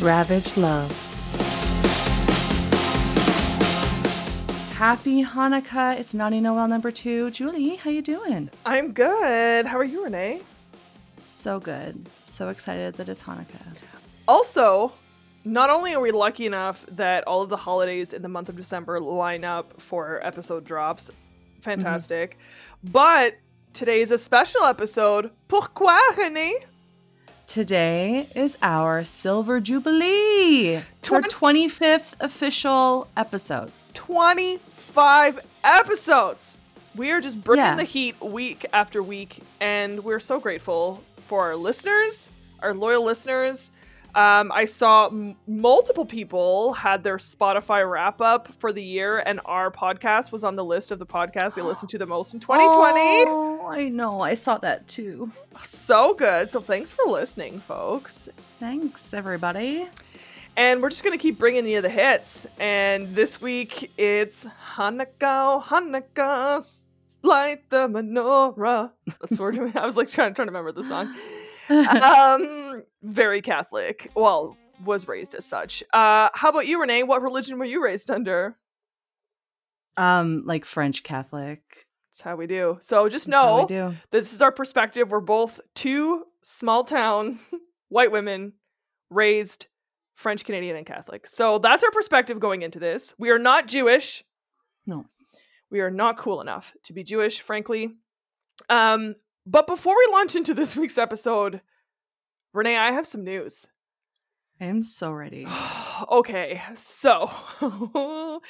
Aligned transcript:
Ravage 0.00 0.56
Love. 0.56 0.90
Happy 4.76 5.24
Hanukkah. 5.24 5.98
It's 5.98 6.14
Naughty 6.14 6.40
Noel 6.40 6.68
number 6.68 6.92
two. 6.92 7.32
Julie, 7.32 7.76
how 7.76 7.90
you 7.90 8.00
doing? 8.00 8.48
I'm 8.64 8.92
good. 8.92 9.66
How 9.66 9.76
are 9.76 9.84
you, 9.84 10.04
Renee? 10.04 10.42
So 11.30 11.58
good. 11.58 12.08
So 12.28 12.48
excited 12.48 12.94
that 12.94 13.08
it's 13.08 13.24
Hanukkah. 13.24 13.76
Also, 14.28 14.92
not 15.44 15.68
only 15.68 15.94
are 15.94 16.00
we 16.00 16.12
lucky 16.12 16.46
enough 16.46 16.86
that 16.92 17.26
all 17.26 17.42
of 17.42 17.48
the 17.48 17.56
holidays 17.56 18.12
in 18.12 18.22
the 18.22 18.28
month 18.28 18.48
of 18.48 18.54
December 18.54 19.00
line 19.00 19.42
up 19.42 19.80
for 19.80 20.24
episode 20.24 20.64
drops, 20.64 21.10
fantastic, 21.58 22.36
mm-hmm. 22.36 22.92
but 22.92 23.34
today 23.72 24.00
is 24.00 24.12
a 24.12 24.18
special 24.18 24.62
episode. 24.62 25.32
Pourquoi, 25.48 25.98
Renee? 26.16 26.54
Today 27.52 28.26
is 28.36 28.58
our 28.60 29.04
Silver 29.04 29.58
Jubilee. 29.58 30.76
Our 30.76 31.22
25th 31.22 32.12
official 32.20 33.08
episode. 33.16 33.72
25 33.94 35.40
episodes. 35.64 36.58
We 36.94 37.10
are 37.10 37.22
just 37.22 37.42
bringing 37.42 37.64
Yeah. 37.64 37.74
the 37.76 37.84
heat 37.84 38.20
week 38.20 38.66
after 38.70 39.02
week, 39.02 39.38
and 39.62 40.04
we're 40.04 40.20
so 40.20 40.38
grateful 40.38 41.02
for 41.20 41.44
our 41.44 41.56
listeners, 41.56 42.28
our 42.62 42.74
loyal 42.74 43.02
listeners. 43.02 43.70
Um, 44.18 44.50
I 44.52 44.64
saw 44.64 45.06
m- 45.06 45.36
multiple 45.46 46.04
people 46.04 46.72
had 46.72 47.04
their 47.04 47.18
Spotify 47.18 47.88
wrap 47.88 48.20
up 48.20 48.48
for 48.48 48.72
the 48.72 48.82
year, 48.82 49.22
and 49.24 49.38
our 49.44 49.70
podcast 49.70 50.32
was 50.32 50.42
on 50.42 50.56
the 50.56 50.64
list 50.64 50.90
of 50.90 50.98
the 50.98 51.06
podcasts 51.06 51.54
they 51.54 51.62
listened 51.62 51.90
to 51.90 51.98
the 51.98 52.06
most 52.06 52.34
in 52.34 52.40
2020. 52.40 53.00
Oh, 53.00 53.68
I 53.70 53.88
know. 53.88 54.20
I 54.20 54.34
saw 54.34 54.58
that 54.58 54.88
too. 54.88 55.30
So 55.60 56.14
good. 56.14 56.48
So 56.48 56.58
thanks 56.58 56.90
for 56.90 57.04
listening, 57.04 57.60
folks. 57.60 58.28
Thanks, 58.58 59.14
everybody. 59.14 59.86
And 60.56 60.82
we're 60.82 60.90
just 60.90 61.04
gonna 61.04 61.16
keep 61.16 61.38
bringing 61.38 61.64
you 61.64 61.80
the 61.80 61.88
hits. 61.88 62.48
And 62.58 63.06
this 63.06 63.40
week 63.40 63.92
it's 63.96 64.48
Hanukkah, 64.74 65.62
Hanukkah, 65.62 66.86
light 67.22 67.70
the 67.70 67.86
menorah. 67.86 68.90
That's 69.06 69.38
what. 69.38 69.56
I 69.76 69.86
was 69.86 69.96
like 69.96 70.08
trying, 70.08 70.34
trying 70.34 70.48
to 70.48 70.50
remember 70.50 70.72
the 70.72 70.82
song. 70.82 71.14
Um, 71.70 72.82
very 73.02 73.40
Catholic. 73.40 74.10
Well, 74.14 74.56
was 74.84 75.08
raised 75.08 75.34
as 75.34 75.44
such. 75.44 75.82
Uh, 75.92 76.28
how 76.34 76.50
about 76.50 76.66
you, 76.66 76.80
Renee? 76.80 77.02
What 77.02 77.20
religion 77.22 77.58
were 77.58 77.64
you 77.64 77.82
raised 77.82 78.10
under? 78.10 78.56
um, 79.96 80.44
like 80.46 80.64
French 80.64 81.02
Catholic. 81.02 81.86
That's 82.10 82.20
how 82.22 82.36
we 82.36 82.46
do. 82.46 82.78
So 82.80 83.08
just 83.08 83.26
That's 83.28 83.70
know 83.70 83.94
this 84.10 84.32
is 84.32 84.40
our 84.40 84.52
perspective. 84.52 85.10
We're 85.10 85.20
both 85.20 85.60
two 85.74 86.24
small 86.42 86.84
town 86.84 87.38
white 87.88 88.12
women 88.12 88.54
raised 89.10 89.66
French 90.14 90.44
Canadian 90.44 90.76
and 90.76 90.86
Catholic. 90.86 91.26
So 91.26 91.58
that's 91.58 91.82
our 91.84 91.90
perspective 91.90 92.40
going 92.40 92.62
into 92.62 92.78
this. 92.78 93.14
We 93.18 93.30
are 93.30 93.38
not 93.38 93.66
Jewish. 93.66 94.22
No. 94.86 95.06
We 95.70 95.80
are 95.80 95.90
not 95.90 96.16
cool 96.16 96.40
enough 96.40 96.72
to 96.84 96.92
be 96.92 97.02
Jewish, 97.02 97.40
frankly. 97.40 97.94
Um, 98.70 99.14
but 99.50 99.66
before 99.66 99.94
we 99.96 100.12
launch 100.12 100.36
into 100.36 100.54
this 100.54 100.76
week's 100.76 100.98
episode, 100.98 101.60
Renee, 102.52 102.76
I 102.76 102.92
have 102.92 103.06
some 103.06 103.24
news. 103.24 103.66
I 104.60 104.64
am 104.64 104.82
so 104.82 105.12
ready. 105.12 105.46
okay, 106.10 106.60
so 106.74 107.30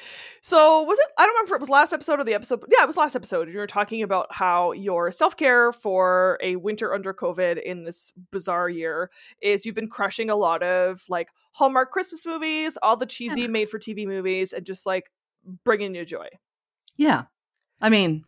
so 0.42 0.82
was 0.82 0.98
it? 0.98 1.06
I 1.18 1.26
don't 1.26 1.34
remember 1.34 1.54
if 1.54 1.58
it 1.58 1.60
was 1.60 1.68
last 1.70 1.92
episode 1.92 2.18
or 2.20 2.24
the 2.24 2.34
episode. 2.34 2.64
Yeah, 2.70 2.82
it 2.82 2.86
was 2.86 2.96
last 2.96 3.14
episode. 3.14 3.48
You 3.50 3.58
were 3.58 3.66
talking 3.66 4.02
about 4.02 4.28
how 4.32 4.72
your 4.72 5.10
self 5.10 5.36
care 5.36 5.70
for 5.72 6.38
a 6.42 6.56
winter 6.56 6.94
under 6.94 7.12
COVID 7.12 7.60
in 7.62 7.84
this 7.84 8.12
bizarre 8.32 8.68
year 8.70 9.10
is 9.42 9.66
you've 9.66 9.74
been 9.74 9.88
crushing 9.88 10.30
a 10.30 10.36
lot 10.36 10.62
of 10.62 11.02
like 11.08 11.28
Hallmark 11.52 11.90
Christmas 11.90 12.24
movies, 12.24 12.78
all 12.82 12.96
the 12.96 13.06
cheesy 13.06 13.42
Yeah. 13.42 13.46
made 13.48 13.68
for 13.68 13.78
TV 13.78 14.06
movies, 14.06 14.52
and 14.54 14.64
just 14.64 14.86
like 14.86 15.10
bringing 15.64 15.94
you 15.94 16.04
joy. 16.06 16.28
Yeah. 16.96 17.24
I 17.80 17.90
mean, 17.90 18.24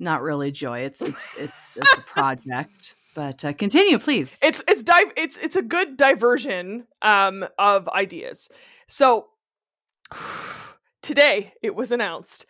not 0.00 0.22
really 0.22 0.50
joy. 0.50 0.80
It's 0.80 1.02
it's 1.02 1.40
it's, 1.40 1.76
it's 1.76 1.94
a 1.94 2.00
project. 2.00 2.96
But 3.14 3.44
uh, 3.44 3.52
continue, 3.52 3.98
please. 3.98 4.38
It's 4.42 4.62
it's 4.68 4.82
dive 4.82 5.12
it's 5.16 5.42
it's 5.44 5.56
a 5.56 5.62
good 5.62 5.96
diversion 5.96 6.86
um 7.02 7.44
of 7.58 7.88
ideas. 7.88 8.48
So 8.86 9.28
today 11.02 11.52
it 11.62 11.74
was 11.74 11.92
announced 11.92 12.46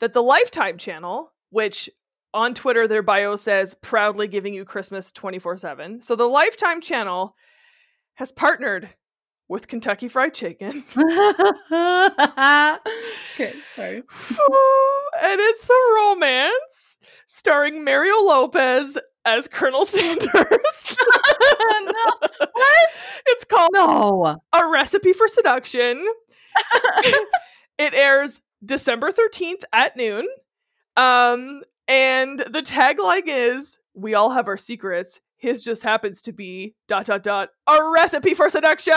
that 0.00 0.12
the 0.12 0.22
Lifetime 0.22 0.78
channel, 0.78 1.32
which 1.50 1.90
on 2.32 2.54
Twitter 2.54 2.88
their 2.88 3.02
bio 3.02 3.36
says 3.36 3.74
proudly 3.74 4.28
giving 4.28 4.54
you 4.54 4.64
Christmas 4.64 5.12
24/7. 5.12 6.02
So 6.02 6.16
the 6.16 6.26
Lifetime 6.26 6.80
channel 6.80 7.36
has 8.14 8.32
partnered 8.32 8.90
with 9.54 9.68
Kentucky 9.68 10.08
Fried 10.08 10.34
Chicken. 10.34 10.82
okay, 10.96 11.14
sorry. 13.72 13.96
and 13.98 15.40
it's 15.40 15.70
a 15.70 15.94
romance 15.94 16.96
starring 17.26 17.84
Mario 17.84 18.16
Lopez 18.16 18.98
as 19.24 19.46
Colonel 19.46 19.84
Sanders. 19.86 20.26
no. 21.70 22.12
What? 22.40 22.88
It's 23.28 23.44
called 23.44 23.70
No. 23.72 24.42
A 24.52 24.68
Recipe 24.72 25.12
for 25.12 25.28
Seduction. 25.28 26.04
it 27.78 27.94
airs 27.94 28.40
December 28.64 29.12
13th 29.12 29.62
at 29.72 29.96
noon. 29.96 30.26
Um, 30.96 31.62
and 31.86 32.40
the 32.40 32.60
tagline 32.60 33.28
is 33.28 33.78
We 33.94 34.14
all 34.14 34.30
have 34.30 34.48
our 34.48 34.56
secrets. 34.56 35.20
His 35.44 35.62
just 35.62 35.82
happens 35.82 36.22
to 36.22 36.32
be 36.32 36.74
dot 36.88 37.04
dot 37.04 37.22
dot 37.22 37.50
a 37.68 37.78
recipe 37.94 38.32
for 38.32 38.48
seduction. 38.48 38.94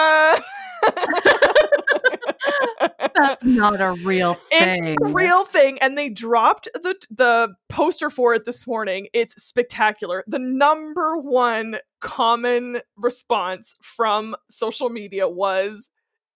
That's 3.13 3.44
not 3.44 3.81
a 3.81 3.97
real 4.06 4.35
thing. 4.52 4.85
It's 4.85 4.88
a 4.90 5.08
real 5.08 5.44
thing, 5.44 5.78
and 5.81 5.97
they 5.97 6.08
dropped 6.08 6.69
the 6.74 6.96
the 7.12 7.56
poster 7.68 8.09
for 8.09 8.34
it 8.34 8.46
this 8.46 8.66
morning. 8.66 9.08
It's 9.12 9.44
spectacular. 9.44 10.24
The 10.25 10.40
number 10.40 11.18
one 11.18 11.80
common 12.00 12.79
response 12.96 13.75
from 13.81 14.34
social 14.50 14.90
media 14.90 15.28
was, 15.28 15.90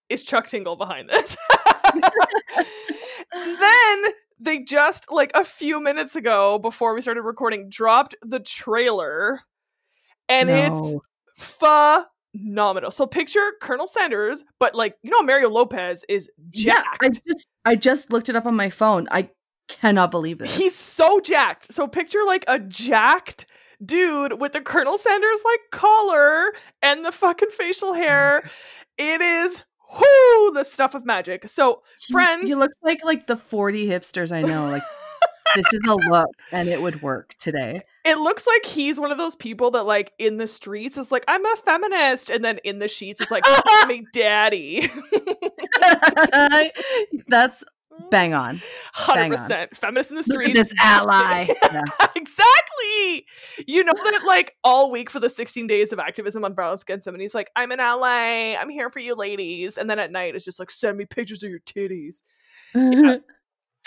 "Is 0.09 0.25
Chuck 0.25 0.47
Tingle 0.47 0.75
behind 0.75 1.07
this?" 1.09 1.37
then 3.33 4.03
they 4.41 4.59
just 4.59 5.09
like 5.09 5.31
a 5.35 5.45
few 5.45 5.81
minutes 5.81 6.17
ago, 6.17 6.59
before 6.59 6.93
we 6.93 6.99
started 6.99 7.21
recording, 7.21 7.69
dropped 7.69 8.15
the 8.21 8.41
trailer, 8.41 9.43
and 10.31 10.49
it's 10.49 10.95
phenomenal. 11.37 12.91
So 12.91 13.05
picture 13.05 13.51
Colonel 13.61 13.87
Sanders, 13.87 14.43
but 14.59 14.73
like 14.73 14.95
you 15.03 15.11
know, 15.11 15.21
Mario 15.23 15.49
Lopez 15.49 16.05
is 16.07 16.31
jacked. 16.49 16.99
Yeah. 17.01 17.07
I 17.07 17.09
just 17.09 17.47
I 17.65 17.75
just 17.75 18.11
looked 18.11 18.29
it 18.29 18.35
up 18.35 18.45
on 18.45 18.55
my 18.55 18.69
phone. 18.69 19.07
I 19.11 19.29
cannot 19.67 20.11
believe 20.11 20.39
this. 20.39 20.57
He's 20.57 20.75
so 20.75 21.19
jacked. 21.19 21.71
So 21.71 21.87
picture 21.87 22.19
like 22.25 22.45
a 22.47 22.59
jacked 22.59 23.45
dude 23.83 24.39
with 24.39 24.53
the 24.53 24.61
Colonel 24.61 24.97
Sanders 24.97 25.43
like 25.43 25.59
collar 25.71 26.53
and 26.81 27.03
the 27.03 27.11
fucking 27.11 27.49
facial 27.49 27.93
hair. 27.93 28.43
It 28.97 29.21
is 29.21 29.63
whoo 29.93 30.51
the 30.53 30.63
stuff 30.63 30.95
of 30.95 31.05
magic. 31.05 31.47
So 31.47 31.81
friends, 32.09 32.43
He 32.43 32.55
looks 32.55 32.77
like 32.81 33.03
like 33.03 33.27
the 33.27 33.37
40 33.37 33.87
hipsters 33.87 34.31
I 34.31 34.41
know. 34.41 34.69
Like 34.69 34.83
this 35.55 35.73
is 35.73 35.81
a 35.87 35.95
look 35.95 36.29
and 36.51 36.69
it 36.69 36.81
would 36.81 37.01
work 37.01 37.35
today. 37.39 37.81
It 38.05 38.17
looks 38.17 38.47
like 38.47 38.65
he's 38.65 38.99
one 38.99 39.11
of 39.11 39.17
those 39.17 39.35
people 39.35 39.71
that 39.71 39.83
like 39.83 40.13
in 40.17 40.37
the 40.37 40.47
streets 40.47 40.97
is 40.97 41.11
like 41.11 41.23
I'm 41.27 41.45
a 41.45 41.55
feminist, 41.55 42.29
and 42.29 42.43
then 42.43 42.59
in 42.63 42.79
the 42.79 42.87
sheets 42.87 43.21
it's 43.21 43.31
like 43.31 43.43
call 43.43 43.85
me 43.87 44.05
daddy. 44.13 44.87
That's 47.27 47.63
bang 48.09 48.33
on. 48.33 48.59
Hundred 48.93 49.37
Bang 49.37 49.61
on. 49.61 49.67
feminist 49.73 50.11
in 50.11 50.17
the 50.17 50.23
streets. 50.23 50.53
this 50.53 50.73
ally. 50.81 51.47
Yeah. 51.71 51.81
exactly. 52.15 53.25
You 53.67 53.83
know 53.83 53.93
that 53.93 54.21
like 54.27 54.55
all 54.63 54.91
week 54.91 55.09
for 55.09 55.19
the 55.19 55.29
16 55.29 55.67
days 55.67 55.93
of 55.93 55.99
activism 55.99 56.43
on 56.43 56.53
violence 56.55 56.81
against 56.81 57.05
women, 57.05 57.21
he's 57.21 57.35
like, 57.35 57.49
I'm 57.55 57.71
an 57.71 57.79
ally. 57.79 58.55
I'm 58.59 58.69
here 58.69 58.89
for 58.89 58.99
you 58.99 59.15
ladies. 59.15 59.77
And 59.77 59.89
then 59.89 59.99
at 59.99 60.11
night 60.11 60.35
it's 60.35 60.43
just 60.45 60.59
like, 60.59 60.71
send 60.71 60.97
me 60.97 61.05
pictures 61.05 61.43
of 61.43 61.49
your 61.49 61.59
titties. 61.59 62.21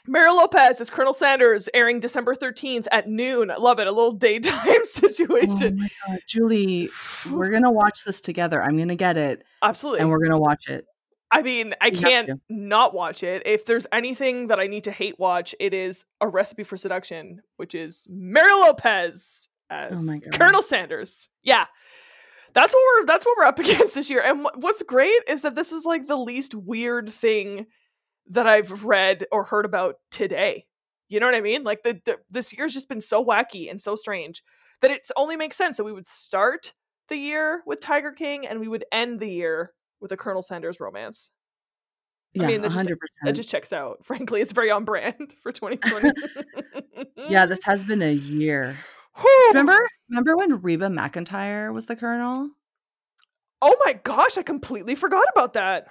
Mario 0.07 0.35
Lopez 0.35 0.81
is 0.81 0.91
Colonel 0.91 1.13
Sanders, 1.15 1.69
airing 1.73 1.99
December 2.01 2.35
13th 2.35 2.87
at 2.93 3.09
noon. 3.09 3.51
I 3.51 3.57
love 3.57 3.79
it. 3.79 3.87
A 3.87 3.93
little 3.93 4.13
daytime 4.13 4.53
Oh 4.67 4.81
situation. 4.85 5.77
my 5.79 5.89
god, 6.07 6.19
Julie, 6.29 6.91
we're 7.31 7.51
gonna 7.51 7.73
watch 7.73 8.05
this 8.05 8.21
together. 8.21 8.63
I'm 8.63 8.77
gonna 8.77 8.97
get 8.97 9.17
it, 9.17 9.45
Absolutely. 9.63 10.01
and 10.01 10.11
we're 10.11 10.23
gonna 10.23 10.39
watch 10.39 10.69
it. 10.69 10.85
I 11.31 11.43
mean, 11.43 11.75
I 11.81 11.89
We 11.89 11.97
can't 11.99 12.31
not 12.49 12.95
watch 12.95 13.23
it. 13.23 13.43
If 13.47 13.65
there's 13.67 13.87
anything 13.93 14.49
that 14.49 14.61
I 14.61 14.67
need 14.67 14.85
to 14.85 14.93
hate 14.93 15.19
watch, 15.19 15.55
it 15.59 15.73
is 15.75 16.05
A 16.21 16.29
Recipe 16.29 16.63
for 16.65 16.77
Seduction, 16.77 17.41
which 17.57 17.75
is 17.75 18.07
Mario 18.11 18.57
Lopez 18.59 19.49
as 19.71 20.11
Oh. 20.13 20.31
Colonel 20.33 20.63
Sanders. 20.63 21.31
Yeah. 21.43 21.65
That's 22.53 22.73
what 22.73 22.81
we're 23.01 23.07
that's 23.07 23.25
what 23.27 23.37
we're 23.39 23.47
up 23.47 23.59
against 23.59 23.95
this 23.97 24.11
year. 24.11 24.23
And 24.25 24.43
wh- 24.45 24.59
what's 24.59 24.83
great 24.83 25.23
is 25.29 25.43
that 25.43 25.57
this 25.57 25.73
is 25.73 25.85
like 25.85 26.07
the 26.07 26.17
least 26.19 26.55
weird 26.55 27.09
thing 27.11 27.67
that 28.29 28.47
I've 28.47 28.85
read 28.85 29.25
or 29.31 29.45
heard 29.45 29.65
about 29.65 29.97
today. 30.11 30.67
You 31.09 31.21
know 31.21 31.27
what 31.27 31.35
I 31.35 31.41
mean? 31.41 31.65
Like 31.65 31.83
the, 31.83 32.01
the 32.05 32.19
this 32.31 32.57
year's 32.57 32.75
just 32.75 32.89
been 32.89 33.01
so 33.01 33.25
wacky 33.25 33.71
and 33.71 33.81
so 33.81 33.97
strange 33.97 34.43
that 34.81 34.91
it 34.91 35.07
only 35.17 35.37
makes 35.37 35.57
sense 35.57 35.77
that 35.77 35.85
we 35.85 35.93
would 35.93 36.07
start 36.07 36.73
the 37.09 37.17
year 37.17 37.63
with 37.67 37.81
Tiger 37.81 38.13
King 38.13 38.47
and 38.47 38.61
we 38.61 38.69
would 38.69 38.85
end 38.91 39.21
the 39.21 39.31
year 39.31 39.73
with 40.01 40.13
a 40.13 40.17
Colonel 40.17 40.43
Sanders 40.43 40.81
romance. 40.81 41.31
Yeah, 42.33 42.49
mean, 42.49 42.63
that's 42.63 42.75
just- 42.75 42.87
hundred 42.89 42.99
That 43.23 43.35
just 43.35 43.51
checks 43.51 43.73
out. 43.73 43.99
Frankly, 44.05 44.41
it's 44.41 44.53
very 44.53 44.71
on 44.71 44.85
brand 44.85 45.35
for 45.43 45.53
2020. 45.53 46.11
Yeah, 47.29 47.47
this 47.47 47.63
has 47.65 47.85
been 47.85 48.03
a 48.03 48.13
year. 48.13 48.77
Remember, 49.51 49.79
remember 50.11 50.37
when 50.37 50.61
Reba 50.61 50.89
McEntire 50.89 51.73
was 51.73 51.87
the 51.87 51.95
colonel? 51.95 52.51
Oh 53.63 53.77
my 53.85 53.93
gosh, 54.03 54.37
I 54.37 54.43
completely 54.43 54.97
forgot 54.97 55.25
about 55.33 55.53
that. 55.53 55.87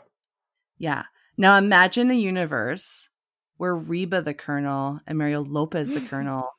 Yeah. 0.78 1.04
Now 1.38 1.58
imagine 1.58 2.12
a 2.12 2.16
universe 2.16 3.10
where 3.58 3.76
Reba 3.76 4.22
the 4.22 4.34
colonel 4.34 5.00
and 5.08 5.18
Mario 5.18 5.44
Lopez 5.44 5.94
the 5.94 6.08
colonel 6.10 6.50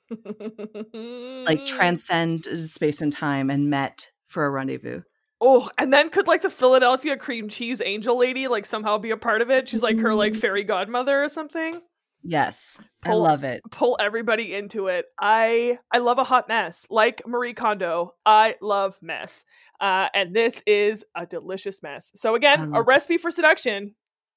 like 1.46 1.64
transcend 1.66 2.44
space 2.70 3.00
and 3.00 3.12
time 3.12 3.50
and 3.50 3.68
met 3.70 4.10
for 4.26 4.44
a 4.46 4.50
rendezvous. 4.50 5.02
Oh, 5.40 5.68
and 5.78 5.92
then 5.92 6.08
could 6.08 6.26
like 6.26 6.42
the 6.42 6.50
Philadelphia 6.50 7.16
cream 7.16 7.48
cheese 7.48 7.82
angel 7.84 8.18
lady 8.18 8.48
like 8.48 8.64
somehow 8.64 8.98
be 8.98 9.10
a 9.10 9.16
part 9.16 9.42
of 9.42 9.50
it? 9.50 9.68
She's 9.68 9.82
like 9.82 9.98
her 9.98 10.14
like 10.14 10.32
Mm. 10.32 10.40
fairy 10.40 10.64
godmother 10.64 11.22
or 11.22 11.28
something. 11.28 11.80
Yes, 12.22 12.80
I 13.04 13.12
love 13.12 13.44
it. 13.44 13.60
Pull 13.70 13.98
everybody 14.00 14.54
into 14.54 14.86
it. 14.86 15.04
I 15.20 15.76
I 15.92 15.98
love 15.98 16.18
a 16.18 16.24
hot 16.24 16.48
mess. 16.48 16.86
Like 16.88 17.20
Marie 17.26 17.52
Kondo, 17.52 18.14
I 18.24 18.54
love 18.62 18.96
mess. 19.02 19.44
Uh, 19.78 20.08
and 20.14 20.34
this 20.34 20.62
is 20.66 21.04
a 21.14 21.26
delicious 21.26 21.82
mess. 21.82 22.10
So 22.14 22.34
again, 22.34 22.72
a 22.74 22.80
it. 22.80 22.86
recipe 22.86 23.18
for 23.18 23.30
seduction. 23.30 23.94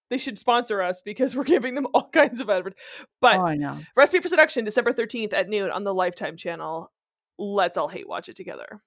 They 0.10 0.18
should 0.18 0.40
sponsor 0.40 0.82
us 0.82 1.02
because 1.02 1.36
we're 1.36 1.44
giving 1.44 1.76
them 1.76 1.88
all 1.94 2.10
kinds 2.10 2.40
of 2.40 2.50
advert. 2.50 2.78
But 3.22 3.40
oh, 3.40 3.46
I 3.46 3.56
know. 3.56 3.78
Recipe 3.96 4.22
for 4.22 4.28
Seduction, 4.28 4.66
December 4.66 4.92
13th 4.92 5.34
at 5.34 5.50
noon 5.50 5.70
on 5.70 5.84
the 5.84 5.94
Lifetime 5.94 6.38
channel. 6.38 6.90
Let's 7.38 7.78
all 7.78 7.88
hate 7.88 8.08
watch 8.08 8.30
it 8.30 8.36
together. 8.36 8.82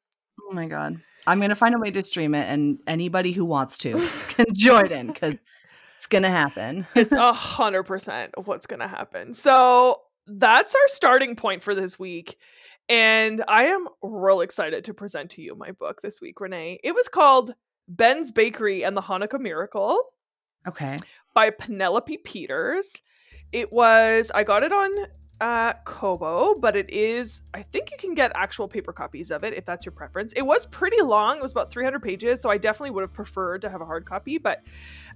Oh 0.49 0.53
my 0.53 0.67
god. 0.67 1.01
I'm 1.27 1.41
gonna 1.41 1.55
find 1.55 1.75
a 1.75 1.79
way 1.79 1.91
to 1.91 2.03
stream 2.03 2.35
it, 2.35 2.49
and 2.49 2.79
anybody 2.87 3.33
who 3.33 3.45
wants 3.45 3.79
to 3.79 3.93
can 4.29 4.47
join 4.55 4.91
in 4.91 5.09
because 5.09 5.35
it's 5.97 6.07
gonna 6.09 6.31
happen. 6.31 6.87
It's 6.95 7.13
a 7.13 7.33
hundred 7.33 7.85
percent 7.85 8.33
what's 8.45 8.67
gonna 8.67 8.89
happen. 8.89 9.35
So 9.35 10.01
that's 10.27 10.75
our 10.75 10.89
starting 10.89 11.37
point 11.37 11.63
for 11.63 11.75
this 11.75 11.99
week. 11.99 12.37
And 12.89 13.45
I 13.47 13.65
am 13.65 13.87
real 14.03 14.41
excited 14.41 14.85
to 14.85 14.95
present 14.95 15.31
to 15.33 15.43
you 15.43 15.55
my 15.55 15.71
book 15.73 16.01
this 16.03 16.21
week, 16.21 16.41
Renee. 16.41 16.81
It 16.83 16.93
was 16.93 17.09
called 17.09 17.53
Ben's 17.87 18.33
Bakery 18.33 18.85
and 18.85 18.97
the 18.97 19.03
Hanukkah 19.03 19.39
Miracle 19.39 20.03
okay. 20.67 20.97
by 21.35 21.51
Penelope 21.51 22.17
Peters. 22.19 23.03
It 23.53 23.73
was 23.73 24.31
I 24.35 24.45
got 24.45 24.63
it 24.63 24.73
on 24.73 24.91
uh 25.41 25.73
Kobo, 25.85 26.55
but 26.59 26.77
it 26.77 26.91
is 26.91 27.41
I 27.55 27.63
think 27.63 27.91
you 27.91 27.97
can 27.99 28.15
get 28.15 28.31
actual 28.35 28.69
paper 28.69 28.93
copies 28.93 29.31
of 29.31 29.43
it 29.43 29.55
if 29.55 29.65
that's 29.65 29.87
your 29.87 29.93
preference. 29.93 30.33
It 30.35 30.43
was 30.43 30.67
pretty 30.67 31.01
long. 31.03 31.39
It 31.39 31.43
was 31.43 31.53
about 31.53 31.71
300 31.71 32.01
pages, 32.03 32.43
so 32.43 32.51
I 32.51 32.59
definitely 32.59 32.91
would 32.91 33.03
have 33.03 33.15
preferred 33.15 33.63
to 33.63 33.71
have 33.71 33.81
a 33.81 33.87
hard 33.87 34.05
copy, 34.05 34.39
but 34.39 34.63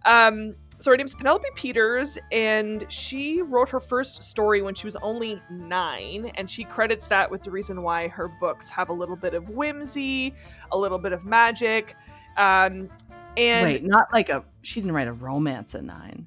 um 0.04 0.54
so 0.80 0.90
her 0.90 0.96
name's 0.96 1.14
Penelope 1.14 1.46
Peters 1.54 2.18
and 2.32 2.90
she 2.90 3.42
wrote 3.42 3.68
her 3.68 3.78
first 3.78 4.24
story 4.24 4.60
when 4.60 4.74
she 4.74 4.86
was 4.86 4.96
only 4.96 5.40
9 5.48 6.32
and 6.34 6.50
she 6.50 6.64
credits 6.64 7.06
that 7.08 7.30
with 7.30 7.42
the 7.42 7.50
reason 7.50 7.82
why 7.82 8.08
her 8.08 8.28
books 8.40 8.68
have 8.70 8.88
a 8.88 8.92
little 8.92 9.16
bit 9.16 9.34
of 9.34 9.50
whimsy, 9.50 10.34
a 10.72 10.76
little 10.76 10.98
bit 10.98 11.12
of 11.12 11.24
magic. 11.24 11.96
Um 12.36 12.88
and 13.36 13.64
Wait, 13.64 13.84
not 13.84 14.06
like 14.12 14.28
a. 14.28 14.44
She 14.62 14.80
didn't 14.80 14.92
write 14.92 15.08
a 15.08 15.12
romance 15.12 15.74
at 15.74 15.84
nine. 15.84 16.26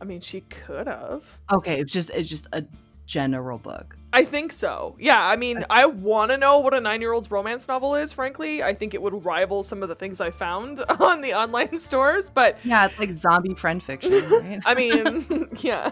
I 0.00 0.04
mean 0.04 0.20
she 0.22 0.40
could 0.42 0.86
have 0.86 1.40
Okay, 1.52 1.78
it's 1.78 1.92
just 1.92 2.10
it's 2.10 2.28
just 2.28 2.46
a 2.52 2.64
general 3.06 3.58
book. 3.58 3.96
I 4.12 4.24
think 4.24 4.52
so. 4.52 4.96
Yeah, 4.98 5.22
I 5.22 5.36
mean, 5.36 5.64
I 5.68 5.86
want 5.86 6.30
to 6.30 6.36
know 6.36 6.60
what 6.60 6.74
a 6.74 6.80
nine 6.80 7.00
year 7.00 7.12
old's 7.12 7.30
romance 7.30 7.68
novel 7.68 7.94
is, 7.96 8.12
frankly. 8.12 8.62
I 8.62 8.72
think 8.72 8.94
it 8.94 9.02
would 9.02 9.24
rival 9.24 9.62
some 9.62 9.82
of 9.82 9.88
the 9.88 9.94
things 9.94 10.20
I 10.20 10.30
found 10.30 10.80
on 11.00 11.20
the 11.20 11.34
online 11.34 11.76
stores, 11.78 12.30
but 12.30 12.58
Yeah, 12.64 12.86
it's 12.86 12.98
like 12.98 13.14
zombie 13.16 13.54
friend 13.54 13.82
fiction, 13.82 14.12
right? 14.30 14.60
I 14.64 14.74
mean, 14.74 15.48
yeah. 15.58 15.90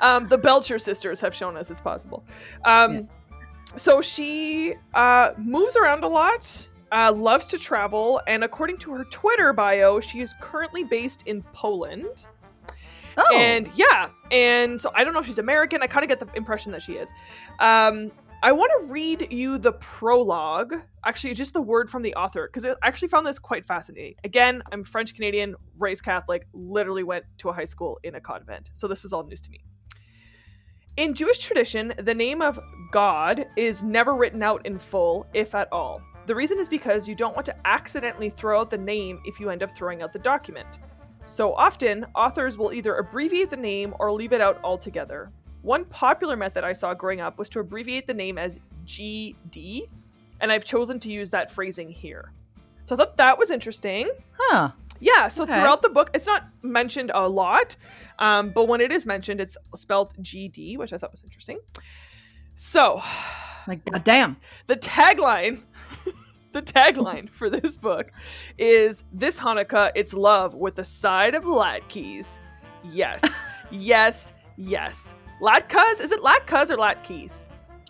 Um, 0.00 0.28
the 0.28 0.38
Belcher 0.38 0.78
sisters 0.78 1.20
have 1.20 1.34
shown 1.34 1.56
us 1.56 1.70
it's 1.70 1.80
possible. 1.80 2.24
Um, 2.64 2.94
Yeah. 2.94 3.02
So 3.76 4.00
she 4.00 4.74
uh, 4.94 5.32
moves 5.36 5.74
around 5.74 6.04
a 6.04 6.08
lot, 6.08 6.68
uh, 6.92 7.12
loves 7.14 7.46
to 7.48 7.58
travel, 7.58 8.20
and 8.26 8.44
according 8.44 8.78
to 8.78 8.92
her 8.94 9.04
Twitter 9.04 9.52
bio, 9.52 10.00
she 10.00 10.20
is 10.20 10.34
currently 10.40 10.84
based 10.84 11.26
in 11.26 11.42
Poland. 11.52 12.26
oh, 13.16 13.36
And 13.36 13.68
yeah, 13.74 14.10
and 14.30 14.80
so 14.80 14.90
I 14.94 15.04
don't 15.04 15.14
know 15.14 15.20
if 15.20 15.26
she's 15.26 15.38
American. 15.38 15.82
I 15.82 15.86
kind 15.86 16.04
of 16.04 16.08
get 16.08 16.20
the 16.20 16.36
impression 16.36 16.72
that 16.72 16.82
she 16.82 16.94
is. 16.94 17.12
Um, 17.58 18.12
I 18.42 18.52
want 18.52 18.70
to 18.78 18.92
read 18.92 19.32
you 19.32 19.56
the 19.56 19.72
prologue, 19.72 20.74
actually, 21.02 21.32
just 21.32 21.54
the 21.54 21.62
word 21.62 21.88
from 21.88 22.02
the 22.02 22.14
author, 22.14 22.46
because 22.46 22.66
I 22.66 22.74
actually 22.86 23.08
found 23.08 23.26
this 23.26 23.38
quite 23.38 23.64
fascinating. 23.64 24.16
Again, 24.22 24.62
I'm 24.70 24.84
French 24.84 25.14
Canadian, 25.14 25.54
raised 25.78 26.04
Catholic, 26.04 26.46
literally 26.52 27.04
went 27.04 27.24
to 27.38 27.48
a 27.48 27.54
high 27.54 27.64
school 27.64 27.98
in 28.02 28.14
a 28.14 28.20
convent, 28.20 28.70
so 28.74 28.86
this 28.86 29.02
was 29.02 29.14
all 29.14 29.24
news 29.24 29.40
to 29.40 29.50
me. 29.50 29.64
In 30.98 31.14
Jewish 31.14 31.38
tradition, 31.38 31.94
the 31.98 32.14
name 32.14 32.42
of 32.42 32.58
God 32.92 33.46
is 33.56 33.82
never 33.82 34.14
written 34.14 34.42
out 34.42 34.66
in 34.66 34.78
full, 34.78 35.26
if 35.32 35.54
at 35.54 35.68
all. 35.72 36.02
The 36.26 36.34
reason 36.34 36.58
is 36.58 36.68
because 36.68 37.08
you 37.08 37.14
don't 37.14 37.34
want 37.34 37.46
to 37.46 37.56
accidentally 37.66 38.30
throw 38.30 38.60
out 38.60 38.70
the 38.70 38.78
name 38.78 39.20
if 39.24 39.38
you 39.40 39.50
end 39.50 39.62
up 39.62 39.70
throwing 39.76 40.02
out 40.02 40.12
the 40.12 40.18
document. 40.18 40.78
So 41.24 41.54
often, 41.54 42.06
authors 42.14 42.56
will 42.58 42.72
either 42.72 42.96
abbreviate 42.96 43.50
the 43.50 43.56
name 43.56 43.94
or 43.98 44.10
leave 44.12 44.32
it 44.32 44.40
out 44.40 44.58
altogether. 44.64 45.30
One 45.62 45.84
popular 45.86 46.36
method 46.36 46.64
I 46.64 46.72
saw 46.74 46.92
growing 46.94 47.20
up 47.20 47.38
was 47.38 47.48
to 47.50 47.60
abbreviate 47.60 48.06
the 48.06 48.14
name 48.14 48.36
as 48.38 48.58
GD, 48.86 49.82
and 50.40 50.52
I've 50.52 50.64
chosen 50.64 51.00
to 51.00 51.10
use 51.12 51.30
that 51.30 51.50
phrasing 51.50 51.88
here. 51.88 52.32
So 52.84 52.94
I 52.94 52.98
thought 52.98 53.16
that 53.16 53.38
was 53.38 53.50
interesting. 53.50 54.10
huh. 54.38 54.70
Yeah, 55.00 55.28
so 55.28 55.42
Okay. 55.42 55.54
throughout 55.54 55.82
the 55.82 55.88
book, 55.90 56.10
it's 56.14 56.26
not 56.26 56.46
mentioned 56.62 57.10
a 57.14 57.28
lot, 57.28 57.74
um, 58.18 58.50
but 58.50 58.68
when 58.68 58.80
it 58.80 58.92
is 58.92 59.04
mentioned, 59.06 59.40
it's 59.40 59.56
spelled 59.74 60.14
GD, 60.22 60.76
which 60.78 60.92
I 60.92 60.98
thought 60.98 61.10
was 61.10 61.24
interesting. 61.24 61.58
So, 62.54 63.02
Like, 63.66 63.84
goddamn. 63.84 64.36
the 64.66 64.76
tagline 64.76 65.64
the 66.52 66.62
tagline 66.62 67.30
for 67.30 67.50
this 67.50 67.76
book 67.76 68.12
is 68.58 69.04
this 69.12 69.40
hanukkah 69.40 69.90
it's 69.94 70.14
love 70.14 70.54
with 70.54 70.78
a 70.78 70.84
side 70.84 71.34
of 71.34 71.44
latkes. 71.44 72.40
Yes. 72.84 73.40
Yes. 73.70 74.32
Yes. 74.56 75.14
Latkes? 75.42 76.00
Is 76.00 76.12
it 76.12 76.20
latkes 76.20 76.70
or 76.70 76.76
latkes? 76.76 77.42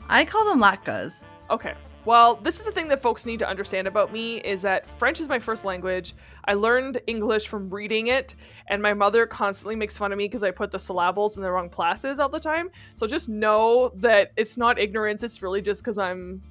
I 0.09 0.25
call 0.25 0.44
them 0.47 0.61
latkes. 0.61 1.26
okay 1.50 1.75
well 2.05 2.37
this 2.37 2.59
is 2.59 2.67
the 2.67 2.73
thing 2.73 2.89
that 2.89 3.01
folks 3.01 3.27
need 3.27 3.39
to 3.39 3.49
understand 3.49 3.87
about 3.87 4.12
me 4.12 4.39
is 4.39 4.63
that 4.63 4.89
french 4.89 5.20
is 5.20 5.29
my 5.29 5.39
first 5.39 5.65
language 5.65 6.15
i 6.46 6.55
learned 6.55 7.01
english 7.06 7.46
from 7.49 7.70
reading 7.70 8.08
it 8.08 8.34
and 8.69 8.82
my 8.82 8.94
mother 8.94 9.27
constantly 9.27 9.77
makes 9.77 9.96
fun 9.96 10.13
of 10.13 10.19
me 10.19 10.25
because 10.25 10.43
i 10.43 10.51
put 10.51 10.70
the 10.70 10.79
syllables 10.79 11.37
in 11.37 11.43
the 11.43 11.51
wrong 11.51 11.69
places 11.69 12.19
all 12.19 12.29
the 12.29 12.41
time 12.41 12.70
so 12.94 13.06
just 13.06 13.29
know 13.29 13.91
that 13.96 14.32
it's 14.37 14.56
not 14.58 14.79
ignorance 14.79 15.23
it's 15.23 15.43
really 15.43 15.63
just 15.63 15.82
because 15.82 15.99
i'm 15.99 16.43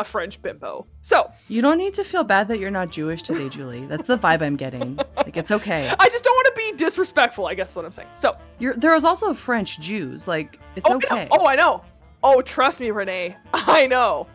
a 0.00 0.04
french 0.04 0.40
bimbo 0.42 0.86
so 1.00 1.30
You 1.48 1.62
don't 1.62 1.78
need 1.78 1.94
to 1.94 2.04
feel 2.04 2.22
bad 2.22 2.48
that 2.48 2.58
you're 2.58 2.70
not 2.70 2.90
Jewish 2.90 3.22
today, 3.22 3.48
Julie. 3.52 3.86
That's 3.86 4.06
the 4.06 4.18
vibe 4.18 4.42
I'm 4.42 4.56
getting. 4.56 4.96
Like, 5.16 5.36
it's 5.36 5.50
okay. 5.50 5.90
I 5.98 6.08
just 6.08 6.22
don't 6.22 6.34
want 6.34 6.46
to 6.46 6.52
be 6.54 6.76
disrespectful, 6.76 7.46
I 7.46 7.54
guess 7.54 7.74
what 7.74 7.84
I'm 7.84 7.92
saying. 7.92 8.08
So, 8.12 8.36
You're 8.58 8.74
there 8.74 8.94
is 8.94 9.04
also 9.04 9.32
French 9.32 9.80
Jews. 9.80 10.28
Like, 10.28 10.60
it's 10.76 10.88
oh, 10.88 10.96
okay. 10.96 11.24
know. 11.24 11.28
oh, 11.32 11.46
I 11.48 11.56
know. 11.56 11.82
Oh, 12.22 12.42
trust 12.42 12.80
me, 12.80 12.90
Renee. 12.90 13.36
I 13.54 13.86
know. 13.86 14.26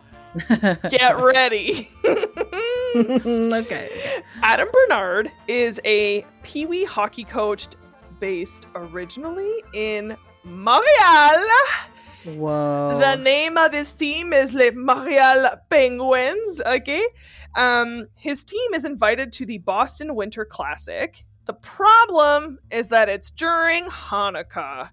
Get 0.48 1.16
ready. 1.18 1.88
okay. 2.96 3.88
Adam 4.42 4.68
Bernard 4.72 5.30
is 5.48 5.80
a 5.84 6.24
Pee 6.42 6.66
Wee 6.66 6.84
hockey 6.84 7.24
coach 7.24 7.68
based 8.20 8.66
originally 8.74 9.62
in 9.72 10.16
Montreal. 10.44 11.46
Whoa. 12.24 12.98
The 12.98 13.16
name 13.16 13.56
of 13.56 13.72
his 13.72 13.92
team 13.92 14.32
is 14.32 14.54
Les 14.54 14.70
Montreal 14.72 15.46
Penguins. 15.68 16.60
Okay. 16.66 17.06
Um, 17.56 18.06
his 18.14 18.44
team 18.44 18.74
is 18.74 18.84
invited 18.84 19.32
to 19.34 19.46
the 19.46 19.58
Boston 19.58 20.14
Winter 20.14 20.44
Classic. 20.44 21.24
The 21.46 21.54
problem 21.54 22.58
is 22.70 22.88
that 22.88 23.08
it's 23.08 23.30
during 23.30 23.84
Hanukkah. 23.84 24.90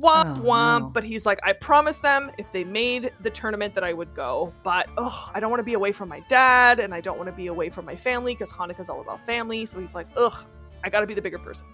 Womp 0.00 0.38
Oh, 0.38 0.42
womp. 0.42 0.80
no. 0.80 0.90
But 0.90 1.04
he's 1.04 1.26
like, 1.26 1.40
I 1.42 1.52
promised 1.52 2.02
them 2.02 2.30
if 2.38 2.52
they 2.52 2.62
made 2.64 3.10
the 3.22 3.30
tournament 3.30 3.74
that 3.74 3.84
I 3.84 3.92
would 3.92 4.14
go. 4.14 4.52
But 4.62 4.88
ugh, 4.96 5.30
I 5.34 5.40
don't 5.40 5.50
want 5.50 5.60
to 5.60 5.64
be 5.64 5.74
away 5.74 5.92
from 5.92 6.08
my 6.08 6.20
dad 6.28 6.78
and 6.78 6.94
I 6.94 7.00
don't 7.00 7.16
want 7.18 7.28
to 7.28 7.34
be 7.36 7.48
away 7.48 7.68
from 7.70 7.84
my 7.84 7.96
family 7.96 8.34
because 8.34 8.52
Hanukkah's 8.52 8.88
all 8.88 9.00
about 9.00 9.24
family. 9.26 9.66
So 9.66 9.78
he's 9.80 9.94
like, 9.94 10.06
ugh, 10.16 10.44
I 10.84 10.90
got 10.90 11.00
to 11.00 11.06
be 11.06 11.14
the 11.14 11.22
bigger 11.22 11.38
person. 11.38 11.66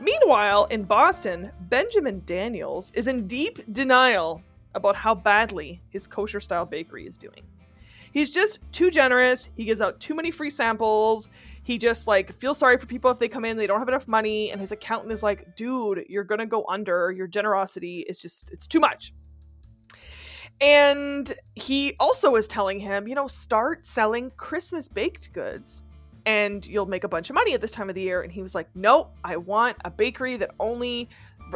Meanwhile, 0.00 0.64
in 0.66 0.84
Boston, 0.84 1.52
Benjamin 1.68 2.22
Daniels 2.24 2.90
is 2.94 3.06
in 3.06 3.26
deep 3.26 3.58
denial 3.72 4.42
about 4.74 4.96
how 4.96 5.14
badly 5.14 5.80
his 5.90 6.06
kosher 6.06 6.40
style 6.40 6.64
bakery 6.66 7.06
is 7.06 7.18
doing. 7.18 7.42
He's 8.12 8.32
just 8.32 8.60
too 8.72 8.90
generous. 8.90 9.50
He 9.56 9.64
gives 9.64 9.80
out 9.80 9.98
too 10.00 10.14
many 10.14 10.30
free 10.30 10.50
samples. 10.50 11.30
He 11.62 11.78
just 11.78 12.06
like 12.06 12.30
feels 12.32 12.58
sorry 12.58 12.76
for 12.78 12.86
people 12.86 13.10
if 13.10 13.18
they 13.18 13.28
come 13.28 13.44
in, 13.44 13.56
they 13.56 13.66
don't 13.66 13.78
have 13.78 13.88
enough 13.88 14.06
money, 14.08 14.50
and 14.50 14.60
his 14.60 14.72
accountant 14.72 15.12
is 15.12 15.22
like, 15.22 15.56
"Dude, 15.56 16.04
you're 16.08 16.24
going 16.24 16.40
to 16.40 16.46
go 16.46 16.64
under. 16.68 17.10
Your 17.10 17.26
generosity 17.26 18.00
is 18.00 18.20
just 18.20 18.52
it's 18.52 18.66
too 18.66 18.80
much." 18.80 19.12
And 20.60 21.32
he 21.54 21.94
also 21.98 22.36
is 22.36 22.46
telling 22.46 22.78
him, 22.80 23.08
you 23.08 23.14
know, 23.14 23.26
start 23.26 23.86
selling 23.86 24.30
Christmas 24.36 24.88
baked 24.88 25.32
goods. 25.32 25.82
and 26.26 26.66
you'll 26.66 26.86
make 26.86 27.04
a 27.04 27.08
bunch 27.08 27.30
of 27.30 27.34
money 27.34 27.54
at 27.54 27.60
this 27.60 27.72
time 27.72 27.88
of 27.88 27.94
the 27.94 28.00
year. 28.00 28.22
And 28.22 28.32
he 28.32 28.42
was 28.42 28.54
like, 28.54 28.68
no, 28.74 29.10
I 29.24 29.36
want 29.36 29.76
a 29.84 29.90
bakery 29.90 30.36
that 30.36 30.50
only 30.60 31.08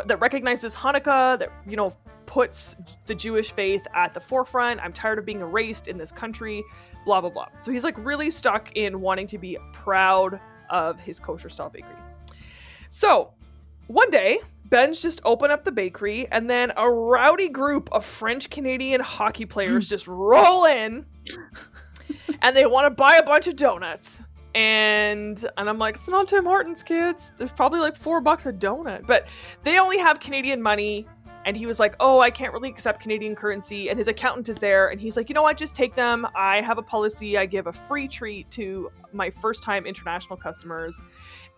that 0.07 0.21
recognizes 0.21 0.75
Hanukkah, 0.75 1.39
that 1.39 1.51
you 1.67 1.77
know 1.77 1.95
puts 2.27 2.77
the 3.07 3.15
Jewish 3.15 3.53
faith 3.53 3.87
at 3.95 4.15
the 4.15 4.21
forefront. 4.21 4.81
I'm 4.81 4.93
tired 4.93 5.19
of 5.19 5.25
being 5.25 5.41
erased 5.41 5.89
in 5.89 5.97
this 5.97 6.13
country, 6.13 6.63
blah 7.05 7.21
blah 7.21 7.31
blah. 7.31 7.49
So 7.61 7.71
he's 7.71 7.85
like 7.85 7.97
really 7.99 8.31
stuck 8.31 8.73
in 8.75 9.01
wanting 9.01 9.27
to 9.29 9.39
be 9.39 9.59
proud 9.73 10.41
of 10.71 11.01
his 11.01 11.19
kosher 11.19 11.49
style 11.49 11.71
bakery. 11.71 11.97
So 12.89 13.35
one 13.87 14.11
day, 14.11 14.39
Ben's 14.65 15.01
just 15.01 15.21
open 15.25 15.51
up 15.51 15.65
the 15.65 15.73
bakery, 15.73 16.27
and 16.31 16.51
then 16.51 16.73
a 16.77 16.91
rowdy 16.91 17.49
group 17.49 17.89
of 17.93 18.05
French 18.05 18.51
Canadian 18.51 19.01
hockey 19.01 19.47
players 19.47 19.89
hmm. 19.89 19.95
just 19.95 20.09
roll 20.09 20.65
in, 20.65 21.07
and 22.43 22.57
they 22.57 22.67
want 22.67 22.87
to 22.87 22.91
buy 22.91 23.17
a 23.17 23.23
bunch 23.23 23.47
of 23.47 23.57
donuts. 23.57 24.25
And 24.55 25.45
and 25.57 25.69
I'm 25.69 25.79
like, 25.79 25.97
it's 25.97 26.09
not 26.09 26.29
Tim 26.29 26.45
Hortons, 26.45 26.83
kids. 26.83 27.31
There's 27.37 27.53
probably 27.53 27.81
like 27.81 27.95
four 27.95 28.21
bucks 28.21 28.47
a 28.47 28.53
donut, 28.53 29.07
but 29.07 29.29
they 29.63 29.79
only 29.79 29.99
have 29.99 30.19
Canadian 30.19 30.63
money. 30.63 31.07
And 31.47 31.57
he 31.57 31.65
was 31.65 31.79
like, 31.81 31.95
oh, 32.01 32.21
I 32.21 32.31
can't 32.31 32.53
really 32.53 32.69
accept 32.69 33.01
Canadian 33.01 33.37
currency. 33.37 33.89
And 33.89 33.99
his 33.99 34.09
accountant 34.09 34.49
is 34.49 34.57
there, 34.57 34.89
and 34.89 35.01
he's 35.01 35.17
like, 35.17 35.29
you 35.29 35.35
know 35.35 35.43
what? 35.43 35.57
Just 35.57 35.77
take 35.77 35.95
them. 35.95 36.27
I 36.35 36.61
have 36.61 36.77
a 36.77 36.83
policy. 36.83 37.39
I 37.39 37.47
give 37.47 37.69
a 37.69 37.73
free 37.73 38.09
treat 38.09 38.51
to 38.51 38.91
my 39.13 39.31
first 39.31 39.63
time 39.63 39.87
international 39.87 40.37
customers. 40.37 41.01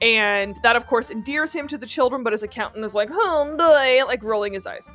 And 0.02 0.56
that, 0.62 0.76
of 0.76 0.86
course, 0.86 1.10
endears 1.10 1.54
him 1.54 1.66
to 1.68 1.78
the 1.78 1.86
children, 1.86 2.22
but 2.22 2.32
his 2.32 2.42
accountant 2.42 2.84
is 2.84 2.94
like, 2.94 3.08
oh 3.10 3.56
boy, 3.58 4.06
like 4.06 4.22
rolling 4.22 4.52
his 4.52 4.66
eyes. 4.66 4.90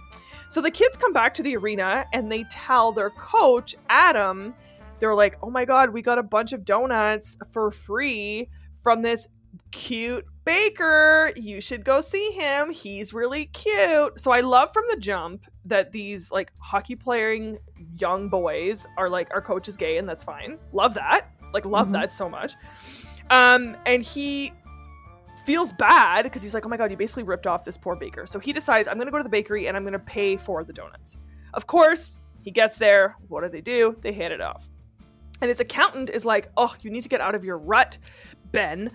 So 0.48 0.62
the 0.62 0.72
kids 0.72 0.96
come 0.96 1.12
back 1.12 1.34
to 1.34 1.44
the 1.44 1.58
arena 1.58 2.06
and 2.14 2.32
they 2.32 2.44
tell 2.52 2.92
their 2.92 3.10
coach, 3.10 3.76
Adam, 3.90 4.54
they're 5.00 5.16
like, 5.16 5.38
oh 5.42 5.50
my 5.50 5.66
God, 5.66 5.90
we 5.90 6.04
got 6.04 6.20
a 6.20 6.24
bunch 6.24 6.54
of 6.54 6.64
donuts 6.64 7.36
for 7.52 7.72
free 7.72 8.48
from 8.76 9.02
this 9.02 9.28
cute 9.72 10.26
baker. 10.46 11.32
You 11.36 11.62
should 11.62 11.84
go 11.84 12.02
see 12.02 12.32
him. 12.32 12.72
He's 12.72 13.14
really 13.14 13.46
cute. 13.48 14.20
So 14.20 14.32
I 14.32 14.42
love 14.42 14.72
from 14.74 14.84
the 14.90 14.98
jump 14.98 15.46
that 15.66 15.92
these 15.92 16.32
like 16.32 16.52
hockey 16.60 16.96
playing 16.96 17.58
young 17.98 18.30
boys 18.30 18.86
are 18.98 19.10
like, 19.10 19.30
our 19.34 19.42
coach 19.42 19.68
is 19.68 19.78
gay 19.78 19.98
and 19.98 20.08
that's 20.08 20.24
fine. 20.24 20.58
Love 20.72 20.94
that. 20.96 21.28
Like, 21.54 21.66
love 21.66 21.90
Mhm. 21.90 21.94
that 21.94 22.12
so 22.12 22.28
much. 22.30 22.54
Um, 23.30 23.78
and 23.86 24.02
he 24.04 24.52
feels 25.46 25.72
bad 25.74 26.24
because 26.24 26.42
he's 26.42 26.54
like, 26.54 26.66
oh 26.66 26.70
my 26.70 26.78
god, 26.78 26.92
you 26.92 26.98
basically 26.98 27.24
ripped 27.24 27.48
off 27.48 27.64
this 27.66 27.78
poor 27.78 27.96
baker. 27.96 28.26
So 28.26 28.40
he 28.40 28.54
decides, 28.54 28.88
I'm 28.88 28.98
gonna 28.98 29.12
go 29.12 29.18
to 29.18 29.24
the 29.24 29.30
bakery 29.30 29.68
and 29.68 29.76
I'm 29.78 29.84
gonna 29.84 30.00
pay 30.00 30.38
for 30.38 30.64
the 30.64 30.74
donuts. 30.74 31.18
Of 31.54 31.68
course, 31.68 32.20
he 32.44 32.52
gets 32.52 32.78
there. 32.78 33.16
What 33.28 33.44
do 33.44 33.50
they 33.50 33.62
do? 33.62 33.96
They 34.02 34.12
hand 34.14 34.34
it 34.34 34.42
off. 34.42 34.70
And 35.42 35.50
his 35.50 35.60
accountant 35.60 36.10
is 36.10 36.26
like, 36.26 36.50
oh, 36.58 36.74
you 36.82 36.90
need 36.90 37.02
to 37.04 37.10
get 37.10 37.20
out 37.22 37.36
of 37.36 37.44
your 37.44 37.58
rut, 37.58 37.98
Ben. 38.52 38.92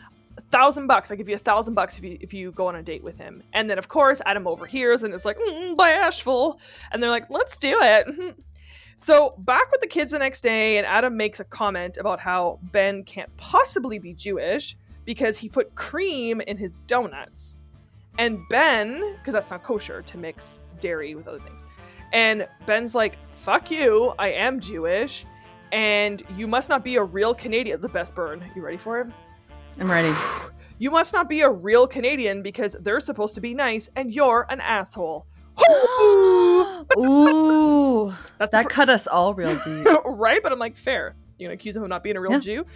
Thousand 0.51 0.87
bucks. 0.87 1.11
I 1.11 1.17
give 1.17 1.29
you 1.29 1.35
a 1.35 1.39
thousand 1.39 1.75
bucks 1.75 1.99
if 1.99 2.05
you 2.05 2.19
if 2.21 2.33
you 2.33 2.53
go 2.53 2.67
on 2.69 2.77
a 2.77 2.83
date 2.83 3.03
with 3.03 3.19
him. 3.19 3.43
And 3.53 3.69
then 3.69 3.79
of 3.79 3.89
course 3.89 4.23
Adam 4.25 4.47
overhears 4.47 5.03
and 5.03 5.13
is 5.13 5.25
like, 5.25 5.39
mm, 5.39 5.77
bashful. 5.77 6.61
And 6.93 7.03
they're 7.03 7.11
like, 7.11 7.29
let's 7.31 7.57
do 7.57 7.77
it. 7.81 8.37
So 9.01 9.37
back 9.39 9.71
with 9.71 9.81
the 9.81 9.87
kids 9.87 10.11
the 10.11 10.19
next 10.19 10.41
day, 10.41 10.77
and 10.77 10.85
Adam 10.85 11.17
makes 11.17 11.39
a 11.39 11.45
comment 11.45 11.99
about 12.01 12.19
how 12.19 12.59
Ben 12.73 13.05
can't 13.05 13.31
possibly 13.37 14.01
be 14.01 14.13
Jewish 14.13 14.77
because 15.05 15.39
he 15.39 15.49
put 15.49 15.77
cream 15.77 16.41
in 16.41 16.57
his 16.57 16.79
donuts. 16.79 17.59
And 18.19 18.41
Ben, 18.51 19.01
because 19.19 19.35
that's 19.35 19.53
not 19.53 19.63
kosher 19.63 20.03
to 20.03 20.19
mix 20.19 20.59
dairy 20.81 21.15
with 21.15 21.29
other 21.29 21.39
things. 21.39 21.65
And 22.13 22.49
Ben's 22.67 22.97
like, 22.97 23.17
fuck 23.29 23.71
you, 23.71 24.15
I 24.19 24.31
am 24.31 24.59
Jewish, 24.59 25.25
and 25.71 26.21
you 26.37 26.49
must 26.49 26.69
not 26.69 26.83
be 26.83 26.97
a 26.97 27.05
real 27.05 27.35
Canadian. 27.35 27.81
The 27.81 27.89
best 27.91 28.17
burn. 28.17 28.43
You 28.57 28.63
ready 28.63 28.79
for 28.79 29.01
it? 29.01 29.07
I'm 29.79 29.91
ready. 29.91 30.13
You 30.81 30.93
must 30.93 31.13
not 31.13 31.29
be 31.29 31.41
a 31.41 31.51
real 31.51 31.89
Canadian 31.89 32.41
because 32.41 32.75
they're 32.75 33.01
supposed 33.01 33.35
to 33.35 33.41
be 33.41 33.53
nice 33.53 33.91
and 33.97 34.13
you're 34.15 34.47
an 34.49 34.61
asshole. 34.61 35.27
Ooh, 36.97 38.15
That's 38.39 38.53
that 38.53 38.65
the 38.69 38.71
cut 38.71 38.89
us 38.89 39.09
all 39.09 39.35
real 39.35 39.57
deep. 39.65 39.87
right? 40.05 40.41
But 40.41 40.53
I'm 40.53 40.59
like, 40.61 40.77
fair. 40.77 41.17
You're 41.37 41.49
gonna 41.49 41.55
accuse 41.55 41.77
him 41.77 41.83
of 41.83 41.89
not 41.89 42.05
being 42.05 42.17
a 42.17 42.21
real 42.21 42.31
Yeah. 42.35 42.39
Jew? 42.39 42.67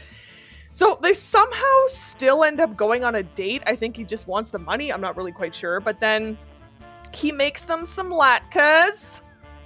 So 0.73 0.99
they 1.01 1.13
somehow 1.13 1.63
still 1.87 2.43
end 2.45 2.59
up 2.61 2.77
going 2.77 3.05
on 3.05 3.15
a 3.15 3.23
date. 3.23 3.63
I 3.67 3.77
think 3.77 3.97
he 3.97 4.05
just 4.05 4.27
wants 4.27 4.51
the 4.51 4.59
money. 4.59 4.93
I'm 4.93 5.01
not 5.01 5.17
really 5.17 5.31
quite 5.33 5.55
sure. 5.55 5.79
But 5.81 6.01
then 6.01 6.37
he 7.15 7.31
makes 7.31 7.63
them 7.65 7.85
some 7.85 8.11
latkes 8.11 9.23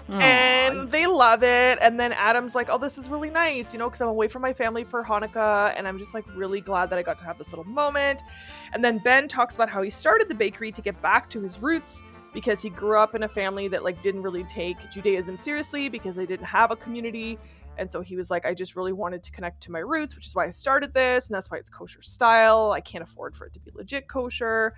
Oh, 0.08 0.18
and 0.18 0.88
they 0.88 1.06
love 1.06 1.42
it. 1.42 1.78
And 1.82 1.98
then 1.98 2.12
Adam's 2.12 2.54
like, 2.54 2.68
oh, 2.70 2.78
this 2.78 2.96
is 2.96 3.08
really 3.08 3.30
nice, 3.30 3.72
you 3.72 3.78
know, 3.78 3.88
because 3.88 4.00
I'm 4.00 4.08
away 4.08 4.28
from 4.28 4.42
my 4.42 4.52
family 4.52 4.84
for 4.84 5.02
Hanukkah. 5.02 5.75
And 5.76 5.88
I'm 5.88 5.98
just 5.98 6.14
like 6.14 6.25
really 6.34 6.60
glad 6.60 6.90
that 6.90 6.98
I 6.98 7.02
got 7.02 7.18
to 7.18 7.25
have 7.25 7.38
this 7.38 7.50
little 7.50 7.64
moment. 7.64 8.22
And 8.72 8.84
then 8.84 8.98
Ben 8.98 9.26
talks 9.28 9.54
about 9.54 9.68
how 9.68 9.82
he 9.82 9.90
started 9.90 10.28
the 10.28 10.34
bakery 10.34 10.70
to 10.72 10.82
get 10.82 11.00
back 11.02 11.28
to 11.30 11.40
his 11.40 11.60
roots 11.60 12.02
because 12.32 12.62
he 12.62 12.70
grew 12.70 12.98
up 12.98 13.14
in 13.14 13.22
a 13.22 13.28
family 13.28 13.66
that 13.68 13.82
like 13.82 14.02
didn't 14.02 14.22
really 14.22 14.44
take 14.44 14.76
Judaism 14.90 15.36
seriously 15.36 15.88
because 15.88 16.14
they 16.14 16.26
didn't 16.26 16.46
have 16.46 16.70
a 16.70 16.76
community. 16.76 17.38
And 17.78 17.90
so 17.90 18.00
he 18.00 18.16
was 18.16 18.30
like, 18.30 18.46
I 18.46 18.54
just 18.54 18.76
really 18.76 18.92
wanted 18.92 19.22
to 19.25 19.30
connect 19.32 19.62
to 19.64 19.72
my 19.72 19.80
roots, 19.80 20.14
which 20.14 20.26
is 20.26 20.34
why 20.34 20.46
I 20.46 20.50
started 20.50 20.94
this. 20.94 21.28
And 21.28 21.34
that's 21.34 21.50
why 21.50 21.58
it's 21.58 21.70
kosher 21.70 22.02
style. 22.02 22.72
I 22.72 22.80
can't 22.80 23.02
afford 23.02 23.36
for 23.36 23.46
it 23.46 23.54
to 23.54 23.60
be 23.60 23.70
legit 23.75 24.08
kosher. 24.08 24.75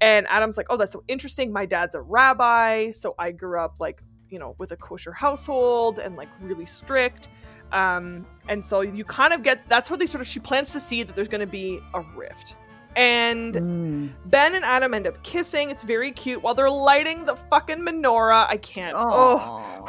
And 0.00 0.26
Adam's 0.28 0.56
like, 0.56 0.66
oh, 0.70 0.76
that's 0.76 0.92
so 0.92 1.02
interesting. 1.08 1.52
My 1.52 1.66
dad's 1.66 1.94
a 1.94 2.02
rabbi. 2.02 2.90
So 2.90 3.14
I 3.18 3.32
grew 3.32 3.60
up 3.60 3.80
like, 3.80 4.02
you 4.30 4.38
know, 4.38 4.54
with 4.58 4.72
a 4.72 4.76
kosher 4.76 5.12
household 5.12 5.98
and 5.98 6.16
like 6.16 6.28
really 6.40 6.66
strict. 6.66 7.28
Um, 7.72 8.26
and 8.48 8.64
so 8.64 8.80
you 8.80 9.04
kind 9.04 9.32
of 9.34 9.42
get 9.42 9.68
that's 9.68 9.90
where 9.90 9.98
they 9.98 10.06
sort 10.06 10.22
of 10.22 10.26
she 10.26 10.40
plants 10.40 10.72
the 10.72 10.80
seed 10.80 11.06
that 11.08 11.14
there's 11.14 11.28
going 11.28 11.40
to 11.40 11.46
be 11.46 11.80
a 11.94 12.00
rift. 12.16 12.56
And 12.96 13.54
Mm. 13.54 14.10
Ben 14.26 14.54
and 14.54 14.64
Adam 14.64 14.94
end 14.94 15.06
up 15.06 15.22
kissing. 15.22 15.70
It's 15.70 15.84
very 15.84 16.10
cute 16.10 16.42
while 16.42 16.54
they're 16.54 16.70
lighting 16.70 17.24
the 17.24 17.36
fucking 17.36 17.78
menorah. 17.78 18.46
I 18.48 18.56
can't. 18.56 18.94
Oh. 18.98 19.84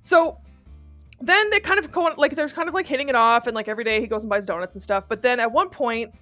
So 0.00 0.38
then 1.20 1.50
they 1.50 1.60
kind 1.60 1.78
of 1.78 1.90
go 1.92 2.06
on, 2.06 2.14
like 2.18 2.34
they're 2.34 2.48
kind 2.48 2.68
of 2.68 2.74
like 2.74 2.86
hitting 2.86 3.08
it 3.08 3.14
off, 3.14 3.46
and 3.46 3.54
like 3.54 3.68
every 3.68 3.84
day 3.84 4.00
he 4.00 4.06
goes 4.06 4.24
and 4.24 4.30
buys 4.30 4.46
donuts 4.46 4.74
and 4.74 4.82
stuff. 4.82 5.08
But 5.08 5.22
then 5.22 5.40
at 5.40 5.50
one 5.52 5.70
point, 5.70 6.12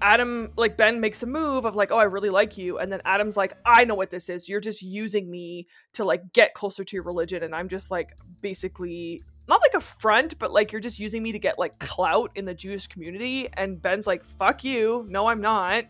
Adam, 0.00 0.48
like 0.56 0.76
Ben, 0.76 1.00
makes 1.00 1.22
a 1.22 1.26
move 1.26 1.64
of 1.64 1.74
like, 1.74 1.90
oh, 1.90 1.98
I 1.98 2.04
really 2.04 2.30
like 2.30 2.56
you. 2.56 2.78
And 2.78 2.90
then 2.90 3.00
Adam's 3.04 3.36
like, 3.36 3.54
I 3.64 3.84
know 3.84 3.94
what 3.94 4.10
this 4.10 4.28
is. 4.28 4.48
You're 4.48 4.60
just 4.60 4.82
using 4.82 5.30
me 5.30 5.66
to 5.94 6.04
like 6.04 6.32
get 6.32 6.54
closer 6.54 6.84
to 6.84 6.96
your 6.96 7.02
religion. 7.02 7.42
And 7.42 7.54
I'm 7.54 7.68
just 7.68 7.90
like 7.90 8.14
basically 8.40 9.22
not 9.48 9.60
like 9.60 9.74
a 9.74 9.80
front, 9.80 10.38
but 10.38 10.52
like 10.52 10.72
you're 10.72 10.80
just 10.80 11.00
using 11.00 11.22
me 11.22 11.32
to 11.32 11.38
get 11.38 11.58
like 11.58 11.78
clout 11.78 12.30
in 12.34 12.44
the 12.44 12.54
Jewish 12.54 12.86
community. 12.86 13.48
And 13.54 13.80
Ben's 13.80 14.06
like, 14.06 14.24
fuck 14.24 14.62
you. 14.62 15.06
No, 15.08 15.26
I'm 15.26 15.40
not. 15.40 15.84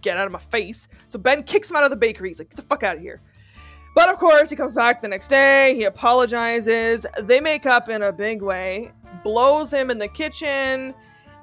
Get 0.00 0.16
out 0.16 0.26
of 0.26 0.32
my 0.32 0.38
face. 0.38 0.88
So 1.06 1.18
Ben 1.18 1.42
kicks 1.42 1.68
him 1.68 1.76
out 1.76 1.84
of 1.84 1.90
the 1.90 1.96
bakery. 1.96 2.28
He's 2.28 2.38
like, 2.38 2.50
get 2.50 2.56
the 2.56 2.62
fuck 2.62 2.82
out 2.82 2.96
of 2.96 3.02
here. 3.02 3.20
But 3.94 4.08
of 4.08 4.18
course, 4.18 4.48
he 4.48 4.56
comes 4.56 4.72
back 4.72 5.02
the 5.02 5.08
next 5.08 5.28
day. 5.28 5.74
He 5.74 5.84
apologizes. 5.84 7.04
They 7.18 7.40
make 7.40 7.66
up 7.66 7.88
in 7.88 8.02
a 8.02 8.12
big 8.12 8.40
way, 8.40 8.92
blows 9.24 9.72
him 9.72 9.90
in 9.90 9.98
the 9.98 10.06
kitchen, 10.06 10.94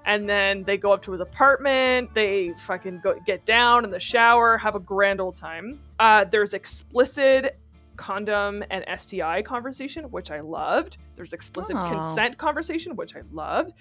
and 0.08 0.28
then 0.28 0.64
they 0.64 0.78
go 0.78 0.94
up 0.94 1.02
to 1.04 1.12
his 1.12 1.20
apartment. 1.20 2.14
They 2.14 2.54
fucking 2.54 3.02
go 3.04 3.20
get 3.26 3.46
down 3.46 3.84
in 3.84 3.92
the 3.92 4.00
shower, 4.00 4.58
have 4.58 4.74
a 4.74 4.80
grand 4.80 5.20
old 5.20 5.36
time. 5.36 5.80
Uh, 6.00 6.24
there's 6.24 6.54
explicit 6.54 7.60
condom 7.98 8.64
and 8.72 8.86
STI 8.98 9.42
conversation, 9.42 10.06
which 10.06 10.32
I 10.32 10.40
loved. 10.40 10.98
There's 11.18 11.34
explicit 11.34 11.76
Aw. 11.76 11.90
consent 11.90 12.38
conversation, 12.38 12.96
which 12.96 13.18
I 13.18 13.22
loved. 13.34 13.74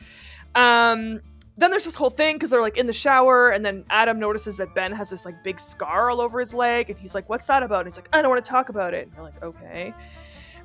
Um, 0.56 1.20
then 1.58 1.70
there's 1.70 1.84
this 1.84 1.94
whole 1.94 2.10
thing 2.10 2.34
because 2.34 2.50
they're 2.50 2.60
like 2.60 2.76
in 2.76 2.86
the 2.86 2.92
shower, 2.92 3.50
and 3.50 3.64
then 3.64 3.84
Adam 3.88 4.18
notices 4.18 4.56
that 4.56 4.74
Ben 4.74 4.90
has 4.92 5.10
this 5.10 5.24
like 5.24 5.44
big 5.44 5.60
scar 5.60 6.10
all 6.10 6.20
over 6.20 6.40
his 6.40 6.52
leg, 6.52 6.90
and 6.90 6.98
he's 6.98 7.14
like, 7.14 7.28
"What's 7.28 7.46
that 7.46 7.62
about?" 7.62 7.80
And 7.80 7.86
he's 7.86 7.96
like, 7.96 8.08
"I 8.12 8.20
don't 8.20 8.30
want 8.30 8.44
to 8.44 8.50
talk 8.50 8.68
about 8.68 8.94
it." 8.94 9.06
And 9.06 9.14
you're 9.14 9.24
like, 9.24 9.42
"Okay." 9.42 9.94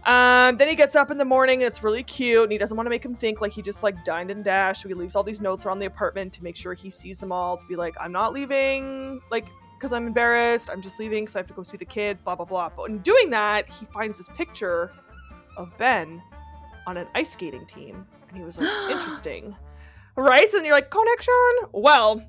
Um, 0.03 0.58
then 0.58 0.67
he 0.67 0.75
gets 0.75 0.96
up 0.96 1.12
in 1.12 1.17
the 1.17 1.25
morning 1.25 1.62
and 1.62 1.67
it's 1.67 1.84
really 1.84 2.03
cute, 2.03 2.43
and 2.43 2.51
he 2.51 2.58
doesn't 2.58 2.75
want 2.75 2.88
to 2.88 2.89
make 2.89 3.05
him 3.05 3.13
think 3.13 3.41
like 3.41 3.51
he 3.51 3.62
just 3.62 3.84
like 3.84 4.03
dined 4.03 4.31
and 4.31 4.43
dashed. 4.43 4.81
So 4.81 4.89
he 4.89 4.96
leaves 4.96 5.15
all 5.15 5.24
these 5.24 5.41
notes 5.41 5.65
around 5.65 5.79
the 5.79 5.86
apartment 5.86 6.34
to 6.34 6.43
make 6.43 6.55
sure 6.55 6.74
he 6.74 6.89
sees 6.89 7.20
them 7.20 7.31
all 7.31 7.58
to 7.58 7.65
be 7.67 7.75
like, 7.75 7.96
"I'm 8.00 8.12
not 8.12 8.34
leaving," 8.34 9.22
like 9.29 9.48
because 9.77 9.93
I'm 9.93 10.08
embarrassed. 10.08 10.70
I'm 10.72 10.81
just 10.81 11.00
leaving 11.00 11.24
because 11.24 11.36
I 11.36 11.39
have 11.39 11.48
to 11.48 11.53
go 11.53 11.63
see 11.63 11.77
the 11.77 11.86
kids. 11.86 12.22
Blah 12.22 12.36
blah 12.36 12.46
blah. 12.46 12.70
But 12.75 12.89
in 12.89 13.00
doing 13.00 13.29
that, 13.31 13.70
he 13.70 13.86
finds 13.86 14.17
this 14.17 14.29
picture 14.29 14.91
of 15.58 15.75
Ben 15.77 16.22
on 16.88 16.98
an 16.98 17.08
ice 17.13 17.31
skating 17.31 17.65
team, 17.65 18.08
and 18.29 18.38
he 18.38 18.43
was 18.43 18.60
like, 18.60 18.70
"Interesting." 18.91 19.55
right? 20.15 20.48
And 20.53 20.65
you're 20.65 20.75
like, 20.75 20.89
connection? 20.89 21.34
Well, 21.72 22.24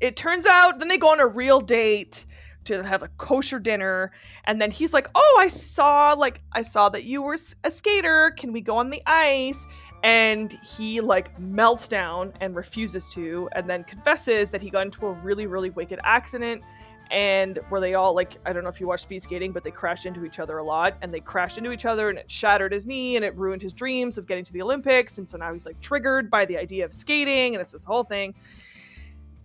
it 0.00 0.16
turns 0.16 0.46
out 0.46 0.78
then 0.78 0.88
they 0.88 0.98
go 0.98 1.10
on 1.10 1.20
a 1.20 1.26
real 1.26 1.60
date 1.60 2.24
to 2.68 2.82
have 2.82 3.02
a 3.02 3.08
kosher 3.16 3.58
dinner 3.58 4.10
and 4.44 4.60
then 4.60 4.70
he's 4.70 4.92
like 4.92 5.08
oh 5.14 5.38
i 5.40 5.48
saw 5.48 6.12
like 6.12 6.42
i 6.52 6.62
saw 6.62 6.88
that 6.88 7.04
you 7.04 7.22
were 7.22 7.36
a 7.64 7.70
skater 7.70 8.32
can 8.36 8.52
we 8.52 8.60
go 8.60 8.76
on 8.76 8.90
the 8.90 9.02
ice 9.06 9.66
and 10.02 10.52
he 10.76 11.00
like 11.00 11.38
melts 11.38 11.88
down 11.88 12.32
and 12.40 12.54
refuses 12.54 13.08
to 13.08 13.48
and 13.52 13.68
then 13.68 13.82
confesses 13.84 14.50
that 14.50 14.62
he 14.62 14.70
got 14.70 14.82
into 14.82 15.06
a 15.06 15.12
really 15.12 15.46
really 15.46 15.70
wicked 15.70 15.98
accident 16.04 16.62
and 17.10 17.58
where 17.68 17.80
they 17.80 17.94
all 17.94 18.14
like 18.14 18.36
I 18.44 18.52
don't 18.52 18.62
know 18.62 18.68
if 18.68 18.80
you 18.80 18.86
watch 18.86 19.00
speed 19.00 19.22
skating, 19.22 19.52
but 19.52 19.64
they 19.64 19.70
crashed 19.70 20.06
into 20.06 20.24
each 20.24 20.38
other 20.38 20.58
a 20.58 20.62
lot, 20.62 20.96
and 21.02 21.12
they 21.12 21.20
crashed 21.20 21.58
into 21.58 21.72
each 21.72 21.86
other, 21.86 22.08
and 22.10 22.18
it 22.18 22.30
shattered 22.30 22.72
his 22.72 22.86
knee, 22.86 23.16
and 23.16 23.24
it 23.24 23.36
ruined 23.36 23.62
his 23.62 23.72
dreams 23.72 24.18
of 24.18 24.26
getting 24.26 24.44
to 24.44 24.52
the 24.52 24.62
Olympics, 24.62 25.18
and 25.18 25.28
so 25.28 25.38
now 25.38 25.52
he's 25.52 25.66
like 25.66 25.80
triggered 25.80 26.30
by 26.30 26.44
the 26.44 26.58
idea 26.58 26.84
of 26.84 26.92
skating, 26.92 27.54
and 27.54 27.62
it's 27.62 27.72
this 27.72 27.84
whole 27.84 28.04
thing. 28.04 28.34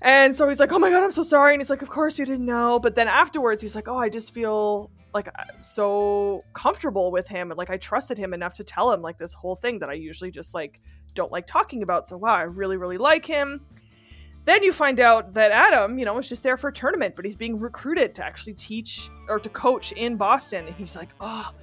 And 0.04 0.36
so 0.36 0.48
he's 0.50 0.60
like, 0.60 0.72
"Oh 0.72 0.80
my 0.80 0.90
god, 0.90 1.04
I'm 1.04 1.12
so 1.12 1.24
sorry," 1.24 1.54
and 1.54 1.62
he's 1.62 1.70
like, 1.70 1.82
"Of 1.82 1.90
course 1.90 2.20
you 2.20 2.26
didn't 2.26 2.46
know," 2.46 2.80
but 2.80 2.94
then 2.94 3.08
afterwards 3.08 3.62
he's 3.62 3.76
like, 3.76 3.88
"Oh, 3.88 3.98
I 3.98 4.10
just 4.10 4.34
feel." 4.34 4.92
like 5.14 5.28
uh, 5.28 5.44
so 5.60 6.44
comfortable 6.54 7.12
with 7.12 7.28
him 7.28 7.52
and 7.52 7.58
like 7.60 7.70
I 7.70 7.78
trusted 7.78 8.18
him 8.18 8.34
enough 8.34 8.56
to 8.56 8.64
tell 8.64 8.92
him 8.92 9.04
like 9.04 9.20
this 9.20 9.32
whole 9.32 9.56
thing 9.56 9.78
that 9.78 9.90
I 9.90 9.94
usually 9.94 10.32
just 10.32 10.56
like 10.56 10.82
don't 11.14 11.32
like 11.32 11.46
talking 11.46 11.84
about. 11.84 12.08
So 12.08 12.18
wow, 12.18 12.34
I 12.34 12.42
really 12.44 12.78
really 12.78 12.98
like 12.98 13.26
him. 13.26 13.62
Then 14.46 14.62
you 14.62 14.74
find 14.74 15.00
out 15.00 15.34
that 15.34 15.52
Adam, 15.52 15.98
you 15.98 16.04
know, 16.04 16.18
is 16.18 16.28
just 16.28 16.44
there 16.44 16.58
for 16.58 16.68
a 16.68 16.74
tournament, 16.74 17.16
but 17.16 17.24
he's 17.24 17.36
being 17.36 17.60
recruited 17.60 18.14
to 18.16 18.26
actually 18.26 18.54
teach 18.56 19.10
or 19.30 19.40
to 19.40 19.50
coach 19.50 19.94
in 19.94 20.18
Boston. 20.18 20.68
And 20.68 20.76
he's 20.76 20.98
like, 20.98 21.10
oh, 21.22 21.54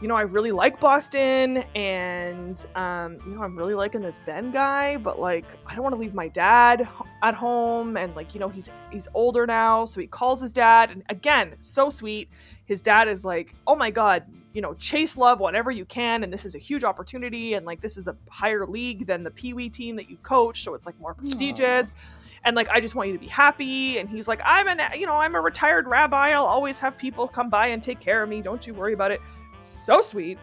you 0.00 0.08
know, 0.08 0.16
I 0.16 0.22
really 0.22 0.52
like 0.52 0.78
Boston, 0.78 1.58
and 1.74 2.66
um, 2.74 3.18
you 3.26 3.34
know, 3.34 3.42
I'm 3.42 3.56
really 3.56 3.74
liking 3.74 4.02
this 4.02 4.20
Ben 4.26 4.50
guy, 4.50 4.98
but 4.98 5.18
like, 5.18 5.46
I 5.66 5.74
don't 5.74 5.82
want 5.82 5.94
to 5.94 5.98
leave 5.98 6.12
my 6.12 6.28
dad 6.28 6.86
at 7.22 7.34
home, 7.34 7.96
and 7.96 8.14
like, 8.14 8.34
you 8.34 8.40
know, 8.40 8.50
he's 8.50 8.70
he's 8.92 9.08
older 9.14 9.46
now, 9.46 9.86
so 9.86 10.00
he 10.00 10.06
calls 10.06 10.42
his 10.42 10.52
dad, 10.52 10.90
and 10.90 11.02
again, 11.08 11.54
so 11.60 11.88
sweet. 11.88 12.28
His 12.66 12.82
dad 12.82 13.08
is 13.08 13.24
like, 13.24 13.54
oh 13.66 13.74
my 13.74 13.90
god, 13.90 14.24
you 14.52 14.60
know, 14.60 14.74
chase 14.74 15.16
love 15.16 15.40
whenever 15.40 15.70
you 15.70 15.86
can, 15.86 16.22
and 16.22 16.32
this 16.32 16.44
is 16.44 16.54
a 16.54 16.58
huge 16.58 16.84
opportunity, 16.84 17.54
and 17.54 17.64
like, 17.64 17.80
this 17.80 17.96
is 17.96 18.06
a 18.06 18.16
higher 18.28 18.66
league 18.66 19.06
than 19.06 19.22
the 19.22 19.30
Pee 19.30 19.54
Wee 19.54 19.70
team 19.70 19.96
that 19.96 20.10
you 20.10 20.18
coach, 20.18 20.62
so 20.62 20.74
it's 20.74 20.84
like 20.84 20.98
more 21.00 21.14
prestigious. 21.14 21.90
Aww 21.90 22.22
and 22.46 22.54
like 22.54 22.68
I 22.70 22.80
just 22.80 22.94
want 22.94 23.08
you 23.08 23.14
to 23.14 23.20
be 23.20 23.26
happy 23.26 23.98
and 23.98 24.08
he's 24.08 24.28
like 24.28 24.40
I'm 24.44 24.68
an 24.68 24.80
you 24.98 25.04
know 25.04 25.16
I'm 25.16 25.34
a 25.34 25.40
retired 25.40 25.86
rabbi 25.86 26.30
I'll 26.30 26.46
always 26.46 26.78
have 26.78 26.96
people 26.96 27.28
come 27.28 27.50
by 27.50 27.66
and 27.66 27.82
take 27.82 28.00
care 28.00 28.22
of 28.22 28.28
me 28.28 28.40
don't 28.40 28.66
you 28.66 28.72
worry 28.72 28.92
about 28.94 29.10
it 29.10 29.20
so 29.60 30.00
sweet. 30.00 30.38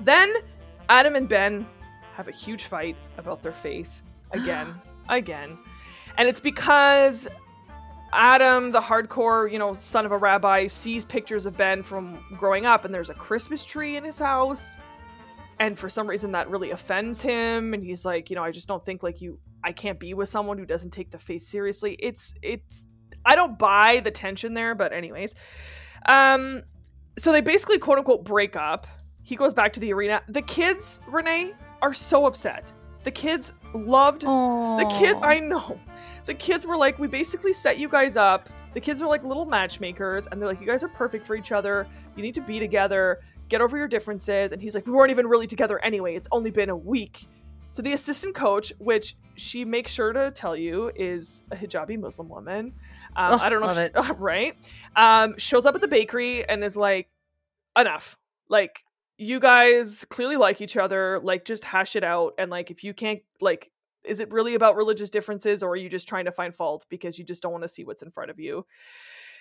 Then 0.00 0.32
Adam 0.88 1.16
and 1.16 1.28
Ben 1.28 1.66
have 2.14 2.28
a 2.28 2.32
huge 2.32 2.64
fight 2.64 2.96
about 3.16 3.42
their 3.42 3.52
faith 3.52 4.02
again, 4.32 4.74
again. 5.08 5.58
And 6.16 6.28
it's 6.28 6.40
because 6.40 7.28
Adam, 8.12 8.72
the 8.72 8.80
hardcore, 8.80 9.50
you 9.50 9.58
know, 9.58 9.74
son 9.74 10.06
of 10.06 10.12
a 10.12 10.16
rabbi, 10.16 10.66
sees 10.66 11.04
pictures 11.04 11.46
of 11.46 11.56
Ben 11.56 11.82
from 11.82 12.24
growing 12.36 12.66
up, 12.66 12.84
and 12.84 12.92
there's 12.92 13.10
a 13.10 13.14
Christmas 13.14 13.64
tree 13.64 13.96
in 13.96 14.04
his 14.04 14.18
house. 14.18 14.78
And 15.60 15.78
for 15.78 15.88
some 15.88 16.06
reason, 16.06 16.32
that 16.32 16.48
really 16.48 16.70
offends 16.70 17.20
him. 17.20 17.74
And 17.74 17.82
he's 17.84 18.04
like, 18.04 18.30
you 18.30 18.36
know, 18.36 18.44
I 18.44 18.52
just 18.52 18.68
don't 18.68 18.84
think 18.84 19.02
like 19.02 19.20
you, 19.20 19.40
I 19.64 19.72
can't 19.72 19.98
be 19.98 20.14
with 20.14 20.28
someone 20.28 20.56
who 20.56 20.66
doesn't 20.66 20.90
take 20.90 21.10
the 21.10 21.18
faith 21.18 21.42
seriously. 21.42 21.96
It's, 21.98 22.34
it's, 22.42 22.86
I 23.24 23.34
don't 23.34 23.58
buy 23.58 24.00
the 24.02 24.12
tension 24.12 24.54
there, 24.54 24.76
but 24.76 24.92
anyways. 24.92 25.34
Um, 26.06 26.62
so 27.18 27.32
they 27.32 27.40
basically 27.40 27.78
quote 27.78 27.98
unquote 27.98 28.24
break 28.24 28.56
up. 28.56 28.86
He 29.22 29.36
goes 29.36 29.52
back 29.52 29.72
to 29.74 29.80
the 29.80 29.92
arena. 29.92 30.22
The 30.28 30.42
kids, 30.42 31.00
Renee, 31.06 31.52
are 31.82 31.92
so 31.92 32.26
upset. 32.26 32.72
The 33.02 33.10
kids 33.10 33.54
loved 33.74 34.22
Aww. 34.22 34.78
the 34.78 34.84
kids. 34.86 35.18
I 35.22 35.38
know. 35.38 35.80
The 36.24 36.34
kids 36.34 36.66
were 36.66 36.76
like, 36.76 36.98
we 36.98 37.08
basically 37.08 37.52
set 37.52 37.78
you 37.78 37.88
guys 37.88 38.16
up. 38.16 38.48
The 38.74 38.80
kids 38.80 39.00
are 39.02 39.08
like 39.08 39.24
little 39.24 39.46
matchmakers, 39.46 40.26
and 40.26 40.40
they're 40.40 40.48
like, 40.48 40.60
you 40.60 40.66
guys 40.66 40.84
are 40.84 40.88
perfect 40.88 41.26
for 41.26 41.34
each 41.34 41.52
other. 41.52 41.86
You 42.16 42.22
need 42.22 42.34
to 42.34 42.40
be 42.40 42.58
together. 42.58 43.20
Get 43.48 43.60
over 43.60 43.78
your 43.78 43.88
differences. 43.88 44.52
And 44.52 44.60
he's 44.60 44.74
like, 44.74 44.86
we 44.86 44.92
weren't 44.92 45.10
even 45.10 45.26
really 45.26 45.46
together 45.46 45.78
anyway. 45.82 46.14
It's 46.14 46.28
only 46.32 46.50
been 46.50 46.68
a 46.68 46.76
week. 46.76 47.26
So 47.78 47.82
the 47.82 47.92
assistant 47.92 48.34
coach, 48.34 48.72
which 48.80 49.14
she 49.36 49.64
makes 49.64 49.92
sure 49.92 50.12
to 50.12 50.32
tell 50.32 50.56
you 50.56 50.90
is 50.96 51.42
a 51.52 51.54
hijabi 51.54 51.96
Muslim 51.96 52.28
woman, 52.28 52.72
um, 53.14 53.34
oh, 53.34 53.38
I 53.40 53.48
don't 53.48 53.60
know, 53.60 53.68
if 53.70 53.92
she, 53.94 54.12
right? 54.18 54.72
Um, 54.96 55.38
shows 55.38 55.64
up 55.64 55.76
at 55.76 55.80
the 55.80 55.86
bakery 55.86 56.44
and 56.44 56.64
is 56.64 56.76
like, 56.76 57.08
enough. 57.78 58.18
Like, 58.48 58.82
you 59.16 59.38
guys 59.38 60.04
clearly 60.06 60.34
like 60.36 60.60
each 60.60 60.76
other. 60.76 61.20
Like, 61.22 61.44
just 61.44 61.66
hash 61.66 61.94
it 61.94 62.02
out. 62.02 62.32
And 62.36 62.50
like, 62.50 62.72
if 62.72 62.82
you 62.82 62.92
can't, 62.92 63.20
like, 63.40 63.70
is 64.04 64.18
it 64.18 64.32
really 64.32 64.56
about 64.56 64.74
religious 64.74 65.08
differences 65.08 65.62
or 65.62 65.70
are 65.70 65.76
you 65.76 65.88
just 65.88 66.08
trying 66.08 66.24
to 66.24 66.32
find 66.32 66.52
fault 66.52 66.84
because 66.88 67.16
you 67.16 67.24
just 67.24 67.44
don't 67.44 67.52
want 67.52 67.62
to 67.62 67.68
see 67.68 67.84
what's 67.84 68.02
in 68.02 68.10
front 68.10 68.32
of 68.32 68.40
you? 68.40 68.66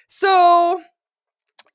So 0.06 0.80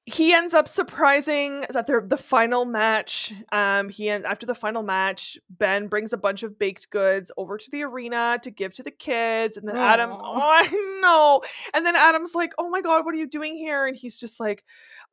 he 0.05 0.33
ends 0.33 0.53
up 0.53 0.67
surprising 0.67 1.65
at 1.75 1.87
the, 1.87 2.05
the 2.05 2.17
final 2.17 2.65
match. 2.65 3.33
Um, 3.53 3.89
he 3.89 4.11
after 4.11 4.47
the 4.47 4.55
final 4.55 4.83
match, 4.83 5.39
Ben 5.49 5.87
brings 5.87 6.13
a 6.13 6.17
bunch 6.19 6.43
of 6.43 6.59
baked 6.59 6.91
goods 6.91 7.31
over 7.37 7.57
to 7.57 7.71
the 7.71 7.85
arena 7.85 8.39
to 8.43 8.51
give 8.51 8.75
to 8.75 8.83
the 8.83 8.91
kids, 8.91 9.57
and 9.57 9.69
then 9.69 9.77
Aww. 9.77 9.93
Adam, 9.93 10.11
oh, 10.11 10.19
I 10.21 10.99
know, 11.01 11.41
and 11.73 11.87
then 11.87 11.95
Adam's 11.95 12.35
like, 12.35 12.53
"Oh 12.59 12.69
my 12.69 12.81
god, 12.81 13.05
what 13.05 13.15
are 13.15 13.19
you 13.19 13.29
doing 13.29 13.55
here?" 13.55 13.87
And 13.87 13.97
he's 13.97 14.19
just 14.19 14.41
like, 14.41 14.65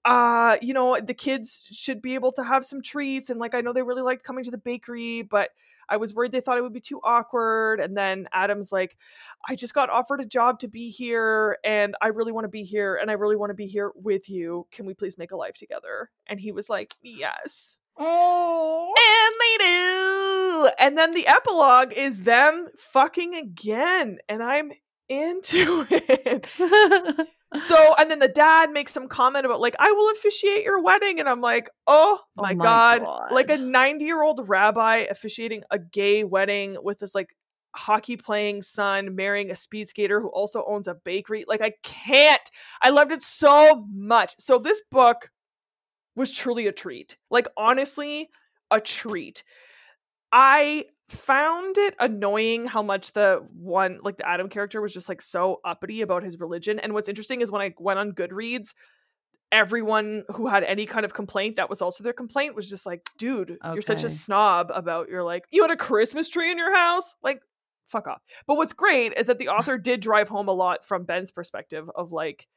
"Uh, 0.05 0.57
you 0.59 0.73
know, 0.73 0.99
the 0.99 1.13
kids 1.13 1.67
should 1.71 2.01
be 2.01 2.15
able 2.15 2.31
to 2.31 2.43
have 2.43 2.65
some 2.65 2.81
treats, 2.81 3.29
and 3.29 3.39
like 3.39 3.53
I 3.53 3.61
know 3.61 3.73
they 3.73 3.83
really 3.83 4.01
liked 4.01 4.23
coming 4.23 4.43
to 4.45 4.51
the 4.51 4.57
bakery, 4.57 5.21
but." 5.21 5.49
I 5.89 5.97
was 5.97 6.13
worried 6.13 6.31
they 6.31 6.41
thought 6.41 6.57
it 6.57 6.61
would 6.61 6.73
be 6.73 6.79
too 6.79 7.01
awkward. 7.03 7.79
And 7.79 7.97
then 7.97 8.27
Adam's 8.31 8.71
like, 8.71 8.97
I 9.47 9.55
just 9.55 9.73
got 9.73 9.89
offered 9.89 10.21
a 10.21 10.25
job 10.25 10.59
to 10.59 10.67
be 10.67 10.89
here 10.89 11.57
and 11.63 11.95
I 12.01 12.07
really 12.07 12.31
want 12.31 12.45
to 12.45 12.49
be 12.49 12.63
here 12.63 12.95
and 12.95 13.09
I 13.09 13.15
really 13.15 13.35
want 13.35 13.49
to 13.49 13.55
be 13.55 13.67
here 13.67 13.91
with 13.95 14.29
you. 14.29 14.67
Can 14.71 14.85
we 14.85 14.93
please 14.93 15.17
make 15.17 15.31
a 15.31 15.37
life 15.37 15.57
together? 15.57 16.09
And 16.27 16.39
he 16.39 16.51
was 16.51 16.69
like, 16.69 16.93
Yes. 17.01 17.77
Oh. 17.97 18.93
And 18.97 19.35
they 19.41 19.65
do. 19.65 20.69
And 20.79 20.97
then 20.97 21.13
the 21.13 21.27
epilogue 21.27 21.91
is 21.95 22.23
them 22.23 22.67
fucking 22.77 23.35
again. 23.35 24.19
And 24.29 24.41
I'm 24.41 24.71
into 25.09 25.85
it. 25.89 26.47
so 27.61 27.95
and 27.97 28.11
then 28.11 28.19
the 28.19 28.27
dad 28.27 28.71
makes 28.71 28.91
some 28.91 29.07
comment 29.07 29.45
about 29.45 29.59
like 29.59 29.75
i 29.79 29.91
will 29.91 30.11
officiate 30.11 30.63
your 30.63 30.83
wedding 30.83 31.19
and 31.19 31.27
i'm 31.27 31.41
like 31.41 31.67
oh 31.87 32.19
my, 32.35 32.51
oh 32.51 32.55
my 32.55 32.63
god. 32.63 33.01
god. 33.01 33.31
Like 33.31 33.49
a 33.49 33.57
90 33.57 34.05
year 34.05 34.21
old 34.21 34.47
rabbi 34.47 34.97
officiating 34.97 35.63
a 35.71 35.79
gay 35.79 36.23
wedding 36.23 36.77
with 36.83 36.99
this 36.99 37.15
like 37.15 37.35
hockey 37.75 38.17
playing 38.17 38.61
son 38.61 39.15
marrying 39.15 39.51
a 39.51 39.55
speed 39.55 39.87
skater 39.87 40.21
who 40.21 40.29
also 40.29 40.63
owns 40.67 40.87
a 40.87 40.95
bakery. 40.95 41.43
Like 41.47 41.61
i 41.61 41.73
can't. 41.83 42.41
I 42.81 42.89
loved 42.89 43.11
it 43.11 43.21
so 43.21 43.85
much. 43.89 44.35
So 44.37 44.57
this 44.57 44.81
book 44.91 45.29
was 46.15 46.35
truly 46.35 46.67
a 46.67 46.71
treat. 46.71 47.17
Like 47.29 47.47
honestly 47.57 48.29
a 48.71 48.79
treat. 48.79 49.43
I 50.31 50.85
found 51.11 51.77
it 51.77 51.95
annoying 51.99 52.67
how 52.67 52.81
much 52.81 53.13
the 53.13 53.45
one 53.53 53.99
like 54.01 54.17
the 54.17 54.27
Adam 54.27 54.49
character 54.49 54.81
was 54.81 54.93
just 54.93 55.09
like 55.09 55.21
so 55.21 55.59
uppity 55.65 56.01
about 56.01 56.23
his 56.23 56.39
religion. 56.39 56.79
And 56.79 56.93
what's 56.93 57.09
interesting 57.09 57.41
is 57.41 57.51
when 57.51 57.61
I 57.61 57.73
went 57.77 57.99
on 57.99 58.11
Goodreads, 58.11 58.73
everyone 59.51 60.23
who 60.35 60.47
had 60.47 60.63
any 60.63 60.85
kind 60.85 61.05
of 61.05 61.13
complaint 61.13 61.55
that 61.55 61.69
was 61.69 61.81
also 61.81 62.03
their 62.03 62.13
complaint 62.13 62.55
was 62.55 62.69
just 62.69 62.85
like, 62.85 63.01
dude, 63.17 63.51
okay. 63.51 63.73
you're 63.73 63.81
such 63.81 64.03
a 64.03 64.09
snob 64.09 64.71
about 64.73 65.09
your 65.09 65.23
like 65.23 65.45
you 65.51 65.61
had 65.61 65.71
a 65.71 65.77
Christmas 65.77 66.29
tree 66.29 66.51
in 66.51 66.57
your 66.57 66.75
house? 66.75 67.15
Like, 67.23 67.41
fuck 67.89 68.07
off. 68.07 68.21
But 68.47 68.57
what's 68.57 68.73
great 68.73 69.13
is 69.13 69.27
that 69.27 69.39
the 69.39 69.47
author 69.49 69.77
did 69.77 70.01
drive 70.01 70.29
home 70.29 70.47
a 70.47 70.53
lot 70.53 70.85
from 70.85 71.05
Ben's 71.05 71.31
perspective 71.31 71.89
of 71.95 72.11
like 72.11 72.47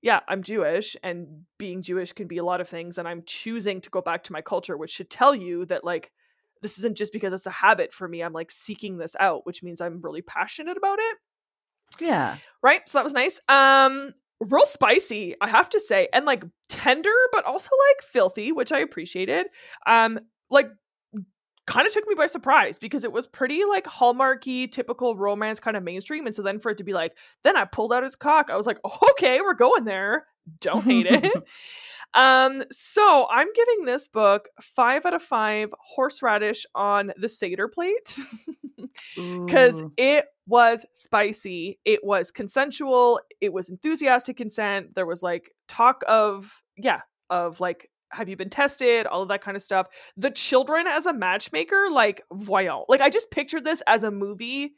yeah, 0.00 0.20
I'm 0.28 0.42
Jewish 0.42 0.96
and 1.02 1.42
being 1.58 1.82
Jewish 1.82 2.12
can 2.12 2.28
be 2.28 2.38
a 2.38 2.44
lot 2.44 2.60
of 2.60 2.68
things 2.68 2.98
and 2.98 3.08
I'm 3.08 3.24
choosing 3.26 3.80
to 3.80 3.90
go 3.90 4.00
back 4.00 4.22
to 4.24 4.32
my 4.32 4.40
culture, 4.40 4.76
which 4.76 4.92
should 4.92 5.10
tell 5.10 5.34
you 5.34 5.64
that 5.66 5.82
like 5.84 6.12
this 6.62 6.78
isn't 6.78 6.96
just 6.96 7.12
because 7.12 7.32
it's 7.32 7.46
a 7.46 7.50
habit 7.50 7.92
for 7.92 8.08
me. 8.08 8.22
I'm 8.22 8.32
like 8.32 8.50
seeking 8.50 8.98
this 8.98 9.16
out, 9.20 9.46
which 9.46 9.62
means 9.62 9.80
I'm 9.80 10.00
really 10.00 10.22
passionate 10.22 10.76
about 10.76 10.98
it. 10.98 11.16
Yeah. 12.00 12.36
Right? 12.62 12.88
So 12.88 12.98
that 12.98 13.04
was 13.04 13.14
nice. 13.14 13.40
Um 13.48 14.12
real 14.40 14.66
spicy, 14.66 15.34
I 15.40 15.48
have 15.48 15.68
to 15.70 15.80
say, 15.80 16.08
and 16.12 16.24
like 16.24 16.44
tender 16.68 17.10
but 17.32 17.44
also 17.44 17.70
like 17.88 18.02
filthy, 18.02 18.52
which 18.52 18.72
I 18.72 18.78
appreciated. 18.78 19.46
Um 19.86 20.18
like 20.50 20.70
kind 21.68 21.86
of 21.86 21.92
took 21.92 22.06
me 22.06 22.14
by 22.14 22.26
surprise 22.26 22.78
because 22.78 23.04
it 23.04 23.12
was 23.12 23.26
pretty 23.26 23.64
like 23.64 23.84
hallmarky 23.84 24.70
typical 24.70 25.16
romance 25.16 25.60
kind 25.60 25.76
of 25.76 25.82
mainstream 25.82 26.26
and 26.26 26.34
so 26.34 26.42
then 26.42 26.58
for 26.58 26.70
it 26.70 26.78
to 26.78 26.84
be 26.84 26.94
like 26.94 27.16
then 27.44 27.56
i 27.56 27.64
pulled 27.64 27.92
out 27.92 28.02
his 28.02 28.16
cock 28.16 28.50
i 28.50 28.56
was 28.56 28.66
like 28.66 28.78
okay 29.10 29.40
we're 29.40 29.54
going 29.54 29.84
there 29.84 30.26
don't 30.60 30.84
hate 30.84 31.06
it 31.06 31.30
Um, 32.14 32.62
so 32.70 33.26
I'm 33.30 33.48
giving 33.54 33.84
this 33.84 34.08
book 34.08 34.48
five 34.60 35.04
out 35.04 35.14
of 35.14 35.22
five 35.22 35.74
horseradish 35.78 36.64
on 36.74 37.12
the 37.16 37.28
Seder 37.28 37.68
plate 37.68 38.18
because 39.16 39.84
it 39.96 40.24
was 40.46 40.86
spicy. 40.94 41.78
It 41.84 42.00
was 42.02 42.30
consensual. 42.30 43.20
It 43.40 43.52
was 43.52 43.68
enthusiastic 43.68 44.36
consent. 44.36 44.94
There 44.94 45.06
was 45.06 45.22
like 45.22 45.50
talk 45.68 46.02
of, 46.08 46.62
yeah, 46.76 47.02
of 47.28 47.60
like, 47.60 47.88
have 48.10 48.28
you 48.28 48.36
been 48.36 48.50
tested? 48.50 49.06
All 49.06 49.22
of 49.22 49.28
that 49.28 49.40
kind 49.40 49.56
of 49.56 49.62
stuff. 49.62 49.86
The 50.16 50.30
children 50.30 50.86
as 50.86 51.06
a 51.06 51.12
matchmaker, 51.12 51.88
like, 51.90 52.22
voyons. 52.32 52.84
Like, 52.88 53.00
I 53.00 53.08
just 53.10 53.30
pictured 53.30 53.64
this 53.64 53.82
as 53.86 54.02
a 54.02 54.10
movie 54.10 54.74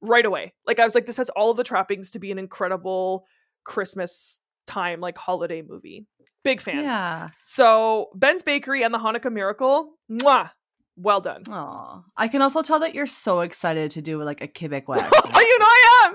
right 0.00 0.24
away. 0.26 0.52
Like, 0.66 0.78
I 0.78 0.84
was 0.84 0.94
like, 0.94 1.06
this 1.06 1.16
has 1.16 1.30
all 1.30 1.50
of 1.50 1.56
the 1.56 1.64
trappings 1.64 2.10
to 2.12 2.18
be 2.18 2.30
an 2.30 2.38
incredible 2.38 3.24
Christmas 3.64 4.40
time, 4.66 5.00
like, 5.00 5.18
holiday 5.18 5.62
movie. 5.62 6.06
Big 6.44 6.60
fan. 6.60 6.84
Yeah. 6.84 7.30
So 7.42 8.10
Ben's 8.14 8.42
Bakery 8.42 8.84
and 8.84 8.94
the 8.94 8.98
Hanukkah 8.98 9.32
Miracle, 9.32 9.94
mwah, 10.10 10.50
well 10.96 11.20
done. 11.20 11.42
Oh, 11.50 12.04
I 12.16 12.28
can 12.28 12.40
also 12.40 12.62
tell 12.62 12.80
that 12.80 12.94
you're 12.94 13.06
so 13.06 13.40
excited 13.40 13.90
to 13.92 14.02
do 14.02 14.22
like 14.22 14.40
a 14.40 14.46
wax. 14.86 15.10
oh, 15.12 15.40
you 15.40 15.58
know 15.58 15.66
I 15.66 16.04
am. 16.06 16.14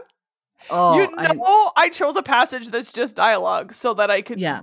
Oh, 0.69 0.95
you 0.95 1.07
know, 1.07 1.71
I, 1.75 1.85
I 1.85 1.89
chose 1.89 2.15
a 2.15 2.23
passage 2.23 2.69
that's 2.69 2.93
just 2.93 3.15
dialogue 3.15 3.73
so 3.73 3.93
that 3.95 4.11
I 4.11 4.21
could 4.21 4.39
yeah. 4.39 4.61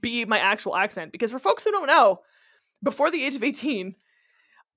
Be 0.00 0.24
my 0.24 0.38
actual 0.38 0.76
accent. 0.76 1.12
Because 1.12 1.30
for 1.30 1.38
folks 1.38 1.64
who 1.64 1.70
don't 1.70 1.86
know, 1.86 2.20
before 2.82 3.10
the 3.10 3.24
age 3.24 3.36
of 3.36 3.42
18, 3.42 3.94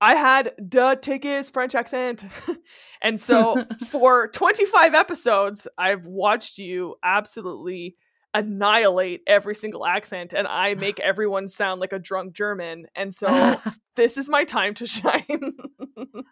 I 0.00 0.14
had 0.14 0.50
the 0.58 0.98
tickets 1.00 1.50
French 1.50 1.74
accent. 1.74 2.24
and 3.02 3.18
so 3.18 3.64
for 3.88 4.28
25 4.28 4.94
episodes, 4.94 5.68
I've 5.76 6.06
watched 6.06 6.58
you 6.58 6.96
absolutely 7.02 7.96
annihilate 8.34 9.22
every 9.26 9.54
single 9.54 9.86
accent 9.86 10.34
and 10.34 10.46
I 10.46 10.74
make 10.76 11.00
everyone 11.00 11.48
sound 11.48 11.80
like 11.80 11.92
a 11.92 11.98
drunk 11.98 12.34
German. 12.34 12.86
And 12.94 13.14
so 13.14 13.60
this 13.96 14.16
is 14.16 14.28
my 14.28 14.44
time 14.44 14.74
to 14.74 14.86
shine. 14.86 15.52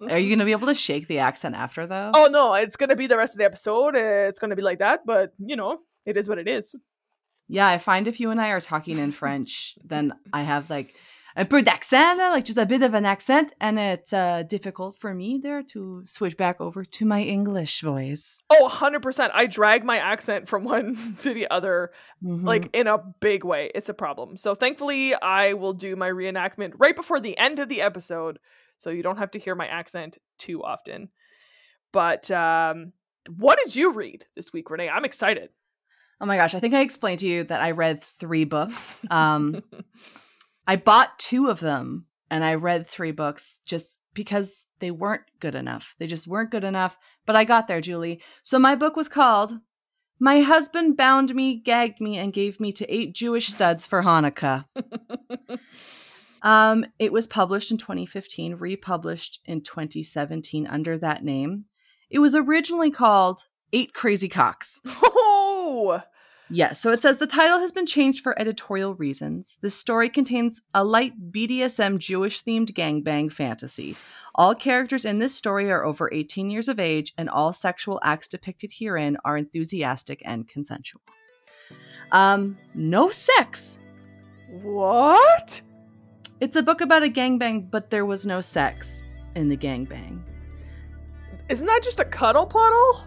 Are 0.08 0.18
you 0.18 0.28
going 0.28 0.38
to 0.38 0.44
be 0.44 0.52
able 0.52 0.68
to 0.68 0.74
shake 0.74 1.08
the 1.08 1.18
accent 1.18 1.54
after 1.54 1.86
though? 1.86 2.12
oh 2.14 2.28
no, 2.30 2.54
it's 2.54 2.76
going 2.76 2.90
to 2.90 2.96
be 2.96 3.06
the 3.06 3.16
rest 3.16 3.34
of 3.34 3.38
the 3.38 3.44
episode. 3.44 3.96
It's 3.96 4.38
going 4.38 4.50
to 4.50 4.56
be 4.56 4.62
like 4.62 4.78
that, 4.78 5.00
but 5.04 5.32
you 5.38 5.56
know, 5.56 5.80
it 6.04 6.16
is 6.16 6.28
what 6.28 6.38
it 6.38 6.48
is. 6.48 6.74
Yeah, 7.48 7.68
I 7.68 7.78
find 7.78 8.08
if 8.08 8.18
you 8.20 8.30
and 8.30 8.40
I 8.40 8.48
are 8.50 8.60
talking 8.60 8.98
in 8.98 9.12
French, 9.12 9.76
then 9.84 10.12
I 10.32 10.42
have 10.42 10.68
like 10.68 10.94
a 11.36 11.44
peu 11.44 11.62
d'accent, 11.62 12.18
like 12.18 12.44
just 12.46 12.58
a 12.58 12.64
bit 12.66 12.82
of 12.82 12.94
an 12.94 13.04
accent, 13.04 13.52
and 13.60 13.78
it's 13.78 14.12
uh, 14.12 14.42
difficult 14.48 14.96
for 14.98 15.12
me 15.14 15.38
there 15.42 15.62
to 15.62 16.02
switch 16.06 16.36
back 16.36 16.60
over 16.60 16.82
to 16.84 17.04
my 17.04 17.20
English 17.22 17.82
voice. 17.82 18.42
Oh, 18.48 18.68
100%. 18.72 19.30
I 19.34 19.46
drag 19.46 19.84
my 19.84 19.98
accent 19.98 20.48
from 20.48 20.64
one 20.76 20.96
to 21.20 21.34
the 21.34 21.46
other, 21.50 21.90
Mhm. 22.24 22.44
like 22.44 22.74
in 22.74 22.86
a 22.86 22.98
big 23.20 23.44
way. 23.44 23.70
It's 23.74 23.90
a 23.90 23.94
problem. 23.94 24.36
So 24.38 24.54
thankfully, 24.54 25.14
I 25.14 25.52
will 25.52 25.74
do 25.74 25.94
my 25.94 26.08
reenactment 26.10 26.72
right 26.78 26.96
before 26.96 27.20
the 27.20 27.36
end 27.38 27.58
of 27.58 27.68
the 27.68 27.82
episode. 27.82 28.38
So 28.78 28.90
you 28.90 29.02
don't 29.02 29.18
have 29.18 29.30
to 29.32 29.38
hear 29.38 29.54
my 29.54 29.66
accent 29.66 30.18
too 30.38 30.64
often. 30.64 31.10
But 31.92 32.30
um, 32.30 32.92
what 33.28 33.58
did 33.62 33.76
you 33.76 33.92
read 33.92 34.24
this 34.34 34.52
week, 34.52 34.70
Renee? 34.70 34.88
I'm 34.88 35.04
excited. 35.04 35.50
Oh 36.20 36.26
my 36.26 36.36
gosh, 36.36 36.54
I 36.54 36.60
think 36.60 36.74
I 36.74 36.80
explained 36.80 37.20
to 37.20 37.28
you 37.28 37.44
that 37.44 37.60
I 37.60 37.70
read 37.72 38.02
three 38.02 38.44
books. 38.44 39.04
Um, 39.10 39.62
I 40.66 40.76
bought 40.76 41.18
two 41.18 41.48
of 41.48 41.60
them 41.60 42.06
and 42.30 42.44
I 42.44 42.54
read 42.54 42.86
three 42.86 43.12
books 43.12 43.60
just 43.66 44.00
because 44.14 44.66
they 44.80 44.90
weren't 44.90 45.22
good 45.40 45.54
enough. 45.54 45.94
They 45.98 46.06
just 46.06 46.26
weren't 46.26 46.50
good 46.50 46.64
enough. 46.64 46.98
But 47.24 47.36
I 47.36 47.44
got 47.44 47.68
there, 47.68 47.80
Julie. 47.80 48.20
So 48.42 48.58
my 48.58 48.74
book 48.74 48.96
was 48.96 49.08
called 49.08 49.54
My 50.18 50.40
Husband 50.40 50.96
Bound 50.96 51.34
Me, 51.34 51.54
Gagged 51.54 52.00
Me, 52.00 52.16
and 52.16 52.32
Gave 52.32 52.58
Me 52.58 52.72
to 52.72 52.92
Eight 52.92 53.14
Jewish 53.14 53.48
Studs 53.48 53.86
for 53.86 54.02
Hanukkah. 54.02 54.64
Um, 56.46 56.86
it 57.00 57.12
was 57.12 57.26
published 57.26 57.72
in 57.72 57.76
2015, 57.76 58.54
republished 58.54 59.40
in 59.46 59.62
2017 59.62 60.64
under 60.68 60.96
that 60.96 61.24
name. 61.24 61.64
It 62.08 62.20
was 62.20 62.36
originally 62.36 62.92
called 62.92 63.46
Eight 63.72 63.92
Crazy 63.94 64.28
Cocks. 64.28 64.78
Yes, 66.48 66.80
so 66.80 66.92
it 66.92 67.02
says 67.02 67.16
the 67.16 67.26
title 67.26 67.58
has 67.58 67.72
been 67.72 67.86
changed 67.86 68.22
for 68.22 68.38
editorial 68.38 68.94
reasons. 68.94 69.58
This 69.62 69.74
story 69.74 70.08
contains 70.08 70.62
a 70.72 70.84
light 70.84 71.32
BDSM 71.32 71.98
Jewish 71.98 72.44
themed 72.44 72.72
gangbang 72.72 73.32
fantasy. 73.32 73.96
All 74.32 74.54
characters 74.54 75.04
in 75.04 75.18
this 75.18 75.34
story 75.34 75.70
are 75.72 75.84
over 75.84 76.12
18 76.12 76.50
years 76.50 76.68
of 76.68 76.78
age, 76.78 77.12
and 77.18 77.28
all 77.28 77.52
sexual 77.52 77.98
acts 78.04 78.28
depicted 78.28 78.70
herein 78.78 79.16
are 79.24 79.36
enthusiastic 79.36 80.22
and 80.24 80.46
consensual. 80.46 81.00
Um, 82.12 82.56
no 82.74 83.10
sex. 83.10 83.80
what? 84.62 85.60
It's 86.40 86.54
a 86.54 86.62
book 86.62 86.80
about 86.80 87.02
a 87.02 87.08
gangbang, 87.08 87.70
but 87.70 87.90
there 87.90 88.06
was 88.06 88.24
no 88.24 88.40
sex 88.40 89.02
in 89.34 89.48
the 89.48 89.56
gangbang. 89.56 90.22
Isn't 91.48 91.66
that 91.66 91.80
just 91.82 91.98
a 91.98 92.04
cuddle 92.04 92.46
puddle? 92.46 93.04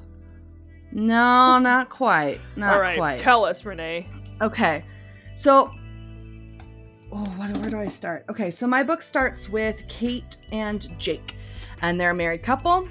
No, 0.91 1.59
not 1.59 1.89
quite. 1.89 2.39
Not 2.55 2.73
All 2.73 2.81
right, 2.81 2.97
quite. 2.97 3.19
tell 3.19 3.45
us, 3.45 3.63
Renee. 3.65 4.07
Okay. 4.41 4.83
So, 5.35 5.71
oh, 7.11 7.25
what, 7.37 7.55
where 7.57 7.69
do 7.69 7.79
I 7.79 7.87
start? 7.87 8.25
Okay, 8.29 8.51
so 8.51 8.67
my 8.67 8.83
book 8.83 9.01
starts 9.01 9.49
with 9.49 9.87
Kate 9.87 10.37
and 10.51 10.87
Jake, 10.99 11.35
and 11.81 11.99
they're 11.99 12.11
a 12.11 12.15
married 12.15 12.43
couple. 12.43 12.87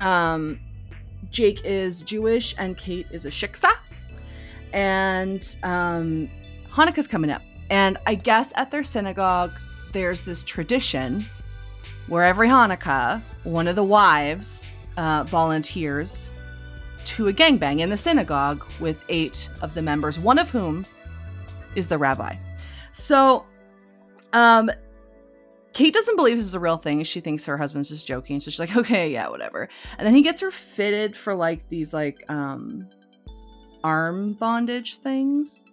Um, 0.00 0.60
Jake 1.30 1.64
is 1.64 2.02
Jewish, 2.02 2.54
and 2.58 2.76
Kate 2.76 3.06
is 3.10 3.24
a 3.26 3.30
shiksa. 3.30 3.72
And 4.72 5.56
um, 5.62 6.28
Hanukkah's 6.70 7.06
coming 7.06 7.30
up, 7.30 7.42
and 7.70 7.96
I 8.06 8.16
guess 8.16 8.52
at 8.56 8.70
their 8.70 8.84
synagogue, 8.84 9.52
there's 9.92 10.22
this 10.22 10.42
tradition 10.42 11.24
where 12.08 12.24
every 12.24 12.48
Hanukkah, 12.48 13.22
one 13.44 13.68
of 13.68 13.76
the 13.76 13.84
wives 13.84 14.68
uh, 14.96 15.24
volunteers 15.24 16.32
to 17.06 17.28
a 17.28 17.32
gangbang 17.32 17.80
in 17.80 17.90
the 17.90 17.96
synagogue 17.96 18.64
with 18.80 18.98
eight 19.08 19.50
of 19.62 19.74
the 19.74 19.82
members, 19.82 20.18
one 20.18 20.38
of 20.38 20.50
whom 20.50 20.86
is 21.74 21.88
the 21.88 21.98
rabbi. 21.98 22.36
So, 22.92 23.44
um, 24.32 24.70
Kate 25.72 25.92
doesn't 25.92 26.14
believe 26.14 26.36
this 26.36 26.46
is 26.46 26.54
a 26.54 26.60
real 26.60 26.76
thing. 26.76 27.02
She 27.02 27.20
thinks 27.20 27.46
her 27.46 27.58
husband's 27.58 27.88
just 27.88 28.06
joking. 28.06 28.38
So 28.38 28.50
she's 28.50 28.60
like, 28.60 28.76
okay, 28.76 29.12
yeah, 29.12 29.28
whatever. 29.28 29.68
And 29.98 30.06
then 30.06 30.14
he 30.14 30.22
gets 30.22 30.40
her 30.40 30.52
fitted 30.52 31.16
for 31.16 31.34
like 31.34 31.68
these 31.68 31.92
like 31.92 32.24
um 32.28 32.88
arm 33.82 34.34
bondage 34.34 34.96
things. 34.98 35.64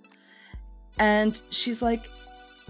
And 0.97 1.39
she's 1.51 1.81
like, 1.81 2.09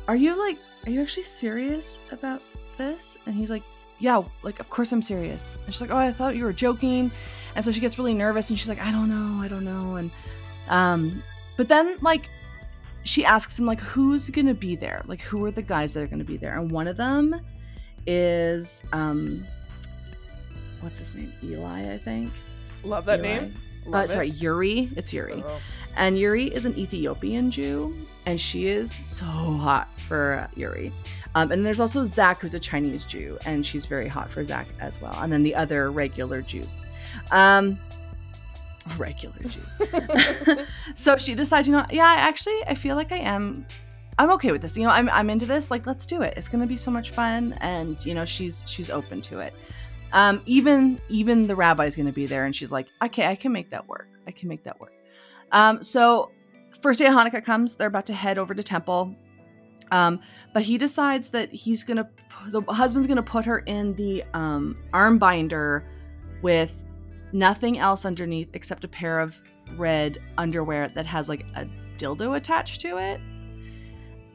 Are 0.08 0.16
you 0.16 0.38
like 0.38 0.58
are 0.86 0.90
you 0.90 1.02
actually 1.02 1.24
serious 1.24 2.00
about 2.12 2.42
this? 2.78 3.18
And 3.26 3.36
he's 3.36 3.50
like, 3.50 3.64
Yeah, 4.02 4.24
like 4.42 4.60
of 4.60 4.70
course 4.70 4.92
I'm 4.92 5.02
serious. 5.04 5.58
And 5.66 5.74
she's 5.74 5.80
like, 5.80 5.92
Oh, 5.92 5.98
I 5.98 6.12
thought 6.12 6.36
you 6.36 6.44
were 6.44 6.52
joking. 6.54 7.12
And 7.56 7.64
so 7.64 7.72
she 7.72 7.80
gets 7.80 7.98
really 8.00 8.14
nervous 8.16 8.50
and 8.50 8.58
she's 8.58 8.68
like, 8.68 8.82
I 8.82 8.92
don't 8.92 9.10
know, 9.10 9.42
I 9.44 9.48
don't 9.48 9.64
know. 9.64 9.96
And 9.96 10.12
um, 10.68 11.24
but 11.56 11.68
then 11.70 11.98
like 12.02 12.28
she 13.04 13.24
asks 13.24 13.60
him 13.60 13.66
like 13.68 13.80
who's 13.80 14.30
gonna 14.32 14.56
be 14.56 14.76
there? 14.76 15.02
Like 15.06 15.22
who 15.22 15.46
are 15.46 15.52
the 15.52 15.62
guys 15.62 15.94
that 15.94 16.02
are 16.04 16.08
gonna 16.08 16.24
be 16.24 16.38
there? 16.38 16.58
And 16.58 16.72
one 16.72 16.88
of 16.88 16.98
them 16.98 17.40
is 18.08 18.84
um 18.92 19.46
what's 20.82 20.98
his 21.00 21.14
name? 21.14 21.32
Eli, 21.44 21.94
I 21.94 21.98
think. 22.00 22.32
Love 22.84 23.06
that 23.06 23.20
Eli. 23.20 23.28
name. 23.40 23.54
Uh, 23.86 23.90
Love 23.92 24.06
it. 24.10 24.14
sorry, 24.14 24.30
Yuri. 24.30 24.90
It's 24.96 25.14
Yuri. 25.14 25.44
Oh. 25.46 25.60
And 25.96 26.18
Yuri 26.18 26.46
is 26.46 26.66
an 26.66 26.78
Ethiopian 26.78 27.52
Jew, 27.52 27.96
and 28.26 28.40
she 28.40 28.68
is 28.68 28.92
so 28.92 29.26
hot 29.26 29.90
for 30.08 30.48
Yuri. 30.56 30.92
Um, 31.36 31.52
and 31.52 31.66
there's 31.66 31.80
also 31.80 32.04
Zach, 32.04 32.40
who's 32.40 32.54
a 32.54 32.60
Chinese 32.60 33.06
Jew, 33.06 33.38
and 33.46 33.66
she's 33.66 33.86
very 33.86 34.08
hot 34.08 34.30
for 34.30 34.44
Zach 34.44 34.68
as 34.80 35.00
well. 35.02 35.18
And 35.22 35.32
then 35.32 35.44
the 35.44 35.56
other 35.56 35.92
regular 35.92 36.42
Jews. 36.42 36.78
Um, 37.32 37.80
regular 38.98 39.38
Jews. 39.40 39.82
so 40.96 41.18
she 41.18 41.36
decides, 41.36 41.68
you 41.68 41.74
know, 41.74 41.86
yeah, 41.92 42.14
actually, 42.18 42.62
I 42.68 42.76
feel 42.76 42.96
like 42.96 43.12
I 43.12 43.18
am. 43.18 43.66
I'm 44.20 44.30
okay 44.32 44.52
with 44.52 44.62
this. 44.62 44.78
You 44.78 44.84
know, 44.84 44.90
I'm 44.90 45.10
I'm 45.10 45.30
into 45.30 45.46
this. 45.46 45.72
Like, 45.72 45.88
let's 45.88 46.06
do 46.06 46.22
it. 46.22 46.34
It's 46.36 46.50
gonna 46.50 46.68
be 46.68 46.78
so 46.78 46.92
much 46.92 47.12
fun, 47.12 47.54
and 47.62 48.04
you 48.06 48.14
know, 48.14 48.26
she's 48.26 48.64
she's 48.68 48.90
open 48.90 49.22
to 49.24 49.40
it. 49.40 49.54
Um, 50.12 50.42
even 50.46 51.00
even 51.10 51.48
the 51.48 51.56
rabbi's 51.56 51.96
gonna 51.96 52.12
be 52.12 52.26
there, 52.26 52.46
and 52.46 52.56
she's 52.56 52.72
like, 52.72 52.88
okay, 53.02 53.26
I 53.26 53.36
can 53.36 53.52
make 53.52 53.70
that 53.70 53.88
work. 53.88 54.10
I 54.28 54.32
can 54.32 54.50
make 54.50 54.64
that 54.66 54.80
work. 54.80 54.92
Um, 55.52 55.84
so 55.84 56.32
first 56.82 57.00
day 57.00 57.08
of 57.08 57.14
Hanukkah 57.14 57.44
comes. 57.44 57.76
They're 57.76 57.88
about 57.88 58.06
to 58.08 58.14
head 58.14 58.38
over 58.38 58.54
to 58.54 58.64
temple. 58.64 59.16
Um, 59.92 60.22
but 60.54 60.64
he 60.64 60.78
decides 60.78 61.30
that 61.30 61.52
he's 61.54 61.84
gonna 61.84 62.10
the 62.48 62.62
husband's 62.62 63.08
gonna 63.08 63.22
put 63.22 63.46
her 63.46 63.60
in 63.60 63.94
the 63.96 64.24
um, 64.34 64.78
arm 64.94 65.18
binder 65.18 65.86
with 66.42 66.84
nothing 67.34 67.78
else 67.78 68.06
underneath 68.06 68.50
except 68.54 68.84
a 68.84 68.88
pair 68.88 69.20
of 69.20 69.40
red 69.78 70.20
underwear 70.38 70.90
that 70.90 71.06
has 71.06 71.30
like 71.30 71.46
a 71.56 71.68
dildo 71.98 72.36
attached 72.36 72.82
to 72.82 72.98
it. 72.98 73.20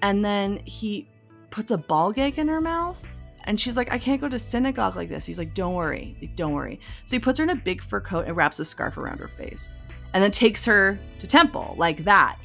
And 0.02 0.24
then 0.24 0.60
he 0.64 1.08
puts 1.50 1.70
a 1.70 1.78
ball 1.78 2.12
gag 2.12 2.38
in 2.38 2.48
her 2.48 2.60
mouth. 2.60 3.02
And 3.44 3.60
she's 3.60 3.76
like, 3.76 3.92
I 3.92 3.98
can't 3.98 4.20
go 4.20 4.28
to 4.28 4.38
synagogue 4.38 4.96
like 4.96 5.08
this. 5.08 5.24
He's 5.24 5.38
like, 5.38 5.54
Don't 5.54 5.74
worry. 5.74 6.32
Don't 6.34 6.52
worry. 6.52 6.80
So 7.04 7.16
he 7.16 7.20
puts 7.20 7.38
her 7.38 7.44
in 7.44 7.50
a 7.50 7.56
big 7.56 7.82
fur 7.82 8.00
coat 8.00 8.26
and 8.26 8.36
wraps 8.36 8.58
a 8.58 8.64
scarf 8.64 8.98
around 8.98 9.18
her 9.18 9.28
face. 9.28 9.72
And 10.16 10.22
then 10.22 10.30
takes 10.30 10.64
her 10.64 10.98
to 11.18 11.26
temple 11.26 11.74
like 11.76 12.04
that. 12.04 12.38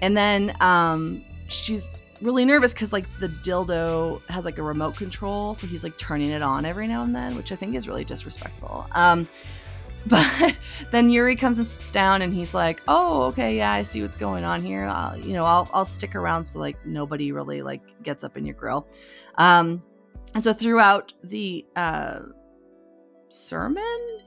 And 0.00 0.16
then 0.16 0.56
um, 0.62 1.22
she's 1.48 2.00
really 2.22 2.46
nervous 2.46 2.72
because 2.72 2.90
like 2.90 3.04
the 3.20 3.28
dildo 3.28 4.22
has 4.30 4.46
like 4.46 4.56
a 4.56 4.62
remote 4.62 4.96
control. 4.96 5.54
So 5.54 5.66
he's 5.66 5.84
like 5.84 5.98
turning 5.98 6.30
it 6.30 6.40
on 6.40 6.64
every 6.64 6.86
now 6.86 7.02
and 7.02 7.14
then, 7.14 7.36
which 7.36 7.52
I 7.52 7.56
think 7.56 7.74
is 7.74 7.86
really 7.86 8.02
disrespectful. 8.02 8.86
Um, 8.92 9.28
but 10.06 10.56
then 10.90 11.10
Yuri 11.10 11.36
comes 11.36 11.58
and 11.58 11.66
sits 11.66 11.92
down 11.92 12.22
and 12.22 12.32
he's 12.32 12.54
like, 12.54 12.80
"Oh, 12.88 13.24
okay, 13.24 13.58
yeah, 13.58 13.72
I 13.72 13.82
see 13.82 14.00
what's 14.00 14.16
going 14.16 14.42
on 14.42 14.62
here. 14.62 14.86
I'll, 14.86 15.18
you 15.18 15.34
know, 15.34 15.44
I'll 15.44 15.68
I'll 15.74 15.84
stick 15.84 16.14
around 16.14 16.44
so 16.44 16.60
like 16.60 16.78
nobody 16.86 17.30
really 17.30 17.60
like 17.60 17.82
gets 18.02 18.24
up 18.24 18.38
in 18.38 18.46
your 18.46 18.54
grill." 18.54 18.86
Um 19.34 19.82
and 20.34 20.42
so 20.42 20.54
throughout 20.54 21.12
the 21.24 21.66
uh 21.76 22.20
sermon, 23.28 24.20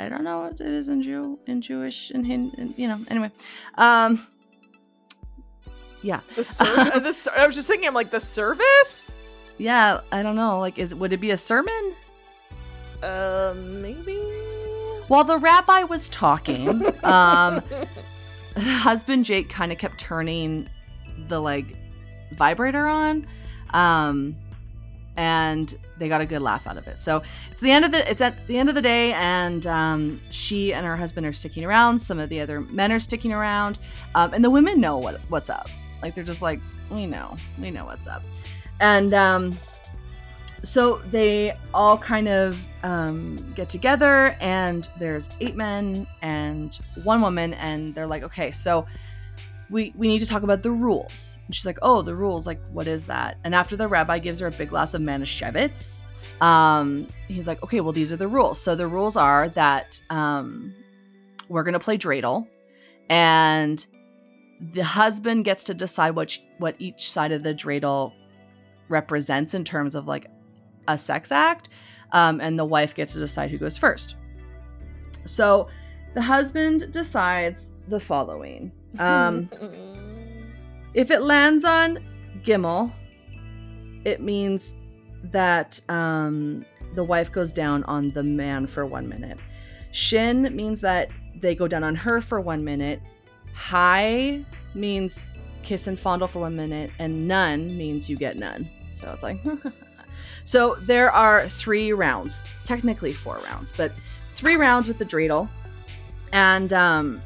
I 0.00 0.08
don't 0.08 0.24
know 0.24 0.40
what 0.40 0.54
it 0.54 0.66
is 0.66 0.88
in 0.88 1.02
Jew 1.02 1.38
in 1.46 1.60
Jewish 1.60 2.10
and 2.10 2.26
Hin, 2.26 2.74
you 2.76 2.88
know, 2.88 2.98
anyway. 3.08 3.30
Um 3.76 4.26
yeah. 6.02 6.20
The 6.30 6.36
the 7.04 7.12
ser- 7.12 7.32
I 7.36 7.46
was 7.46 7.54
just 7.54 7.68
thinking, 7.68 7.86
I'm 7.86 7.94
like 7.94 8.10
the 8.10 8.20
service. 8.20 9.14
Yeah, 9.58 10.00
I 10.10 10.22
don't 10.22 10.36
know. 10.36 10.58
Like 10.58 10.78
is 10.78 10.94
would 10.94 11.12
it 11.12 11.20
be 11.20 11.30
a 11.30 11.36
sermon? 11.36 11.94
Uh, 13.02 13.54
maybe. 13.56 14.18
while 15.08 15.24
the 15.24 15.38
rabbi 15.38 15.84
was 15.84 16.08
talking, 16.10 16.68
um, 17.04 17.62
husband 18.56 19.24
Jake 19.24 19.48
kind 19.48 19.72
of 19.72 19.78
kept 19.78 19.98
turning 19.98 20.68
the 21.28 21.40
like 21.40 21.76
vibrator 22.32 22.86
on. 22.86 23.26
Um, 23.70 24.36
and 25.16 25.74
they 26.00 26.08
got 26.08 26.20
a 26.20 26.26
good 26.26 26.42
laugh 26.42 26.66
out 26.66 26.76
of 26.76 26.88
it. 26.88 26.98
So 26.98 27.22
it's 27.52 27.60
the 27.60 27.70
end 27.70 27.84
of 27.84 27.92
the 27.92 28.10
it's 28.10 28.20
at 28.20 28.46
the 28.48 28.58
end 28.58 28.68
of 28.68 28.74
the 28.74 28.82
day, 28.82 29.12
and 29.12 29.64
um, 29.66 30.20
she 30.30 30.72
and 30.72 30.84
her 30.84 30.96
husband 30.96 31.26
are 31.26 31.32
sticking 31.32 31.64
around. 31.64 32.00
Some 32.00 32.18
of 32.18 32.28
the 32.28 32.40
other 32.40 32.60
men 32.62 32.90
are 32.90 32.98
sticking 32.98 33.32
around, 33.32 33.78
um, 34.16 34.34
and 34.34 34.42
the 34.42 34.50
women 34.50 34.80
know 34.80 34.98
what 34.98 35.20
what's 35.28 35.50
up. 35.50 35.68
Like 36.02 36.14
they're 36.16 36.24
just 36.24 36.42
like, 36.42 36.60
we 36.90 37.06
know, 37.06 37.36
we 37.58 37.70
know 37.70 37.84
what's 37.84 38.08
up, 38.08 38.24
and 38.80 39.14
um, 39.14 39.56
so 40.64 40.96
they 41.10 41.54
all 41.72 41.96
kind 41.98 42.28
of 42.28 42.58
um, 42.82 43.36
get 43.54 43.68
together, 43.68 44.36
and 44.40 44.88
there's 44.98 45.28
eight 45.40 45.54
men 45.54 46.06
and 46.22 46.80
one 47.04 47.20
woman, 47.20 47.54
and 47.54 47.94
they're 47.94 48.06
like, 48.06 48.22
okay, 48.22 48.50
so 48.50 48.86
we 49.70 49.92
we 49.96 50.08
need 50.08 50.18
to 50.20 50.26
talk 50.26 50.42
about 50.42 50.62
the 50.62 50.70
rules. 50.70 51.38
And 51.46 51.54
she's 51.54 51.66
like, 51.66 51.78
oh, 51.82 52.02
the 52.02 52.14
rules, 52.14 52.46
like 52.46 52.60
what 52.68 52.86
is 52.86 53.06
that? 53.06 53.38
And 53.44 53.54
after 53.54 53.76
the 53.76 53.88
rabbi 53.88 54.18
gives 54.18 54.40
her 54.40 54.48
a 54.48 54.52
big 54.52 54.70
glass 54.70 54.94
of 54.94 55.02
Manischewitz, 55.02 56.04
um, 56.40 57.06
he's 57.28 57.46
like, 57.46 57.62
okay, 57.62 57.80
well 57.80 57.92
these 57.92 58.12
are 58.12 58.16
the 58.16 58.28
rules. 58.28 58.60
So 58.60 58.74
the 58.74 58.88
rules 58.88 59.16
are 59.16 59.48
that 59.50 60.00
um, 60.10 60.74
we're 61.48 61.62
gonna 61.62 61.80
play 61.80 61.96
dreidel, 61.96 62.46
and 63.08 63.84
the 64.72 64.84
husband 64.84 65.44
gets 65.44 65.64
to 65.64 65.74
decide 65.74 66.10
what 66.10 66.36
what 66.58 66.74
each 66.78 67.10
side 67.10 67.32
of 67.32 67.42
the 67.42 67.54
dreidel 67.54 68.12
represents 68.88 69.54
in 69.54 69.64
terms 69.64 69.94
of 69.94 70.06
like 70.06 70.26
a 70.88 70.98
sex 70.98 71.30
act, 71.30 71.68
um, 72.12 72.40
and 72.40 72.58
the 72.58 72.64
wife 72.64 72.94
gets 72.94 73.12
to 73.12 73.20
decide 73.20 73.50
who 73.50 73.58
goes 73.58 73.76
first. 73.76 74.16
So 75.26 75.68
the 76.14 76.22
husband 76.22 76.92
decides 76.92 77.70
the 77.86 78.00
following. 78.00 78.72
Um, 78.98 79.48
if 80.94 81.10
it 81.10 81.22
lands 81.22 81.64
on 81.64 81.98
Gimel, 82.42 82.92
it 84.04 84.20
means 84.20 84.74
that 85.24 85.80
um, 85.88 86.64
the 86.94 87.04
wife 87.04 87.30
goes 87.30 87.52
down 87.52 87.84
on 87.84 88.10
the 88.10 88.22
man 88.22 88.66
for 88.66 88.86
one 88.86 89.08
minute. 89.08 89.38
Shin 89.92 90.54
means 90.54 90.80
that 90.80 91.10
they 91.40 91.54
go 91.54 91.68
down 91.68 91.84
on 91.84 91.94
her 91.94 92.20
for 92.20 92.40
one 92.40 92.64
minute. 92.64 93.00
High 93.54 94.44
means 94.74 95.24
kiss 95.62 95.86
and 95.86 95.98
fondle 95.98 96.28
for 96.28 96.40
one 96.40 96.56
minute, 96.56 96.90
and 96.98 97.28
none 97.28 97.76
means 97.76 98.08
you 98.08 98.16
get 98.16 98.36
none. 98.36 98.68
So 98.92 99.10
it's 99.12 99.22
like, 99.22 99.40
so 100.44 100.76
there 100.82 101.10
are 101.12 101.48
three 101.48 101.92
rounds, 101.92 102.42
technically 102.64 103.12
four 103.12 103.38
rounds, 103.44 103.72
but 103.76 103.92
three 104.36 104.56
rounds 104.56 104.88
with 104.88 104.98
the 104.98 105.04
dreidel. 105.04 105.48
And 106.32 106.72
um, 106.72 107.20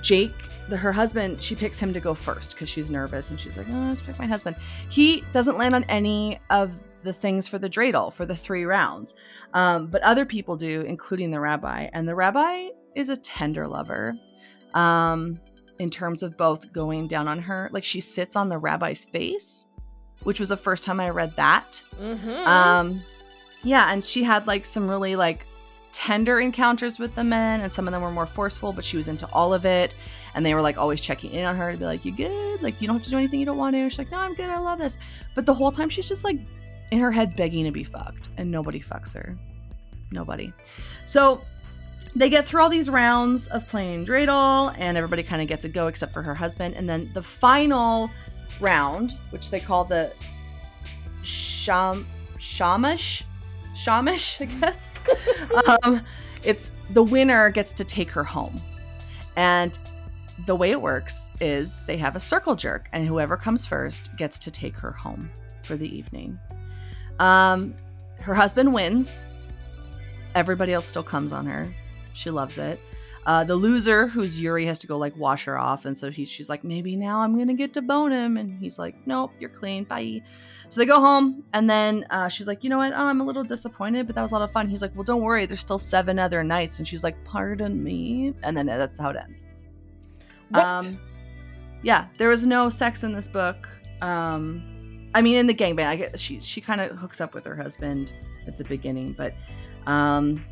Jake 0.00 0.34
the, 0.68 0.76
her 0.76 0.92
husband, 0.92 1.42
she 1.42 1.54
picks 1.54 1.78
him 1.78 1.92
to 1.94 2.00
go 2.00 2.14
first 2.14 2.52
because 2.52 2.68
she's 2.68 2.90
nervous 2.90 3.30
and 3.30 3.40
she's 3.40 3.56
like, 3.56 3.66
oh, 3.70 3.86
let's 3.88 4.02
pick 4.02 4.18
my 4.18 4.26
husband. 4.26 4.56
He 4.88 5.24
doesn't 5.32 5.58
land 5.58 5.74
on 5.74 5.84
any 5.84 6.40
of 6.50 6.82
the 7.02 7.12
things 7.12 7.46
for 7.46 7.58
the 7.58 7.70
dreidel 7.70 8.12
for 8.12 8.26
the 8.26 8.34
three 8.34 8.64
rounds, 8.64 9.14
um, 9.54 9.86
but 9.86 10.02
other 10.02 10.24
people 10.24 10.56
do, 10.56 10.80
including 10.82 11.30
the 11.30 11.40
rabbi. 11.40 11.88
And 11.92 12.08
the 12.08 12.14
rabbi 12.14 12.68
is 12.94 13.08
a 13.08 13.16
tender 13.16 13.68
lover 13.68 14.14
um, 14.74 15.40
in 15.78 15.90
terms 15.90 16.22
of 16.22 16.36
both 16.36 16.72
going 16.72 17.06
down 17.06 17.28
on 17.28 17.38
her, 17.40 17.68
like 17.72 17.84
she 17.84 18.00
sits 18.00 18.34
on 18.34 18.48
the 18.48 18.58
rabbi's 18.58 19.04
face, 19.04 19.66
which 20.22 20.40
was 20.40 20.48
the 20.48 20.56
first 20.56 20.82
time 20.82 20.98
I 20.98 21.10
read 21.10 21.36
that. 21.36 21.82
Mm-hmm. 22.00 22.48
Um, 22.48 23.02
yeah, 23.62 23.92
and 23.92 24.04
she 24.04 24.24
had 24.24 24.46
like 24.46 24.64
some 24.64 24.88
really 24.88 25.16
like 25.16 25.46
tender 25.96 26.38
encounters 26.38 26.98
with 26.98 27.14
the 27.14 27.24
men, 27.24 27.62
and 27.62 27.72
some 27.72 27.88
of 27.88 27.92
them 27.92 28.02
were 28.02 28.10
more 28.10 28.26
forceful, 28.26 28.70
but 28.70 28.84
she 28.84 28.98
was 28.98 29.08
into 29.08 29.26
all 29.32 29.54
of 29.54 29.64
it. 29.64 29.94
And 30.34 30.44
they 30.44 30.52
were 30.52 30.60
like 30.60 30.76
always 30.76 31.00
checking 31.00 31.32
in 31.32 31.46
on 31.46 31.56
her 31.56 31.72
to 31.72 31.78
be 31.78 31.86
like, 31.86 32.04
You 32.04 32.12
good? 32.12 32.60
Like, 32.60 32.82
you 32.82 32.86
don't 32.86 32.96
have 32.96 33.04
to 33.04 33.10
do 33.10 33.16
anything 33.16 33.40
you 33.40 33.46
don't 33.46 33.56
want 33.56 33.74
to. 33.74 33.88
She's 33.88 33.98
like, 33.98 34.10
No, 34.10 34.18
I'm 34.18 34.34
good. 34.34 34.50
I 34.50 34.58
love 34.58 34.78
this. 34.78 34.98
But 35.34 35.46
the 35.46 35.54
whole 35.54 35.72
time, 35.72 35.88
she's 35.88 36.06
just 36.06 36.22
like 36.22 36.38
in 36.90 36.98
her 36.98 37.10
head 37.10 37.34
begging 37.34 37.64
to 37.64 37.70
be 37.70 37.82
fucked, 37.82 38.28
and 38.36 38.50
nobody 38.50 38.78
fucks 38.78 39.14
her. 39.14 39.38
Nobody. 40.10 40.52
So 41.06 41.40
they 42.14 42.28
get 42.28 42.46
through 42.46 42.60
all 42.60 42.68
these 42.68 42.90
rounds 42.90 43.46
of 43.46 43.66
playing 43.66 44.04
dreidel, 44.04 44.74
and 44.76 44.98
everybody 44.98 45.22
kind 45.22 45.40
of 45.40 45.48
gets 45.48 45.64
a 45.64 45.68
go 45.70 45.86
except 45.86 46.12
for 46.12 46.20
her 46.20 46.34
husband. 46.34 46.74
And 46.74 46.86
then 46.86 47.10
the 47.14 47.22
final 47.22 48.10
round, 48.60 49.12
which 49.30 49.50
they 49.50 49.60
call 49.60 49.86
the 49.86 50.12
sham 51.22 52.06
shamash 52.38 53.24
shamish, 53.76 54.40
I 54.40 54.46
guess. 54.60 55.04
um, 55.82 56.02
it's 56.42 56.70
the 56.90 57.02
winner 57.02 57.50
gets 57.50 57.72
to 57.72 57.84
take 57.84 58.10
her 58.10 58.24
home. 58.24 58.60
And 59.36 59.78
the 60.46 60.56
way 60.56 60.70
it 60.70 60.80
works 60.80 61.30
is 61.40 61.80
they 61.86 61.96
have 61.96 62.16
a 62.16 62.20
circle 62.20 62.54
jerk, 62.54 62.88
and 62.92 63.06
whoever 63.06 63.36
comes 63.36 63.66
first 63.66 64.14
gets 64.16 64.38
to 64.40 64.50
take 64.50 64.76
her 64.76 64.92
home 64.92 65.30
for 65.62 65.76
the 65.76 65.94
evening. 65.96 66.38
Um, 67.18 67.74
her 68.20 68.34
husband 68.34 68.72
wins. 68.72 69.26
Everybody 70.34 70.72
else 70.72 70.86
still 70.86 71.02
comes 71.02 71.32
on 71.32 71.46
her. 71.46 71.74
She 72.12 72.30
loves 72.30 72.58
it. 72.58 72.80
Uh, 73.24 73.42
the 73.42 73.56
loser, 73.56 74.06
who's 74.06 74.40
Yuri, 74.40 74.66
has 74.66 74.78
to 74.78 74.86
go 74.86 74.96
like 74.98 75.16
wash 75.16 75.44
her 75.46 75.58
off, 75.58 75.84
and 75.84 75.96
so 75.96 76.10
he, 76.10 76.24
she's 76.24 76.48
like, 76.48 76.62
maybe 76.62 76.94
now 76.94 77.22
I'm 77.22 77.36
gonna 77.36 77.54
get 77.54 77.74
to 77.74 77.82
bone 77.82 78.12
him, 78.12 78.36
and 78.36 78.60
he's 78.60 78.78
like, 78.78 78.94
nope, 79.04 79.32
you're 79.40 79.50
clean, 79.50 79.84
bye. 79.84 80.22
So 80.68 80.80
they 80.80 80.86
go 80.86 81.00
home, 81.00 81.44
and 81.52 81.70
then 81.70 82.06
uh, 82.10 82.28
she's 82.28 82.46
like, 82.46 82.64
you 82.64 82.70
know 82.70 82.78
what? 82.78 82.92
Oh, 82.92 83.06
I'm 83.06 83.20
a 83.20 83.24
little 83.24 83.44
disappointed, 83.44 84.06
but 84.06 84.16
that 84.16 84.22
was 84.22 84.32
a 84.32 84.34
lot 84.34 84.42
of 84.42 84.52
fun. 84.52 84.68
He's 84.68 84.82
like, 84.82 84.94
well, 84.94 85.04
don't 85.04 85.22
worry, 85.22 85.46
there's 85.46 85.60
still 85.60 85.78
seven 85.78 86.18
other 86.18 86.42
nights, 86.42 86.78
and 86.78 86.86
she's 86.88 87.04
like, 87.04 87.22
pardon 87.24 87.82
me, 87.82 88.34
and 88.42 88.56
then 88.56 88.66
that's 88.66 88.98
how 88.98 89.10
it 89.10 89.16
ends. 89.16 89.44
What? 90.50 90.64
Um, 90.64 90.98
yeah, 91.82 92.06
there 92.18 92.28
was 92.28 92.46
no 92.46 92.68
sex 92.68 93.04
in 93.04 93.12
this 93.12 93.28
book. 93.28 93.68
Um, 94.02 95.10
I 95.14 95.22
mean, 95.22 95.36
in 95.36 95.46
the 95.46 95.54
gangbang, 95.54 95.86
I 95.86 95.96
get 95.96 96.20
she 96.20 96.40
she 96.40 96.60
kind 96.60 96.80
of 96.80 96.96
hooks 96.98 97.20
up 97.20 97.32
with 97.32 97.44
her 97.46 97.56
husband 97.56 98.12
at 98.46 98.58
the 98.58 98.64
beginning, 98.64 99.14
but 99.16 99.34
um, 99.86 100.44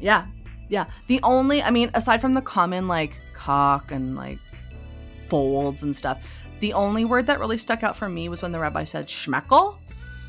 yeah, 0.00 0.26
yeah. 0.68 0.86
The 1.06 1.20
only, 1.22 1.62
I 1.62 1.70
mean, 1.70 1.90
aside 1.94 2.20
from 2.20 2.34
the 2.34 2.42
common 2.42 2.88
like 2.88 3.20
cock 3.34 3.92
and 3.92 4.16
like 4.16 4.38
folds 5.28 5.82
and 5.82 5.94
stuff, 5.94 6.22
the 6.64 6.72
only 6.72 7.04
word 7.04 7.26
that 7.26 7.38
really 7.38 7.58
stuck 7.58 7.82
out 7.82 7.94
for 7.94 8.08
me 8.08 8.26
was 8.30 8.40
when 8.40 8.50
the 8.50 8.58
rabbi 8.58 8.84
said 8.84 9.06
schmeckel. 9.06 9.76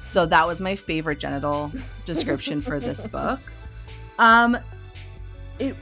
So 0.02 0.26
that 0.26 0.46
was 0.46 0.60
my 0.60 0.76
favorite 0.76 1.18
genital 1.18 1.72
description 2.06 2.60
for 2.62 2.78
this 2.78 3.08
book. 3.08 3.40
Um, 4.20 4.58
it 5.60 5.78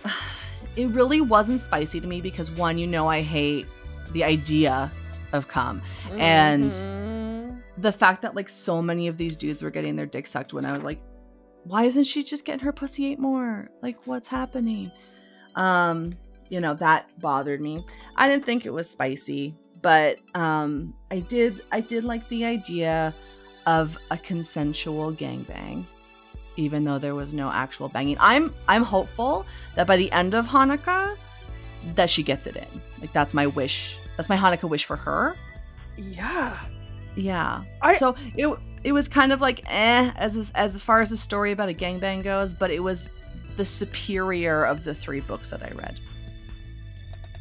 it 0.76 0.88
really 0.90 1.22
wasn't 1.22 1.60
spicy 1.60 2.00
to 2.02 2.06
me 2.08 2.22
because 2.22 2.52
one, 2.52 2.78
you 2.78 2.86
know, 2.86 3.08
I 3.08 3.22
hate 3.24 3.66
the 4.12 4.24
idea 4.24 4.92
of 5.32 5.48
cum, 5.48 5.82
and 6.20 6.72
Mhm. 6.72 7.62
the 7.80 7.92
fact 7.92 8.22
that 8.22 8.36
like 8.36 8.48
so 8.50 8.80
many 8.80 9.08
of 9.08 9.18
these 9.18 9.36
dudes 9.36 9.64
were 9.64 9.72
getting 9.72 9.96
their 9.96 10.06
dick 10.06 10.28
sucked 10.28 10.54
when 10.54 10.66
I 10.66 10.74
was 10.74 10.84
like, 10.84 11.00
why 11.64 11.86
isn't 11.86 12.04
she 12.04 12.22
just 12.22 12.46
getting 12.46 12.64
her 12.64 12.72
pussy 12.72 13.08
ate 13.08 13.18
more? 13.20 13.72
Like, 13.82 13.98
what's 14.06 14.28
happening? 14.28 14.92
Um, 15.56 16.14
you 16.50 16.60
know, 16.62 16.76
that 16.76 17.10
bothered 17.20 17.60
me. 17.60 17.84
I 18.16 18.28
didn't 18.30 18.46
think 18.46 18.68
it 18.68 18.74
was 18.74 18.88
spicy, 18.88 19.56
but 19.84 20.18
um 20.34 20.96
I 21.12 21.20
did 21.20 21.62
I 21.72 21.80
did 21.82 22.04
like 22.04 22.28
the 22.30 22.46
idea 22.46 23.14
of 23.68 23.96
a 24.10 24.18
consensual 24.18 25.14
gangbang. 25.14 25.86
Even 26.58 26.84
though 26.84 27.00
there 27.00 27.16
was 27.16 27.34
no 27.34 27.50
actual 27.52 27.90
banging. 27.90 28.18
I'm 28.20 28.54
I'm 28.68 28.84
hopeful 28.84 29.46
that 29.76 29.86
by 29.88 29.98
the 29.98 30.12
end 30.12 30.34
of 30.34 30.46
Hanukkah 30.48 31.16
that 31.96 32.10
she 32.10 32.24
gets 32.24 32.48
it 32.48 32.56
in. 32.56 32.82
Like 33.02 33.14
that's 33.14 33.34
my 33.36 33.46
wish. 33.48 34.00
That's 34.18 34.30
my 34.30 34.38
Hanukkah 34.38 34.70
wish 34.70 34.86
for 34.86 34.96
her. 34.96 35.36
yeah. 35.98 36.58
Yeah. 37.16 37.64
I- 37.82 37.98
so 37.98 38.16
it 38.36 38.48
it 38.84 38.92
was 38.92 39.08
kind 39.08 39.32
of 39.32 39.40
like 39.42 39.62
eh 39.68 40.12
as 40.16 40.36
as 40.38 40.52
as 40.56 40.82
far 40.82 41.02
as 41.02 41.10
the 41.12 41.18
story 41.18 41.52
about 41.52 41.70
a 41.70 41.74
gangbang 41.74 42.24
goes, 42.24 42.54
but 42.54 42.70
it 42.72 42.80
was 42.82 43.10
the 43.58 43.66
superior 43.66 44.64
of 44.66 44.84
the 44.84 44.94
three 44.96 45.20
books 45.22 45.50
that 45.52 45.62
I 45.64 45.72
read. 45.76 46.00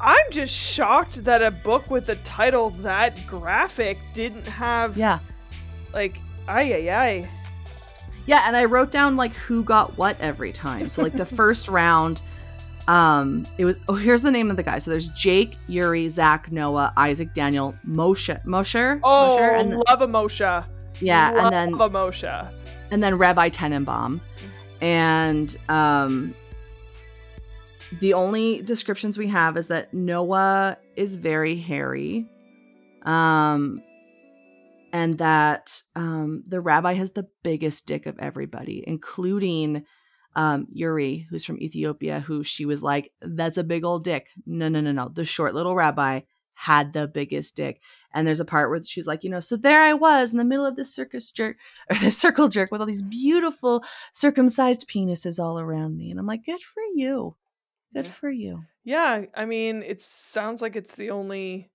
I'm 0.03 0.31
just 0.31 0.53
shocked 0.53 1.23
that 1.23 1.41
a 1.41 1.49
book 1.51 1.89
with 1.89 2.09
a 2.09 2.15
title 2.17 2.69
that 2.71 3.25
graphic 3.25 3.97
didn't 4.13 4.45
have 4.47 4.97
Yeah. 4.97 5.19
like 5.93 6.17
ay 6.47 6.73
ay 6.73 6.89
ay. 6.89 7.29
Yeah, 8.25 8.43
and 8.47 8.55
I 8.55 8.65
wrote 8.65 8.91
down 8.91 9.15
like 9.15 9.33
who 9.33 9.63
got 9.63 9.97
what 9.97 10.19
every 10.19 10.51
time. 10.51 10.89
So 10.89 11.01
like 11.03 11.13
the 11.13 11.25
first 11.41 11.67
round, 11.67 12.21
um, 12.87 13.45
it 13.57 13.63
was 13.65 13.77
oh 13.87 13.95
here's 13.95 14.21
the 14.23 14.31
name 14.31 14.49
of 14.51 14.57
the 14.57 14.63
guy. 14.63 14.77
So 14.79 14.91
there's 14.91 15.09
Jake, 15.09 15.57
Yuri, 15.67 16.09
Zach, 16.09 16.51
Noah, 16.51 16.91
Isaac, 16.97 17.33
Daniel, 17.33 17.73
Moshe, 17.87 18.43
Mosher, 18.45 18.99
Oh, 19.03 19.37
Mosher, 19.37 19.51
and 19.51 19.83
love 19.87 20.01
a 20.01 20.07
Moshe. 20.07 20.65
yeah, 20.99 21.31
love 21.31 21.45
and 21.45 21.53
then 21.53 21.73
a 21.73 21.89
Moshe. 21.89 22.51
and 22.91 23.01
then 23.03 23.17
Rabbi 23.17 23.49
Tenenbaum. 23.49 24.19
And 24.81 25.55
um 25.69 26.35
the 27.99 28.13
only 28.13 28.61
descriptions 28.61 29.17
we 29.17 29.27
have 29.27 29.57
is 29.57 29.67
that 29.67 29.93
Noah 29.93 30.77
is 30.95 31.17
very 31.17 31.55
hairy. 31.55 32.27
Um 33.03 33.81
and 34.91 35.17
that 35.17 35.81
um 35.95 36.43
the 36.47 36.61
rabbi 36.61 36.93
has 36.93 37.11
the 37.11 37.27
biggest 37.43 37.85
dick 37.85 38.05
of 38.05 38.19
everybody, 38.19 38.83
including 38.85 39.85
um, 40.35 40.65
Yuri, 40.71 41.27
who's 41.29 41.45
from 41.45 41.59
Ethiopia, 41.59 42.19
who 42.19 42.43
she 42.43 42.65
was 42.65 42.81
like, 42.81 43.11
"That's 43.21 43.57
a 43.57 43.63
big 43.63 43.83
old 43.83 44.03
dick." 44.03 44.29
No, 44.47 44.67
no, 44.67 44.81
no, 44.81 44.91
no. 44.91 45.09
The 45.09 45.25
short 45.25 45.53
little 45.53 45.75
rabbi 45.75 46.21
had 46.53 46.93
the 46.93 47.07
biggest 47.07 47.55
dick. 47.55 47.81
And 48.13 48.27
there's 48.27 48.39
a 48.39 48.45
part 48.45 48.69
where 48.69 48.81
she's 48.83 49.07
like, 49.07 49.23
you 49.23 49.29
know, 49.29 49.39
so 49.39 49.57
there 49.57 49.81
I 49.81 49.93
was 49.93 50.31
in 50.31 50.37
the 50.37 50.43
middle 50.43 50.65
of 50.65 50.75
this 50.75 50.93
circus 50.93 51.31
jerk 51.31 51.57
or 51.89 51.97
this 51.97 52.17
circle 52.17 52.47
jerk 52.47 52.71
with 52.71 52.81
all 52.81 52.87
these 52.87 53.01
beautiful 53.01 53.83
circumcised 54.13 54.87
penises 54.87 55.43
all 55.43 55.59
around 55.59 55.97
me. 55.97 56.09
And 56.11 56.19
I'm 56.19 56.27
like, 56.27 56.45
good 56.45 56.61
for 56.61 56.83
you. 56.95 57.35
Good 57.93 58.05
Yeah. 58.05 58.11
for 58.11 58.29
you. 58.29 58.65
Yeah, 58.83 59.25
I 59.35 59.45
mean, 59.45 59.81
it 59.83 60.01
sounds 60.01 60.61
like 60.61 60.75
it's 60.75 60.95
the 60.95 61.11
only 61.11 61.71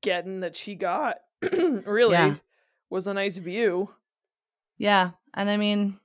getting 0.00 0.40
that 0.40 0.56
she 0.56 0.74
got. 0.74 1.18
really, 1.86 2.12
Yeah. 2.14 2.36
was 2.88 3.06
a 3.06 3.14
nice 3.14 3.36
view. 3.38 3.94
Yeah. 4.78 5.10
And 5.34 5.50
I 5.50 5.56
mean, 5.56 5.98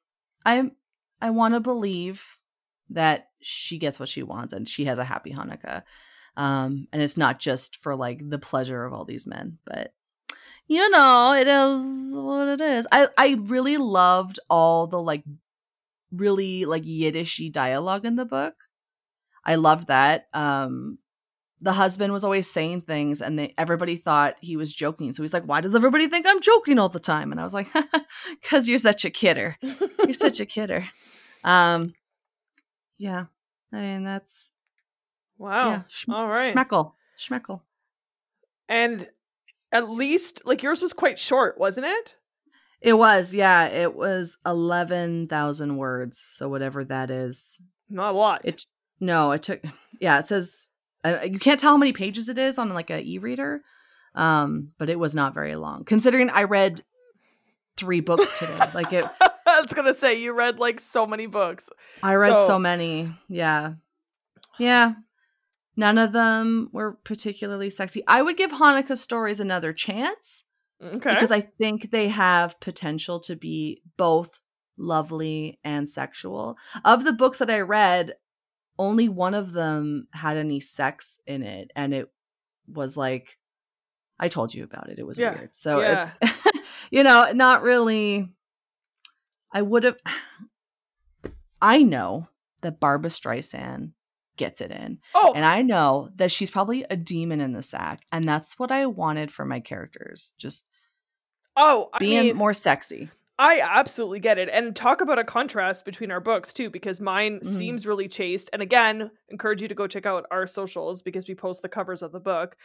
I 0.45 0.71
I 1.21 1.29
want 1.31 1.53
to 1.53 1.59
believe 1.59 2.23
that 2.89 3.29
she 3.41 3.77
gets 3.77 3.99
what 3.99 4.09
she 4.09 4.23
wants 4.23 4.53
and 4.53 4.67
she 4.67 4.85
has 4.85 4.97
a 4.99 5.03
happy 5.05 5.31
Hanukkah. 5.33 5.83
Um, 6.35 6.87
and 6.91 7.01
it's 7.01 7.17
not 7.17 7.39
just 7.39 7.75
for 7.75 7.95
like 7.95 8.19
the 8.29 8.37
pleasure 8.39 8.85
of 8.85 8.93
all 8.93 9.05
these 9.05 9.25
men, 9.27 9.57
but 9.65 9.93
you 10.67 10.89
know, 10.89 11.33
it 11.33 11.47
is 11.47 12.13
what 12.13 12.47
it 12.47 12.61
is. 12.61 12.87
I 12.91 13.07
I 13.17 13.37
really 13.41 13.77
loved 13.77 14.39
all 14.49 14.87
the 14.87 15.01
like 15.01 15.23
really 16.11 16.65
like 16.65 16.83
Yiddishy 16.83 17.51
dialogue 17.51 18.05
in 18.05 18.15
the 18.15 18.25
book. 18.25 18.55
I 19.47 19.55
loved 19.55 19.87
that. 19.87 20.27
Um 20.33 20.99
the 21.59 21.73
husband 21.73 22.13
was 22.13 22.23
always 22.23 22.47
saying 22.47 22.81
things 22.81 23.19
and 23.19 23.39
they, 23.39 23.55
everybody 23.57 23.97
thought 23.97 24.35
he 24.41 24.55
was 24.55 24.71
joking. 24.71 25.11
So 25.13 25.23
he's 25.23 25.33
like, 25.33 25.45
"Why 25.45 25.59
does 25.59 25.73
everybody 25.73 26.07
think 26.07 26.27
I'm 26.27 26.39
joking 26.41 26.77
all 26.77 26.89
the 26.89 26.99
time?" 26.99 27.31
And 27.31 27.41
I 27.41 27.43
was 27.43 27.53
like, 27.55 27.69
"Cuz 28.43 28.67
you're 28.67 28.77
such 28.77 29.05
a 29.05 29.09
kidder. 29.09 29.57
You're 30.05 30.13
such 30.13 30.39
a 30.39 30.45
kidder." 30.55 30.87
Um 31.43 31.95
yeah. 32.99 33.25
I 33.73 33.79
mean, 33.81 34.03
that's 34.03 34.51
wow. 35.37 35.69
yeah, 35.69 35.81
schm- 35.89 36.13
All 36.13 36.27
right. 36.27 36.53
schmeckle. 36.55 36.93
Schmeckle. 37.17 37.61
And 38.69 39.07
at 39.71 39.89
least, 39.89 40.43
like, 40.45 40.63
yours 40.63 40.81
was 40.81 40.93
quite 40.93 41.19
short, 41.19 41.57
wasn't 41.57 41.87
it? 41.87 42.15
It 42.81 42.93
was, 42.93 43.33
yeah, 43.33 43.65
it 43.67 43.95
was 43.95 44.37
11,000 44.45 45.77
words. 45.77 46.23
So 46.29 46.47
whatever 46.47 46.83
that 46.85 47.09
is. 47.11 47.59
Not 47.89 48.13
a 48.13 48.17
lot. 48.17 48.41
It 48.43 48.65
no, 48.99 49.31
it 49.31 49.43
took 49.43 49.61
yeah, 49.99 50.19
it 50.19 50.27
says 50.27 50.69
uh, 51.03 51.19
you 51.23 51.39
can't 51.39 51.59
tell 51.59 51.71
how 51.71 51.77
many 51.77 51.93
pages 51.93 52.29
it 52.29 52.37
is 52.37 52.57
on 52.57 52.73
like 52.73 52.89
a 52.89 53.01
e-reader. 53.01 53.61
Um, 54.15 54.73
but 54.79 54.89
it 54.89 54.97
was 54.97 55.13
not 55.13 55.33
very 55.35 55.55
long 55.55 55.83
considering 55.83 56.29
I 56.29 56.43
read 56.43 56.83
3 57.77 57.99
books 58.01 58.39
today. 58.39 58.57
like 58.73 58.91
it 58.91 59.05
I 59.45 59.61
was 59.61 59.73
gonna 59.73 59.93
say 59.93 60.19
you 60.19 60.35
read 60.35 60.59
like 60.59 60.79
so 60.79 61.05
many 61.05 61.27
books. 61.27 61.69
I 62.01 62.15
read 62.15 62.33
so, 62.35 62.47
So- 62.47 62.59
many. 62.59 63.13
Yeah. 63.29 63.73
Yeah. 64.57 64.93
None 65.75 65.99
of 65.99 66.11
them 66.11 66.69
were 66.73 66.93
particularly 67.03 67.69
sexy. 67.69 68.01
I 68.07 68.23
would 68.23 68.35
give 68.35 68.49
Hanukkah 68.51 68.97
stories 68.97 69.39
another 69.39 69.73
chance 69.73 70.45
Okay. 70.83 71.13
because 71.13 71.31
I 71.31 71.41
think 71.41 71.91
they 71.91 72.07
have 72.07 72.59
potential 72.59 73.19
to 73.21 73.35
be 73.35 73.83
both 73.95 74.39
lovely 74.75 75.59
and 75.63 75.87
sexual. 75.87 76.57
Of 76.83 77.03
the 77.03 77.13
books 77.13 77.37
that 77.37 77.51
I 77.51 77.59
read, 77.59 78.15
only 78.79 79.09
one 79.09 79.33
of 79.33 79.53
them 79.53 80.07
had 80.11 80.37
any 80.37 80.59
sex 80.59 81.21
in 81.25 81.43
it 81.43 81.71
and 81.75 81.93
it 81.93 82.11
was 82.71 82.95
like 82.97 83.37
I 84.19 84.27
told 84.29 84.53
you 84.53 84.63
about 84.63 84.89
it. 84.89 84.97
It 84.99 85.05
was 85.05 85.17
Yeah. 85.17 85.35
weird. 85.35 85.55
So 85.55 85.79
Yeah. 85.81 86.09
it's 86.21 86.59
you 86.91 87.03
know, 87.03 87.31
not 87.33 87.61
really 87.63 88.29
I 89.53 89.61
would 89.61 89.83
have 89.83 89.97
I 91.61 91.81
know 91.83 92.27
that 92.61 92.79
Barbra 92.79 93.09
Streisand 93.09 93.91
gets 94.35 94.61
it 94.61 94.71
in. 94.71 94.99
oh, 95.15 95.33
And 95.35 95.43
I 95.45 95.61
know 95.63 96.09
that 96.15 96.31
she's 96.31 96.51
probably 96.51 96.83
a 96.89 96.95
demon 96.95 97.41
in 97.41 97.53
the 97.53 97.63
sack. 97.63 98.01
And 98.11 98.23
that's 98.25 98.59
what 98.59 98.71
I 98.71 98.85
wanted 98.85 99.31
for 99.31 99.45
my 99.45 99.59
characters. 99.59 100.33
Just 100.37 100.67
oh, 101.55 101.89
I 101.93 101.97
being 101.99 102.23
mean, 102.27 102.35
more 102.35 102.53
sexy. 102.53 103.09
I 103.39 103.59
absolutely 103.61 104.19
get 104.19 104.39
it. 104.39 104.49
And 104.51 104.75
talk 104.75 104.99
about 104.99 105.19
a 105.19 105.23
contrast 105.23 105.85
between 105.85 106.09
our 106.09 106.19
books 106.19 106.53
too, 106.53 106.69
because 106.71 106.99
mine 106.99 107.39
Mhm. 107.39 107.45
seems 107.45 107.85
really 107.85 108.07
chaste. 108.07 108.49
And 108.51 108.61
again, 108.63 109.11
encourage 109.29 109.61
you 109.61 109.67
to 109.67 109.75
go 109.75 109.85
check 109.85 110.07
out 110.07 110.25
our 110.31 110.47
socials 110.47 111.03
because 111.03 111.27
we 111.27 111.35
post 111.35 111.61
the 111.61 111.69
covers 111.69 112.01
of 112.01 112.11
the 112.11 112.19
book. 112.19 112.55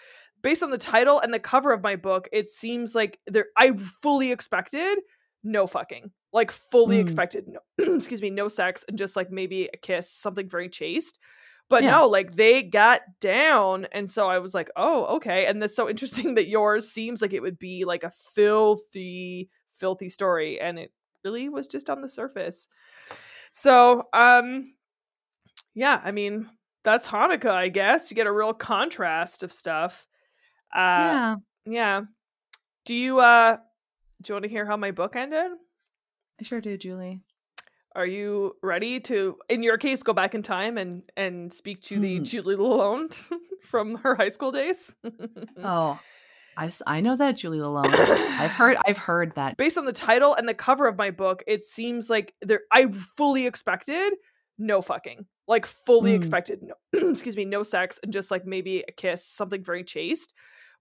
Based 0.43 0.63
on 0.63 0.71
the 0.71 0.79
title 0.79 1.19
and 1.21 1.33
the 1.35 1.39
cover 1.39 1.73
of 1.73 1.83
my 1.83 1.97
book, 1.97 2.27
it 2.33 2.49
seems 2.49 2.95
like 2.95 3.19
there 3.27 3.47
I 3.57 3.73
fully 4.03 4.33
expected 4.33 4.99
no 5.45 5.67
fucking. 5.67 6.11
Like 6.33 6.51
fully 6.51 6.97
Mm. 6.97 7.01
expected 7.03 7.45
no 7.49 7.61
excuse 7.97 8.23
me, 8.23 8.31
no 8.31 8.49
sex 8.49 8.85
and 8.89 8.97
just 8.97 9.15
like 9.17 9.31
maybe 9.31 9.69
a 9.75 9.77
kiss, 9.77 10.11
something 10.11 10.49
very 10.49 10.71
chaste. 10.71 11.19
But 11.69 11.83
Yeah. 11.83 11.91
no, 11.93 12.07
like 12.09 12.37
they 12.37 12.63
got 12.63 13.03
down. 13.21 13.87
And 13.93 14.11
so 14.11 14.29
I 14.29 14.39
was 14.39 14.55
like, 14.55 14.71
oh, 14.77 15.17
okay. 15.17 15.45
And 15.47 15.61
that's 15.61 15.77
so 15.77 15.89
interesting 15.91 16.35
that 16.37 16.49
yours 16.49 16.89
seems 16.91 17.21
like 17.21 17.35
it 17.35 17.43
would 17.43 17.59
be 17.59 17.85
like 17.85 18.05
a 18.05 18.11
filthy, 18.35 19.51
filthy 19.73 20.09
story. 20.09 20.61
And 20.61 20.79
it 20.79 20.93
really 21.25 21.49
was 21.49 21.67
just 21.67 21.91
on 21.91 22.01
the 22.01 22.09
surface. 22.09 22.69
So, 23.51 24.05
um, 24.13 24.75
yeah, 25.75 26.01
I 26.05 26.11
mean, 26.13 26.49
that's 26.85 27.09
Hanukkah, 27.09 27.53
I 27.53 27.69
guess. 27.69 28.11
You 28.11 28.15
get 28.15 28.27
a 28.27 28.33
real 28.33 28.53
contrast 28.53 29.43
of 29.43 29.53
stuff. 29.53 30.07
Uh, 30.75 30.79
yeah. 30.79 31.37
yeah. 31.67 32.01
Do 32.85 32.95
you, 32.95 33.21
uh, 33.21 33.57
do 34.21 34.31
you 34.31 34.35
want 34.35 34.45
to 34.45 34.51
hear 34.51 34.67
how 34.67 34.77
my 34.77 34.91
book 34.91 35.17
ended? 35.17 35.53
I 36.41 36.45
sure 36.45 36.61
do, 36.61 36.77
Julie. 36.77 37.21
Are 37.95 38.07
you 38.07 38.57
ready 38.63 39.01
to, 39.01 39.37
in 39.51 39.63
your 39.63 39.77
case, 39.77 40.03
go 40.03 40.15
back 40.15 40.35
in 40.35 40.41
time 40.43 40.79
and 40.79 41.03
and 41.15 41.53
speak 41.53 41.83
to 41.83 41.99
the 41.99 42.17
Hmm. 42.19 42.25
Julie 42.25 42.57
Lalonde 42.57 43.31
from 43.63 43.97
her 43.97 44.15
high 44.15 44.31
school 44.31 44.51
days? 44.51 44.95
Oh, 45.63 46.01
I, 46.57 46.71
I 46.87 47.01
know 47.01 47.17
that 47.17 47.37
Julie 47.37 47.59
Lalonde. 47.59 47.95
I've 48.39 48.51
heard 48.61 48.77
I've 48.87 48.99
heard 48.99 49.35
that. 49.37 49.57
Based 49.57 49.79
on 49.79 49.85
the 49.85 49.93
title 49.93 50.35
and 50.35 50.49
the 50.49 50.55
cover 50.55 50.87
of 50.87 50.97
my 50.97 51.11
book, 51.11 51.43
it 51.47 51.63
seems 51.65 52.11
like 52.11 52.35
there. 52.43 52.61
I 52.71 52.89
fully 53.17 53.47
expected 53.47 54.15
no 54.59 54.83
fucking, 54.83 55.27
like 55.49 55.67
fully 55.67 56.13
Mm. 56.13 56.17
expected 56.17 56.61
no, 56.63 56.75
excuse 57.11 57.37
me, 57.37 57.45
no 57.45 57.63
sex 57.63 57.99
and 58.03 58.13
just 58.13 58.31
like 58.31 58.45
maybe 58.45 58.85
a 58.87 58.93
kiss, 58.93 59.25
something 59.27 59.65
very 59.65 59.83
chaste. 59.85 60.35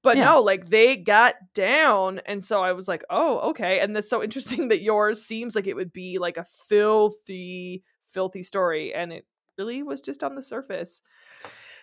But 0.03 0.17
Yeah. 0.17 0.25
no, 0.25 0.41
like 0.41 0.69
they 0.69 0.97
got 0.97 1.35
down, 1.53 2.19
and 2.25 2.43
so 2.43 2.61
I 2.63 2.71
was 2.73 2.87
like, 2.87 3.03
oh, 3.09 3.51
okay. 3.51 3.79
And 3.79 3.95
that's 3.95 4.09
so 4.09 4.23
interesting 4.23 4.67
that 4.69 4.81
yours 4.81 5.23
seems 5.23 5.55
like 5.55 5.67
it 5.67 5.75
would 5.75 5.93
be 5.93 6.17
like 6.17 6.37
a 6.37 6.43
filthy, 6.67 7.83
filthy 8.03 8.43
story, 8.43 8.93
and 8.93 9.13
it 9.13 9.25
really 9.57 9.83
was 9.83 10.01
just 10.01 10.23
on 10.23 10.35
the 10.35 10.41
surface. 10.43 11.01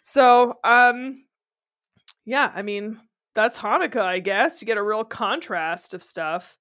So, 0.03 0.55
um, 0.65 1.25
yeah, 2.25 2.51
I 2.55 2.63
mean, 2.63 3.01
that's 3.39 3.61
Hanukkah, 3.61 4.03
I 4.03 4.19
guess. 4.19 4.61
You 4.61 4.67
get 4.67 4.79
a 4.79 4.83
real 4.83 5.05
contrast 5.05 5.95
of 5.95 6.03
stuff. 6.03 6.59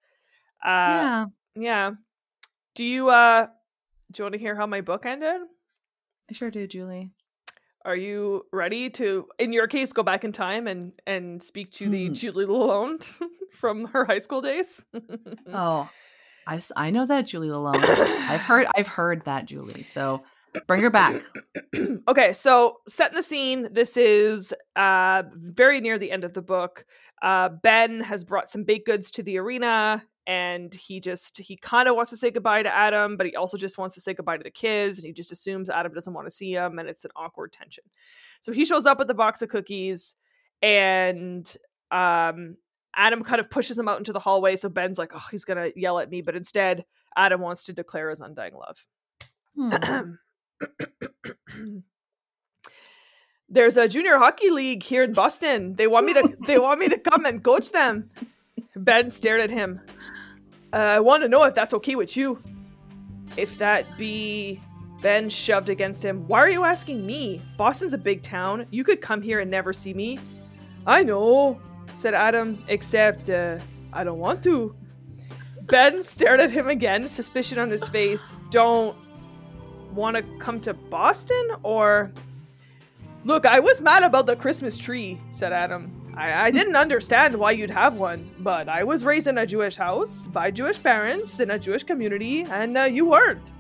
Uh, 0.64 0.70
yeah. 0.70 1.26
yeah. 1.56 1.92
Do 2.76 2.84
you 2.84 3.10
uh 3.10 3.48
do 4.12 4.20
you 4.20 4.24
want 4.26 4.34
to 4.34 4.40
hear 4.40 4.56
how 4.56 4.68
my 4.68 4.82
book 4.82 5.06
ended? 5.06 5.42
I 6.30 6.34
sure 6.34 6.52
do, 6.52 6.68
Julie. 6.68 7.10
Are 7.84 7.96
you 7.96 8.46
ready 8.54 8.92
to 8.92 9.28
in 9.40 9.54
your 9.54 9.66
case 9.66 9.92
go 9.92 10.04
back 10.04 10.24
in 10.24 10.32
time 10.32 10.68
and 10.68 10.94
and 11.08 11.42
speak 11.42 11.72
to 11.74 11.90
the 11.90 12.08
Hmm. 12.08 12.14
Julie 12.14 12.46
Lalonde 12.46 13.22
from 13.52 13.86
her 13.86 14.06
high 14.06 14.20
school 14.20 14.42
days? 14.42 14.86
Oh, 15.52 15.90
I, 16.46 16.62
I 16.76 16.92
know 16.92 17.08
that 17.08 17.26
Julie 17.26 17.48
Lalonde. 17.48 17.80
I've 18.30 18.42
heard 18.50 18.68
I've 18.76 18.88
heard 18.88 19.26
that 19.26 19.46
Julie. 19.46 19.82
So 19.84 20.22
bring 20.66 20.82
her 20.82 20.90
back. 20.90 21.22
okay, 22.08 22.34
so 22.34 22.78
setting 22.88 23.16
the 23.16 23.24
scene, 23.24 23.68
this 23.74 23.98
is 23.98 24.54
uh 24.76 25.24
very 25.34 25.82
near 25.82 25.98
the 25.98 26.12
end 26.12 26.24
of 26.24 26.34
the 26.34 26.42
book. 26.42 26.86
Uh 27.22 27.50
Ben 27.50 28.02
has 28.02 28.24
brought 28.24 28.50
some 28.50 28.64
baked 28.64 28.86
goods 28.86 29.12
to 29.12 29.24
the 29.24 29.38
arena 29.38 30.04
and 30.26 30.74
he 30.74 31.00
just 31.00 31.38
he 31.38 31.56
kind 31.56 31.88
of 31.88 31.96
wants 31.96 32.12
to 32.12 32.18
say 32.18 32.32
goodbye 32.32 32.64
to 32.64 32.76
Adam, 32.76 33.18
but 33.18 33.26
he 33.26 33.36
also 33.36 33.58
just 33.58 33.78
wants 33.78 33.96
to 33.96 34.02
say 34.02 34.14
goodbye 34.14 34.38
to 34.38 34.44
the 34.44 34.52
kids 34.52 34.98
and 34.98 35.06
he 35.06 35.14
just 35.14 35.32
assumes 35.32 35.70
Adam 35.70 35.94
doesn't 35.94 36.14
want 36.14 36.28
to 36.28 36.32
see 36.32 36.52
him 36.52 36.80
and 36.80 36.90
it's 36.90 37.06
an 37.06 37.12
awkward 37.16 37.52
tension. 37.52 37.84
So 38.42 38.52
he 38.52 38.66
shows 38.66 38.86
up 38.86 39.00
with 39.00 39.10
a 39.10 39.16
box 39.16 39.42
of 39.42 39.50
cookies 39.50 40.16
and 40.62 41.56
um 41.92 42.58
Adam 42.96 43.24
kind 43.24 43.40
of 43.40 43.50
pushes 43.50 43.78
him 43.78 43.88
out 43.88 44.00
into 44.00 44.12
the 44.12 44.20
hallway 44.20 44.56
so 44.56 44.70
Ben's 44.70 44.98
like, 44.98 45.12
"Oh, 45.14 45.24
he's 45.30 45.46
going 45.46 45.72
to 45.72 45.80
yell 45.80 46.00
at 46.00 46.10
me," 46.10 46.22
but 46.22 46.36
instead 46.36 46.84
Adam 47.16 47.42
wants 47.42 47.66
to 47.66 47.74
declare 47.74 48.10
his 48.10 48.22
undying 48.22 48.56
love. 48.56 48.88
Hmm. 49.56 50.14
There's 53.50 53.78
a 53.78 53.88
junior 53.88 54.18
hockey 54.18 54.50
league 54.50 54.84
here 54.84 55.04
in 55.04 55.14
Boston. 55.14 55.76
They 55.76 55.88
want 55.88 56.06
me 56.06 56.14
to 56.14 56.38
they 56.46 56.60
want 56.60 56.80
me 56.80 56.90
to 56.90 57.00
come 57.00 57.26
and 57.26 57.44
coach 57.44 57.72
them. 57.72 58.10
Ben 58.76 59.10
stared 59.10 59.42
at 59.42 59.52
him. 59.52 59.82
"Uh, 60.74 60.78
I 60.78 61.00
want 61.00 61.24
to 61.24 61.30
know 61.30 61.44
if 61.46 61.56
that's 61.56 61.74
okay 61.76 61.96
with 61.96 62.18
you. 62.18 62.42
If 63.38 63.58
that 63.60 63.98
be 63.98 64.62
Ben 65.02 65.30
shoved 65.30 65.70
against 65.70 66.04
him. 66.04 66.28
Why 66.28 66.40
are 66.40 66.50
you 66.50 66.64
asking 66.64 67.06
me? 67.06 67.42
Boston's 67.58 67.94
a 67.94 67.98
big 67.98 68.22
town. 68.22 68.66
You 68.72 68.84
could 68.84 69.02
come 69.02 69.22
here 69.22 69.40
and 69.40 69.50
never 69.50 69.72
see 69.74 69.94
me. 69.94 70.20
I 70.86 71.04
know, 71.04 71.62
said 71.94 72.14
Adam, 72.14 72.64
except 72.68 73.30
uh, 73.30 73.60
I 73.94 74.04
don't 74.04 74.20
want 74.20 74.44
to. 74.44 74.76
Ben 75.64 76.02
stared 76.02 76.40
at 76.40 76.52
him 76.52 76.68
again, 76.68 77.08
suspicion 77.08 77.60
on 77.60 77.70
his 77.70 77.88
face. 77.90 78.34
Don't 78.50 78.96
want 79.98 80.16
to 80.16 80.24
come 80.40 80.62
to 80.62 80.74
Boston 80.74 81.50
or. 81.64 82.12
Look, 83.26 83.46
I 83.46 83.60
was 83.60 83.82
mad 83.82 84.04
about 84.04 84.26
the 84.26 84.38
Christmas 84.38 84.78
tree, 84.78 85.20
said 85.32 85.52
Adam. 85.52 86.14
I, 86.16 86.48
I 86.48 86.52
didn't 86.52 86.76
understand 86.86 87.38
why 87.38 87.52
you'd 87.52 87.72
have 87.72 87.96
one, 87.96 88.30
but 88.40 88.70
I 88.70 88.84
was 88.84 89.04
raised 89.04 89.28
in 89.28 89.38
a 89.38 89.46
Jewish 89.46 89.76
house 89.76 90.28
by 90.28 90.50
Jewish 90.52 90.82
parents 90.82 91.42
in 91.42 91.52
a 91.52 91.60
Jewish 91.60 91.84
community, 91.84 92.44
and 92.44 92.78
uh, 92.78 92.84
you 92.84 93.10
weren't. 93.10 93.52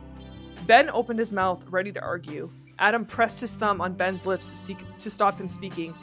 Ben 0.66 0.90
opened 0.92 1.20
his 1.20 1.34
mouth, 1.34 1.66
ready 1.70 1.92
to 1.92 2.02
argue. 2.02 2.50
Adam 2.80 3.06
pressed 3.06 3.42
his 3.42 3.56
thumb 3.56 3.82
on 3.82 3.94
Ben's 3.94 4.26
lips 4.26 4.46
to, 4.46 4.56
seek, 4.56 4.78
to 5.00 5.10
stop 5.10 5.40
him 5.40 5.50
speaking. 5.50 5.94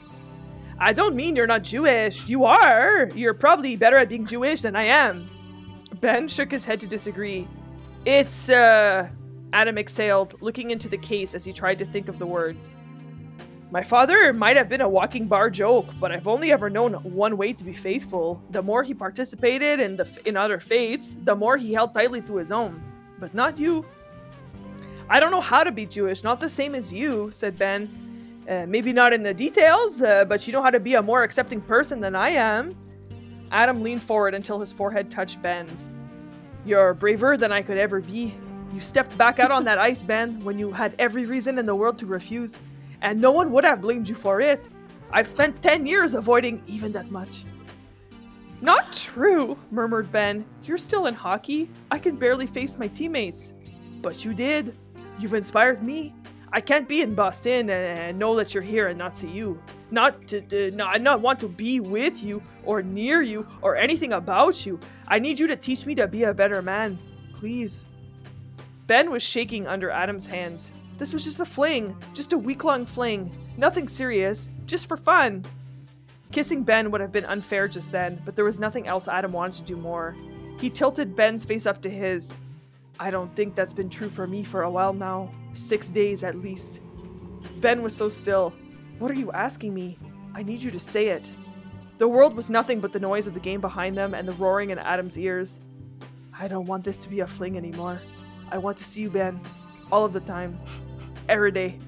I 0.78 0.93
don't 0.93 1.14
mean 1.14 1.37
you're 1.37 1.47
not 1.47 1.62
Jewish. 1.62 2.28
You 2.28 2.45
are. 2.45 3.11
You're 3.14 3.35
probably 3.35 3.76
better 3.76 3.97
at 3.97 4.09
being 4.09 4.26
Jewish 4.26 4.62
than 4.62 4.74
I 4.74 4.85
am. 4.85 5.30
Ben 6.01 6.26
shook 6.28 6.51
his 6.51 6.64
head 6.64 6.80
to 6.80 6.87
disagree. 6.87 7.49
It's, 8.05 8.51
uh. 8.51 9.09
Adam 9.55 9.78
exhaled, 9.78 10.34
looking 10.42 10.72
into 10.72 10.88
the 10.88 10.98
case 10.98 11.32
as 11.32 11.44
he 11.44 11.52
tried 11.52 11.78
to 11.78 11.84
think 11.84 12.09
of 12.09 12.18
the 12.18 12.26
words. 12.26 12.74
My 13.70 13.84
father 13.84 14.32
might 14.32 14.57
have 14.57 14.68
been 14.68 14.80
a 14.80 14.88
walking 14.88 15.28
bar 15.28 15.48
joke, 15.48 15.86
but 16.00 16.11
I've 16.11 16.26
only 16.26 16.50
ever 16.50 16.68
known 16.68 16.94
one 16.94 17.36
way 17.36 17.52
to 17.52 17.64
be 17.64 17.72
faithful. 17.72 18.42
The 18.50 18.62
more 18.62 18.82
he 18.82 18.94
participated 18.94 19.78
in 19.78 19.96
the 19.96 20.20
in 20.24 20.36
other 20.36 20.59
faiths, 20.59 21.16
the 21.22 21.36
more 21.36 21.57
he 21.57 21.72
held 21.72 21.94
tightly 21.94 22.20
to 22.22 22.36
his 22.36 22.50
own. 22.50 22.82
But 23.20 23.32
not 23.32 23.57
you. 23.59 23.86
I 25.09 25.20
don't 25.20 25.30
know 25.30 25.40
how 25.40 25.62
to 25.62 25.70
be 25.70 25.86
Jewish, 25.86 26.24
not 26.24 26.40
the 26.40 26.48
same 26.48 26.74
as 26.74 26.92
you, 26.92 27.30
said 27.30 27.57
Ben. 27.57 27.88
Uh, 28.48 28.66
maybe 28.68 28.92
not 28.92 29.12
in 29.12 29.22
the 29.22 29.32
details, 29.32 30.02
uh, 30.02 30.24
but 30.24 30.46
you 30.46 30.52
know 30.52 30.62
how 30.62 30.70
to 30.70 30.80
be 30.80 30.94
a 30.94 31.02
more 31.02 31.22
accepting 31.22 31.61
person 31.61 32.00
than 32.00 32.16
I 32.16 32.30
am. 32.30 32.76
Adam 33.52 33.82
leaned 33.82 34.02
forward 34.02 34.34
until 34.34 34.59
his 34.59 34.72
forehead 34.72 35.11
touched 35.11 35.40
Ben's. 35.42 35.90
You're 36.66 36.92
braver 36.92 37.36
than 37.36 37.52
I 37.52 37.62
could 37.62 37.78
ever 37.78 38.00
be. 38.00 38.34
You 38.74 38.80
stepped 38.80 39.16
back 39.16 39.38
out 39.38 39.52
on 39.52 39.62
that 39.64 39.78
ice, 39.78 40.02
Ben, 40.02 40.42
when 40.42 40.58
you 40.58 40.72
had 40.72 40.96
every 40.98 41.26
reason 41.26 41.60
in 41.60 41.64
the 41.66 41.76
world 41.76 41.96
to 41.98 42.06
refuse, 42.06 42.58
and 43.02 43.20
no 43.20 43.30
one 43.30 43.52
would 43.52 43.64
have 43.64 43.80
blamed 43.80 44.08
you 44.08 44.16
for 44.16 44.40
it. 44.40 44.68
I've 45.12 45.28
spent 45.28 45.62
10 45.62 45.86
years 45.86 46.14
avoiding 46.14 46.60
even 46.66 46.90
that 46.90 47.08
much. 47.08 47.44
Not 48.60 48.92
true, 48.92 49.56
murmured 49.70 50.10
Ben. 50.10 50.44
You're 50.64 50.76
still 50.76 51.06
in 51.06 51.14
hockey. 51.14 51.70
I 51.92 52.00
can 52.00 52.16
barely 52.16 52.48
face 52.48 52.76
my 52.76 52.88
teammates. 52.88 53.52
But 54.02 54.24
you 54.24 54.34
did. 54.34 54.76
You've 55.20 55.34
inspired 55.34 55.84
me. 55.84 56.12
I 56.50 56.60
can't 56.60 56.88
be 56.88 57.02
in 57.02 57.14
Boston 57.14 57.70
and, 57.70 58.18
know 58.18 58.34
that 58.34 58.54
you're 58.54 58.62
here 58.62 58.88
and 58.88 58.98
not 58.98 59.16
see 59.16 59.30
you. 59.30 59.62
Not 59.92 60.26
to, 60.28 60.40
to 60.40 60.72
not, 60.72 61.00
not 61.00 61.20
want 61.20 61.38
to 61.40 61.48
be 61.48 61.78
with 61.78 62.24
you 62.24 62.42
or 62.64 62.82
near 62.82 63.22
you 63.22 63.46
or 63.62 63.76
anything 63.76 64.14
about 64.14 64.66
you. 64.66 64.80
I 65.06 65.20
need 65.20 65.38
you 65.38 65.46
to 65.46 65.56
teach 65.56 65.86
me 65.86 65.94
to 65.94 66.08
be 66.08 66.24
a 66.24 66.34
better 66.34 66.60
man. 66.60 66.98
Please. 67.32 67.86
Ben 68.87 69.11
was 69.11 69.22
shaking 69.22 69.66
under 69.66 69.91
Adam's 69.91 70.26
hands. 70.26 70.72
This 70.99 71.12
was 71.12 71.24
just 71.24 71.41
a 71.41 71.45
fling, 71.45 71.97
just 72.12 72.32
a 72.32 72.39
week 72.39 72.64
long 72.64 72.85
fling. 72.85 73.32
Nothing 73.57 73.89
serious, 73.89 74.51
just 74.66 74.89
for 74.89 74.97
fun. 74.97 75.45
Kissing 76.32 76.64
Ben 76.64 76.91
would 76.91 77.01
have 77.01 77.12
been 77.12 77.24
unfair 77.24 77.68
just 77.68 77.93
then, 77.93 78.20
but 78.24 78.37
there 78.37 78.45
was 78.45 78.61
nothing 78.61 78.87
else 78.87 79.09
Adam 79.09 79.32
wanted 79.32 79.59
to 79.59 79.74
do 79.74 79.76
more. 79.76 80.16
He 80.59 80.68
tilted 80.68 81.16
Ben's 81.16 81.45
face 81.45 81.66
up 81.66 81.80
to 81.82 81.91
his. 81.91 82.37
I 83.01 83.11
don't 83.11 83.35
think 83.35 83.55
that's 83.55 83.72
been 83.72 83.89
true 83.89 84.09
for 84.09 84.26
me 84.26 84.45
for 84.45 84.62
a 84.62 84.70
while 84.70 84.93
now. 84.93 85.30
Six 85.53 85.91
days 85.91 86.22
at 86.22 86.37
least. 86.37 86.82
Ben 87.61 87.82
was 87.82 87.97
so 87.97 88.09
still. 88.09 88.53
What 88.99 89.11
are 89.11 89.18
you 89.18 89.32
asking 89.32 89.74
me? 89.74 89.99
I 90.35 90.43
need 90.43 90.62
you 90.62 90.70
to 90.70 90.78
say 90.78 91.09
it. 91.09 91.32
The 91.99 92.09
world 92.09 92.35
was 92.35 92.51
nothing 92.51 92.80
but 92.80 92.93
the 92.93 93.01
noise 93.01 93.26
of 93.26 93.35
the 93.35 93.41
game 93.41 93.61
behind 93.61 93.97
them 93.97 94.14
and 94.14 94.28
the 94.28 94.32
roaring 94.32 94.70
in 94.70 94.78
Adam's 94.78 95.18
ears. 95.18 95.61
I 96.39 96.49
don't 96.49 96.66
want 96.66 96.85
this 96.85 96.97
to 96.99 97.09
be 97.09 97.20
a 97.20 97.26
fling 97.26 97.57
anymore. 97.57 98.01
I 98.51 98.59
want 98.59 98.76
to 98.78 98.84
see 98.84 99.03
you, 99.03 99.11
Ben. 99.11 99.40
All 99.90 100.05
of 100.05 100.12
the 100.12 100.20
time. 100.20 100.59
Every 101.28 101.53
day. 101.53 101.78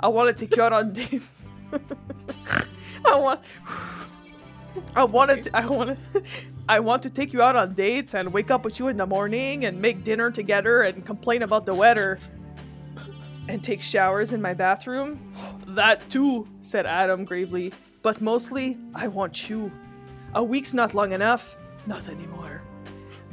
I 0.00 0.08
want 0.08 0.36
to 0.36 0.46
take 0.46 0.56
you 0.56 0.62
out 0.62 0.72
on 0.72 0.92
dates. 1.00 1.42
I 3.04 3.18
want. 3.18 3.40
I 4.96 5.04
want 5.04 5.44
to. 5.44 5.56
I 5.56 5.66
want 5.66 5.98
to. 6.12 6.22
I 6.68 6.80
want 6.80 7.02
to 7.02 7.10
take 7.10 7.32
you 7.34 7.42
out 7.42 7.56
on 7.56 7.74
dates 7.74 8.14
and 8.14 8.32
wake 8.32 8.50
up 8.50 8.64
with 8.64 8.78
you 8.78 8.88
in 8.88 8.96
the 8.96 9.04
morning 9.04 9.66
and 9.66 9.82
make 9.82 10.02
dinner 10.02 10.30
together 10.30 10.80
and 10.82 11.04
complain 11.04 11.42
about 11.42 11.66
the 11.66 11.74
weather. 11.74 12.18
And 13.46 13.62
take 13.62 13.82
showers 13.82 14.32
in 14.32 14.40
my 14.40 14.54
bathroom? 14.54 15.32
That 15.74 16.08
too, 16.08 16.46
said 16.60 16.86
Adam 16.86 17.24
gravely. 17.24 17.72
But 18.02 18.20
mostly, 18.20 18.78
I 18.94 19.08
want 19.08 19.50
you. 19.50 19.72
A 20.34 20.44
week's 20.44 20.72
not 20.72 20.94
long 20.94 21.12
enough. 21.12 21.56
Not 21.86 22.08
anymore. 22.08 22.62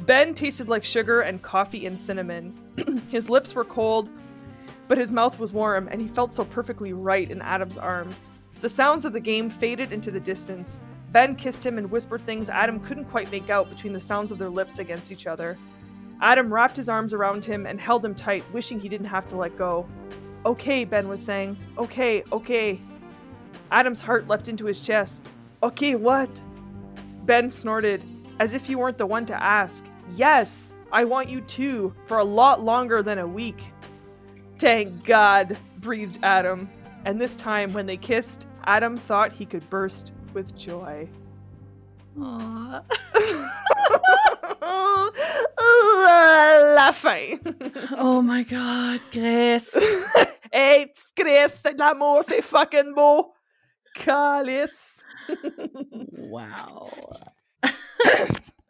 Ben 0.06 0.34
tasted 0.34 0.68
like 0.68 0.84
sugar 0.84 1.20
and 1.20 1.42
coffee 1.42 1.86
and 1.86 1.98
cinnamon. 1.98 2.54
his 3.10 3.30
lips 3.30 3.54
were 3.54 3.64
cold, 3.64 4.10
but 4.88 4.98
his 4.98 5.12
mouth 5.12 5.38
was 5.38 5.52
warm, 5.52 5.88
and 5.90 6.00
he 6.00 6.08
felt 6.08 6.32
so 6.32 6.44
perfectly 6.44 6.92
right 6.92 7.30
in 7.30 7.40
Adam's 7.40 7.78
arms. 7.78 8.30
The 8.60 8.68
sounds 8.68 9.04
of 9.04 9.12
the 9.12 9.20
game 9.20 9.48
faded 9.48 9.92
into 9.92 10.10
the 10.10 10.20
distance, 10.20 10.80
Ben 11.12 11.36
kissed 11.36 11.64
him 11.64 11.76
and 11.76 11.90
whispered 11.90 12.24
things 12.24 12.48
Adam 12.48 12.80
couldn't 12.80 13.04
quite 13.04 13.30
make 13.30 13.50
out 13.50 13.68
between 13.68 13.92
the 13.92 14.00
sounds 14.00 14.32
of 14.32 14.38
their 14.38 14.48
lips 14.48 14.78
against 14.78 15.12
each 15.12 15.26
other. 15.26 15.58
Adam 16.22 16.52
wrapped 16.52 16.76
his 16.76 16.88
arms 16.88 17.12
around 17.12 17.44
him 17.44 17.66
and 17.66 17.80
held 17.80 18.04
him 18.04 18.14
tight, 18.14 18.44
wishing 18.52 18.80
he 18.80 18.88
didn't 18.88 19.06
have 19.06 19.28
to 19.28 19.36
let 19.36 19.56
go. 19.56 19.86
Okay, 20.46 20.84
Ben 20.84 21.08
was 21.08 21.22
saying. 21.22 21.58
Okay, 21.76 22.22
okay. 22.32 22.80
Adam's 23.70 24.00
heart 24.00 24.26
leapt 24.26 24.48
into 24.48 24.64
his 24.64 24.80
chest. 24.80 25.24
Okay, 25.62 25.96
what? 25.96 26.40
Ben 27.24 27.50
snorted, 27.50 28.04
as 28.42 28.54
if 28.54 28.68
you 28.68 28.76
weren't 28.76 28.98
the 28.98 29.06
one 29.06 29.24
to 29.24 29.40
ask. 29.40 29.88
Yes, 30.16 30.74
I 30.90 31.04
want 31.04 31.28
you 31.28 31.42
too, 31.42 31.94
for 32.06 32.18
a 32.18 32.24
lot 32.24 32.60
longer 32.60 33.00
than 33.00 33.18
a 33.18 33.26
week. 33.26 33.72
Thank 34.58 35.04
God, 35.04 35.56
breathed 35.78 36.18
Adam. 36.24 36.68
And 37.04 37.20
this 37.20 37.36
time, 37.36 37.72
when 37.72 37.86
they 37.86 37.96
kissed, 37.96 38.48
Adam 38.64 38.96
thought 38.96 39.32
he 39.32 39.46
could 39.46 39.70
burst 39.70 40.12
with 40.34 40.56
joy. 40.56 41.08
Aww. 42.18 42.82
La 46.74 46.90
fin. 46.90 47.38
oh 47.96 48.20
my 48.22 48.42
god, 48.42 49.00
Grace. 49.12 49.70
hey, 50.52 50.90
Grace, 51.16 51.62
l'amour, 51.78 52.24
c'est 52.24 52.42
fucking 52.42 52.92
beau. 52.94 53.34
Calice. 53.94 55.04
wow. 56.18 56.90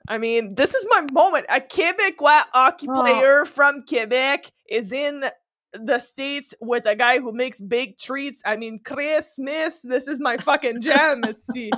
I 0.09 0.18
mean, 0.18 0.55
this 0.57 0.74
is 0.74 0.85
my 0.91 1.07
moment. 1.12 1.47
A 1.49 1.61
Quebecois 1.61 2.45
hockey 2.53 2.87
oh. 2.91 3.01
player 3.01 3.45
from 3.45 3.85
Quebec 3.87 4.51
is 4.68 4.93
in 4.93 5.24
the 5.72 5.99
states 5.99 6.55
with 6.61 6.87
a 6.87 6.95
guy 6.95 7.18
who 7.18 7.33
makes 7.33 7.61
big 7.61 7.99
treats. 7.99 8.43
I 8.45 8.57
mean, 8.57 8.80
Christmas. 8.85 9.80
This 9.83 10.07
is 10.07 10.20
my 10.20 10.37
fucking 10.37 10.83
jam, 10.83 11.22
see. 11.51 11.70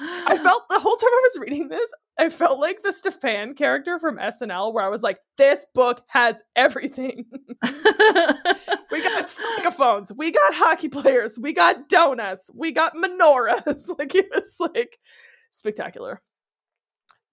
I 0.00 0.36
felt 0.42 0.64
the 0.68 0.80
whole 0.80 0.96
time 0.96 1.10
I 1.10 1.22
was 1.24 1.38
reading 1.40 1.68
this, 1.68 1.90
I 2.18 2.28
felt 2.30 2.60
like 2.60 2.82
the 2.82 2.90
Stefon 2.90 3.56
character 3.56 3.98
from 3.98 4.18
SNL, 4.18 4.74
where 4.74 4.84
I 4.84 4.88
was 4.88 5.02
like, 5.02 5.18
this 5.36 5.64
book 5.74 6.02
has 6.08 6.42
everything. 6.56 7.26
we 7.62 9.02
got 9.02 9.34
microphones, 9.56 10.12
we 10.12 10.30
got 10.30 10.54
hockey 10.54 10.88
players, 10.88 11.38
we 11.38 11.52
got 11.52 11.88
donuts, 11.88 12.50
we 12.54 12.72
got 12.72 12.94
menorahs. 12.94 13.88
like, 13.98 14.14
it 14.14 14.28
was 14.34 14.56
like 14.58 14.98
spectacular 15.50 16.20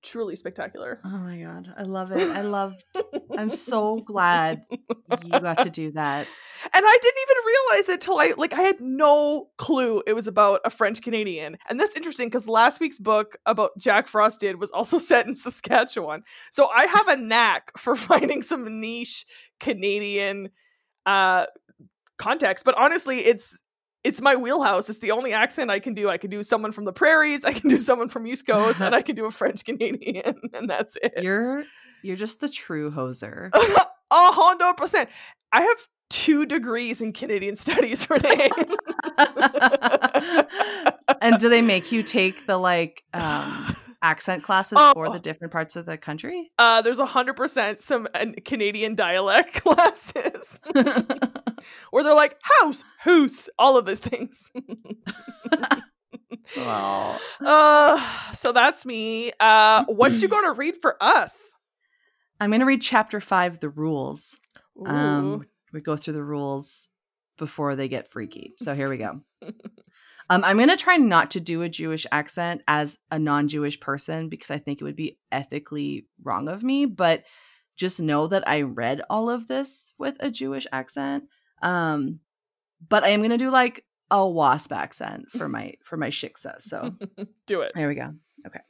truly 0.08 0.36
spectacular. 0.36 1.00
Oh 1.04 1.10
my 1.10 1.38
god, 1.38 1.74
I 1.78 1.84
love 1.84 2.12
it. 2.12 2.20
I 2.20 2.42
love 2.42 2.74
I'm 3.38 3.50
so 3.50 3.98
glad 3.98 4.64
you 4.72 5.30
got 5.30 5.60
to 5.60 5.70
do 5.70 5.92
that. 5.92 6.28
And 6.74 6.86
I 6.86 6.98
didn't 7.02 7.18
even 7.28 7.44
realize 7.46 7.90
it 7.90 8.02
till 8.02 8.20
I 8.20 8.34
like 8.38 8.54
I 8.54 8.62
had 8.62 8.80
no 8.80 9.50
clue 9.58 10.02
it 10.08 10.14
was 10.14 10.28
about 10.28 10.62
a 10.66 10.70
French 10.70 11.02
Canadian. 11.02 11.58
And 11.70 11.80
that's 11.80 11.96
interesting 11.96 12.30
cuz 12.30 12.48
last 12.48 12.80
week's 12.80 13.00
book 13.00 13.38
about 13.46 13.72
Jack 13.78 14.08
Frost 14.08 14.40
did 14.40 14.60
was 14.60 14.72
also 14.72 14.98
set 15.10 15.28
in 15.28 15.34
Saskatchewan. 15.34 16.24
So 16.52 16.68
I 16.68 16.86
have 16.86 17.08
a 17.08 17.18
knack 17.18 17.78
for 17.78 17.96
finding 18.10 18.42
some 18.42 18.80
niche 18.80 19.26
Canadian 19.60 20.50
uh 21.06 21.46
context, 22.18 22.64
but 22.66 22.76
honestly 22.78 23.20
it's 23.20 23.60
it's 24.06 24.22
my 24.22 24.36
wheelhouse. 24.36 24.88
It's 24.88 25.00
the 25.00 25.12
only 25.12 25.34
accent 25.34 25.72
I 25.72 25.80
can 25.80 25.96
do. 25.96 26.10
I 26.10 26.18
can 26.18 26.30
do 26.30 26.44
someone 26.44 26.72
from 26.72 26.86
the 26.86 26.94
prairies, 26.94 27.44
I 27.44 27.54
can 27.54 27.70
do 27.70 27.76
someone 27.76 28.08
from 28.08 28.28
East 28.28 28.46
Coast, 28.46 28.80
and 28.80 28.94
I 28.94 29.02
can 29.02 29.16
do 29.16 29.26
a 29.26 29.32
French 29.32 29.66
Canadian, 29.66 30.40
and 30.54 30.70
that's 30.70 30.96
it. 31.02 31.24
You're 31.24 31.64
you're 32.04 32.16
just 32.16 32.40
the 32.40 32.48
true 32.48 32.92
hoser. 32.92 33.50
A 34.12 34.32
hundred 34.32 34.78
percent. 34.78 35.10
I 35.52 35.62
have 35.62 35.78
two 36.12 36.46
degrees 36.46 37.02
in 37.02 37.12
Canadian 37.12 37.56
studies, 37.56 38.08
Renee. 38.10 38.50
and 41.20 41.40
do 41.40 41.50
they 41.50 41.64
make 41.64 41.92
you 41.92 42.04
take 42.04 42.46
the 42.46 42.58
like 42.58 43.04
um 43.16 43.76
accent 44.06 44.44
classes 44.44 44.78
oh. 44.80 44.94
for 44.94 45.10
the 45.10 45.20
different 45.20 45.52
parts 45.52 45.76
of 45.76 45.86
the 45.86 45.98
country? 45.98 46.52
Uh, 46.60 46.82
there's 46.82 47.00
a 47.00 47.06
hundred 47.08 47.36
percent 47.36 47.80
some 47.80 48.08
uh, 48.14 48.28
Canadian 48.46 48.94
dialect 48.94 49.54
classes 49.64 50.60
where 51.90 52.04
they're 52.04 52.14
like 52.14 52.38
house, 52.44 52.84
hoose, 53.04 53.50
all 53.58 53.78
of 53.78 53.86
those 53.86 54.00
things. 54.00 54.52
oh. 56.58 57.20
Uh, 57.44 58.32
so 58.34 58.52
that's 58.52 58.86
me. 58.86 59.32
Uh, 59.40 59.84
what's 59.88 60.22
you 60.22 60.28
gonna 60.36 60.54
read 60.54 60.76
for 60.82 60.96
us? 61.02 61.56
I'm 62.40 62.52
gonna 62.52 62.66
read 62.66 62.82
chapter 62.82 63.20
five, 63.20 63.60
the 63.60 63.70
rules. 63.70 64.40
Um, 64.86 65.46
we 65.74 65.82
go 65.82 65.98
through 65.98 66.14
the 66.14 66.24
rules 66.24 66.90
before 67.38 67.76
they 67.76 67.88
get 67.88 68.12
freaky. 68.12 68.54
So 68.58 68.76
here 68.76 68.90
we 68.90 68.98
go. 68.98 69.22
Um, 70.30 70.44
I'm 70.44 70.58
going 70.58 70.70
to 70.70 70.78
try 70.78 70.98
not 70.98 71.32
to 71.32 71.40
do 71.40 71.62
a 71.62 71.70
Jewish 71.70 72.06
accent 72.12 72.62
as 72.68 72.98
a 73.12 73.20
non 73.20 73.48
Jewish 73.48 73.80
person 73.80 74.30
because 74.30 74.52
I 74.52 74.58
think 74.58 74.82
it 74.82 74.84
would 74.84 74.96
be 74.96 75.20
ethically 75.32 76.08
wrong 76.24 76.48
of 76.48 76.64
me. 76.64 76.86
But 76.86 77.24
just 77.76 78.00
know 78.00 78.28
that 78.28 78.48
I 78.48 78.62
read 78.62 79.02
all 79.10 79.30
of 79.30 79.48
this 79.48 79.92
with 79.98 80.16
a 80.20 80.32
Jewish 80.32 80.66
accent. 80.72 81.26
Um, 81.62 82.20
but 82.88 83.04
I 83.04 83.10
am 83.10 83.20
going 83.20 83.32
to 83.32 83.38
do 83.38 83.52
like 83.52 83.86
a 84.12 84.28
wasp 84.28 84.72
accent 84.72 85.26
for 85.38 85.50
my 85.50 85.74
for 85.84 85.98
my 85.98 86.10
shiksa. 86.10 86.62
So 86.62 86.96
do 87.48 87.62
it. 87.62 87.72
There 87.76 87.88
we 87.88 87.96
go. 87.96 88.14
Okay. 88.46 88.62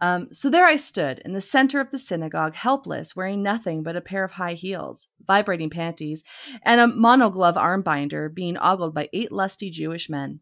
Um, 0.00 0.28
so 0.32 0.48
there 0.48 0.64
I 0.64 0.76
stood 0.76 1.20
in 1.24 1.32
the 1.32 1.40
center 1.40 1.80
of 1.80 1.90
the 1.90 1.98
synagogue, 1.98 2.54
helpless, 2.54 3.16
wearing 3.16 3.42
nothing 3.42 3.82
but 3.82 3.96
a 3.96 4.00
pair 4.00 4.22
of 4.22 4.32
high 4.32 4.52
heels, 4.52 5.08
vibrating 5.26 5.70
panties, 5.70 6.22
and 6.62 6.80
a 6.80 6.86
monoglove 6.86 7.56
arm 7.56 7.82
binder 7.82 8.28
being 8.28 8.56
ogled 8.58 8.94
by 8.94 9.08
eight 9.12 9.32
lusty 9.32 9.70
Jewish 9.70 10.08
men. 10.08 10.38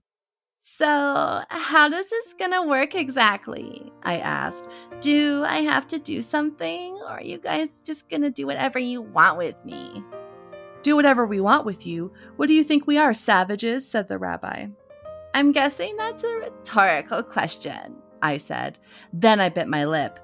So, 0.69 1.45
how 1.49 1.89
does 1.89 2.11
this 2.11 2.35
gonna 2.35 2.67
work 2.67 2.97
exactly? 2.97 3.93
I 4.03 4.19
asked. 4.19 4.69
Do 5.01 5.45
I 5.47 5.59
have 5.59 5.87
to 5.87 5.99
do 6.01 6.21
something, 6.21 6.99
or 7.03 7.13
are 7.13 7.23
you 7.23 7.39
guys 7.39 7.81
just 7.81 8.11
gonna 8.11 8.31
do 8.31 8.47
whatever 8.47 8.81
you 8.81 9.01
want 9.01 9.39
with 9.39 9.65
me? 9.65 10.03
Do 10.83 10.97
whatever 10.97 11.25
we 11.25 11.41
want 11.41 11.67
with 11.67 11.87
you. 11.87 12.13
What 12.35 12.49
do 12.49 12.55
you 12.55 12.65
think 12.65 12.85
we 12.85 12.99
are, 12.99 13.15
savages? 13.15 13.89
said 13.89 14.09
the 14.09 14.19
rabbi. 14.19 14.67
I'm 15.35 15.53
guessing 15.53 15.97
that's 15.97 16.25
a 16.25 16.35
rhetorical 16.35 17.23
question, 17.23 17.95
I 18.21 18.37
said. 18.37 18.81
Then 19.13 19.39
I 19.39 19.49
bit 19.51 19.69
my 19.69 19.85
lip. 19.85 20.19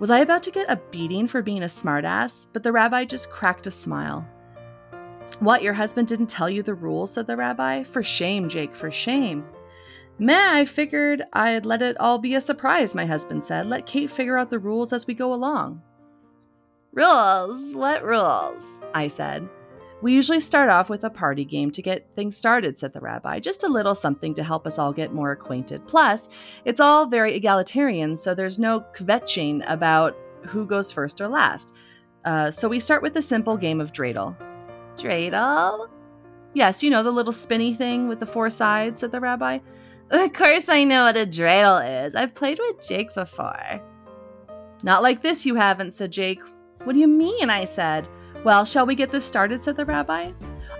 Was 0.00 0.10
I 0.10 0.18
about 0.18 0.42
to 0.42 0.50
get 0.50 0.70
a 0.70 0.80
beating 0.90 1.26
for 1.26 1.40
being 1.40 1.62
a 1.62 1.66
smartass? 1.66 2.46
But 2.52 2.62
the 2.62 2.72
rabbi 2.72 3.06
just 3.06 3.30
cracked 3.30 3.66
a 3.66 3.70
smile. 3.70 4.28
What, 5.40 5.62
your 5.62 5.74
husband 5.74 6.08
didn't 6.08 6.26
tell 6.26 6.50
you 6.50 6.62
the 6.62 6.74
rules? 6.74 7.14
said 7.14 7.26
the 7.26 7.38
rabbi. 7.38 7.84
For 7.84 8.02
shame, 8.02 8.50
Jake, 8.50 8.76
for 8.76 8.92
shame. 8.92 9.46
Meh, 10.20 10.48
I 10.50 10.64
figured 10.64 11.22
I'd 11.32 11.64
let 11.64 11.80
it 11.80 11.98
all 12.00 12.18
be 12.18 12.34
a 12.34 12.40
surprise, 12.40 12.94
my 12.94 13.06
husband 13.06 13.44
said. 13.44 13.66
Let 13.66 13.86
Kate 13.86 14.10
figure 14.10 14.36
out 14.36 14.50
the 14.50 14.58
rules 14.58 14.92
as 14.92 15.06
we 15.06 15.14
go 15.14 15.32
along. 15.32 15.80
Rules? 16.92 17.74
What 17.74 18.02
rules? 18.02 18.80
I 18.94 19.06
said. 19.06 19.48
We 20.00 20.12
usually 20.12 20.40
start 20.40 20.70
off 20.70 20.88
with 20.88 21.04
a 21.04 21.10
party 21.10 21.44
game 21.44 21.70
to 21.72 21.82
get 21.82 22.08
things 22.16 22.36
started, 22.36 22.78
said 22.78 22.92
the 22.92 23.00
rabbi. 23.00 23.38
Just 23.38 23.62
a 23.62 23.68
little 23.68 23.94
something 23.94 24.34
to 24.34 24.42
help 24.44 24.66
us 24.66 24.78
all 24.78 24.92
get 24.92 25.12
more 25.12 25.32
acquainted. 25.32 25.86
Plus, 25.86 26.28
it's 26.64 26.80
all 26.80 27.06
very 27.06 27.34
egalitarian, 27.34 28.16
so 28.16 28.34
there's 28.34 28.58
no 28.58 28.80
kvetching 28.94 29.64
about 29.70 30.16
who 30.46 30.66
goes 30.66 30.90
first 30.90 31.20
or 31.20 31.28
last. 31.28 31.74
Uh, 32.24 32.50
so 32.50 32.68
we 32.68 32.80
start 32.80 33.02
with 33.02 33.16
a 33.16 33.22
simple 33.22 33.56
game 33.56 33.80
of 33.80 33.92
dreidel. 33.92 34.36
Dreidel? 34.96 35.88
Yes, 36.54 36.82
you 36.82 36.90
know, 36.90 37.02
the 37.02 37.10
little 37.10 37.32
spinny 37.32 37.74
thing 37.74 38.08
with 38.08 38.20
the 38.20 38.26
four 38.26 38.50
sides, 38.50 39.00
said 39.00 39.12
the 39.12 39.20
rabbi. 39.20 39.58
Of 40.10 40.32
course 40.32 40.68
I 40.70 40.84
know 40.84 41.04
what 41.04 41.16
a 41.18 41.26
dreidel 41.26 42.06
is. 42.06 42.14
I've 42.14 42.34
played 42.34 42.58
with 42.58 42.86
Jake 42.86 43.12
before. 43.14 43.82
Not 44.82 45.02
like 45.02 45.22
this, 45.22 45.44
you 45.44 45.56
haven't, 45.56 45.92
said 45.92 46.12
Jake. 46.12 46.40
What 46.84 46.94
do 46.94 46.98
you 46.98 47.08
mean? 47.08 47.50
I 47.50 47.64
said. 47.64 48.08
Well, 48.44 48.64
shall 48.64 48.86
we 48.86 48.94
get 48.94 49.10
this 49.10 49.24
started? 49.24 49.62
said 49.62 49.76
the 49.76 49.84
rabbi. 49.84 50.32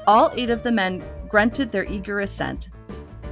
All 0.07 0.31
eight 0.35 0.49
of 0.49 0.62
the 0.62 0.72
men 0.72 1.05
grunted 1.29 1.70
their 1.70 1.85
eager 1.85 2.20
assent. 2.20 2.70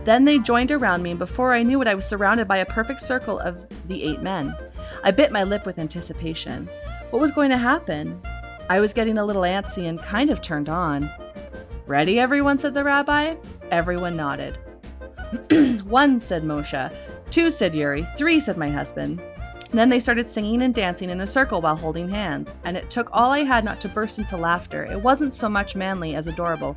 Then 0.04 0.24
they 0.24 0.38
joined 0.38 0.70
around 0.70 1.02
me, 1.02 1.10
and 1.10 1.18
before 1.18 1.54
I 1.54 1.62
knew 1.62 1.80
it, 1.80 1.88
I 1.88 1.94
was 1.94 2.04
surrounded 2.04 2.46
by 2.46 2.58
a 2.58 2.66
perfect 2.66 3.00
circle 3.00 3.38
of 3.38 3.66
the 3.88 4.02
eight 4.02 4.20
men. 4.20 4.54
I 5.02 5.12
bit 5.12 5.32
my 5.32 5.44
lip 5.44 5.64
with 5.64 5.78
anticipation. 5.78 6.68
What 7.10 7.20
was 7.20 7.32
going 7.32 7.50
to 7.50 7.58
happen? 7.58 8.20
I 8.68 8.80
was 8.80 8.92
getting 8.92 9.16
a 9.16 9.24
little 9.24 9.42
antsy 9.42 9.88
and 9.88 10.02
kind 10.02 10.28
of 10.28 10.42
turned 10.42 10.68
on. 10.68 11.10
Ready, 11.86 12.18
everyone? 12.18 12.58
said 12.58 12.74
the 12.74 12.84
rabbi. 12.84 13.36
Everyone 13.70 14.16
nodded. 14.16 14.58
One, 15.84 16.20
said 16.20 16.44
Moshe. 16.44 16.92
Two, 17.30 17.50
said 17.50 17.74
Yuri. 17.74 18.06
Three, 18.16 18.40
said 18.40 18.56
my 18.56 18.70
husband. 18.70 19.20
Then 19.72 19.88
they 19.88 20.00
started 20.00 20.28
singing 20.28 20.62
and 20.62 20.74
dancing 20.74 21.10
in 21.10 21.20
a 21.20 21.26
circle 21.26 21.60
while 21.60 21.76
holding 21.76 22.08
hands, 22.08 22.54
and 22.64 22.76
it 22.76 22.88
took 22.88 23.08
all 23.12 23.32
I 23.32 23.40
had 23.40 23.64
not 23.64 23.80
to 23.82 23.88
burst 23.88 24.18
into 24.18 24.36
laughter. 24.36 24.84
It 24.84 25.02
wasn't 25.02 25.32
so 25.32 25.48
much 25.48 25.74
manly 25.74 26.14
as 26.14 26.28
adorable. 26.28 26.76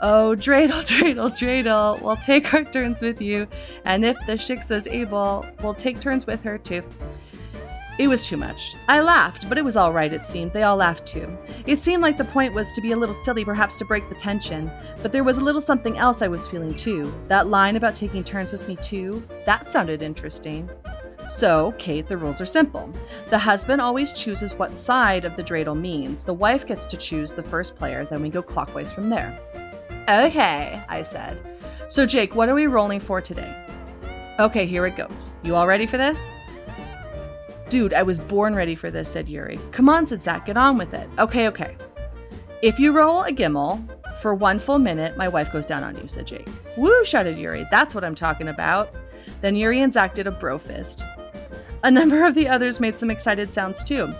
Oh, 0.00 0.34
dreidel, 0.36 0.84
dreidel, 0.86 1.30
dreidel, 1.30 2.00
we'll 2.02 2.16
take 2.16 2.52
our 2.52 2.64
turns 2.64 3.00
with 3.00 3.22
you, 3.22 3.48
and 3.84 4.04
if 4.04 4.16
the 4.26 4.34
shiksa's 4.34 4.86
able, 4.86 5.46
we'll 5.62 5.74
take 5.74 5.98
turns 5.98 6.26
with 6.26 6.42
her 6.42 6.58
too. 6.58 6.82
It 7.96 8.08
was 8.08 8.26
too 8.26 8.36
much. 8.36 8.74
I 8.88 9.00
laughed, 9.00 9.48
but 9.48 9.56
it 9.56 9.64
was 9.64 9.76
all 9.76 9.92
right, 9.92 10.12
it 10.12 10.26
seemed. 10.26 10.52
They 10.52 10.64
all 10.64 10.76
laughed 10.76 11.06
too. 11.06 11.38
It 11.64 11.78
seemed 11.78 12.02
like 12.02 12.16
the 12.16 12.24
point 12.24 12.52
was 12.52 12.72
to 12.72 12.80
be 12.80 12.90
a 12.90 12.96
little 12.96 13.14
silly, 13.14 13.44
perhaps 13.44 13.76
to 13.76 13.84
break 13.84 14.08
the 14.08 14.16
tension, 14.16 14.68
but 15.00 15.12
there 15.12 15.22
was 15.22 15.38
a 15.38 15.44
little 15.44 15.60
something 15.60 15.96
else 15.96 16.20
I 16.20 16.26
was 16.26 16.48
feeling 16.48 16.74
too. 16.74 17.14
That 17.28 17.46
line 17.46 17.76
about 17.76 17.94
taking 17.94 18.24
turns 18.24 18.50
with 18.50 18.66
me 18.66 18.76
too, 18.76 19.22
that 19.46 19.68
sounded 19.68 20.02
interesting. 20.02 20.68
So, 21.28 21.72
Kate, 21.78 22.08
the 22.08 22.18
rules 22.18 22.40
are 22.40 22.46
simple. 22.46 22.92
The 23.30 23.38
husband 23.38 23.80
always 23.80 24.12
chooses 24.12 24.54
what 24.54 24.76
side 24.76 25.24
of 25.24 25.36
the 25.36 25.44
dreidel 25.44 25.78
means. 25.78 26.24
The 26.24 26.34
wife 26.34 26.66
gets 26.66 26.84
to 26.86 26.96
choose 26.96 27.32
the 27.32 27.44
first 27.44 27.76
player, 27.76 28.04
then 28.04 28.22
we 28.22 28.28
go 28.28 28.42
clockwise 28.42 28.90
from 28.90 29.08
there. 29.08 29.38
Okay, 30.08 30.82
I 30.88 31.02
said. 31.02 31.40
So, 31.88 32.06
Jake, 32.06 32.34
what 32.34 32.48
are 32.48 32.54
we 32.54 32.66
rolling 32.66 33.00
for 33.00 33.20
today? 33.20 33.54
Okay, 34.40 34.66
here 34.66 34.84
it 34.84 34.96
goes. 34.96 35.12
You 35.44 35.54
all 35.54 35.68
ready 35.68 35.86
for 35.86 35.96
this? 35.96 36.28
Dude, 37.74 37.92
I 37.92 38.04
was 38.04 38.20
born 38.20 38.54
ready 38.54 38.76
for 38.76 38.88
this, 38.88 39.08
said 39.08 39.28
Yuri. 39.28 39.58
Come 39.72 39.88
on, 39.88 40.06
said 40.06 40.22
Zach, 40.22 40.46
get 40.46 40.56
on 40.56 40.78
with 40.78 40.94
it. 40.94 41.08
Okay, 41.18 41.48
okay. 41.48 41.76
If 42.62 42.78
you 42.78 42.92
roll 42.92 43.24
a 43.24 43.32
gimel 43.32 43.82
for 44.20 44.32
one 44.32 44.60
full 44.60 44.78
minute, 44.78 45.16
my 45.16 45.26
wife 45.26 45.52
goes 45.52 45.66
down 45.66 45.82
on 45.82 45.96
you, 45.96 46.06
said 46.06 46.28
Jake. 46.28 46.46
Woo, 46.76 47.04
shouted 47.04 47.36
Yuri. 47.36 47.66
That's 47.72 47.92
what 47.92 48.04
I'm 48.04 48.14
talking 48.14 48.46
about. 48.46 48.94
Then 49.40 49.56
Yuri 49.56 49.82
and 49.82 49.92
Zach 49.92 50.14
did 50.14 50.28
a 50.28 50.30
bro 50.30 50.56
fist. 50.56 51.04
A 51.82 51.90
number 51.90 52.24
of 52.24 52.36
the 52.36 52.46
others 52.46 52.78
made 52.78 52.96
some 52.96 53.10
excited 53.10 53.52
sounds 53.52 53.82
too. 53.82 54.14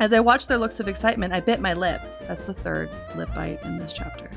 As 0.00 0.12
I 0.12 0.18
watched 0.18 0.48
their 0.48 0.58
looks 0.58 0.80
of 0.80 0.88
excitement, 0.88 1.32
I 1.32 1.38
bit 1.38 1.60
my 1.60 1.74
lip. 1.74 2.00
That's 2.22 2.42
the 2.42 2.54
third 2.54 2.90
lip 3.14 3.32
bite 3.36 3.62
in 3.62 3.78
this 3.78 3.92
chapter. 3.92 4.28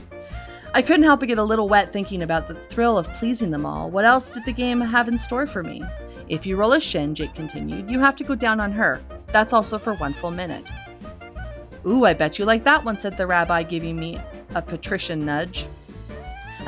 I 0.75 0.83
couldn't 0.83 1.05
help 1.05 1.21
but 1.21 1.29
get 1.29 1.39
a 1.39 1.43
little 1.43 1.67
wet 1.67 1.91
thinking 1.91 2.21
about 2.21 2.47
the 2.47 2.53
thrill 2.53 2.99
of 2.99 3.11
pleasing 3.13 3.49
them 3.49 3.65
all. 3.65 3.89
What 3.89 4.05
else 4.05 4.29
did 4.29 4.45
the 4.45 4.53
game 4.53 4.79
have 4.79 5.07
in 5.07 5.17
store 5.17 5.47
for 5.47 5.63
me? 5.63 5.83
If 6.29 6.45
you 6.45 6.57
roll 6.57 6.73
a 6.73 6.79
shin, 6.79 7.15
Jake 7.15 7.33
continued, 7.33 7.89
you 7.89 7.99
have 7.99 8.15
to 8.17 8.23
go 8.23 8.35
down 8.35 8.59
on 8.59 8.71
her. 8.71 9.01
That's 9.33 9.51
also 9.51 9.79
for 9.79 9.95
one 9.95 10.13
full 10.13 10.29
minute. 10.29 10.69
Ooh, 11.87 12.05
I 12.05 12.13
bet 12.13 12.37
you 12.37 12.45
like 12.45 12.63
that 12.65 12.85
one, 12.85 12.97
said 12.97 13.17
the 13.17 13.25
rabbi, 13.25 13.63
giving 13.63 13.99
me 13.99 14.21
a 14.53 14.61
patrician 14.61 15.25
nudge. 15.25 15.67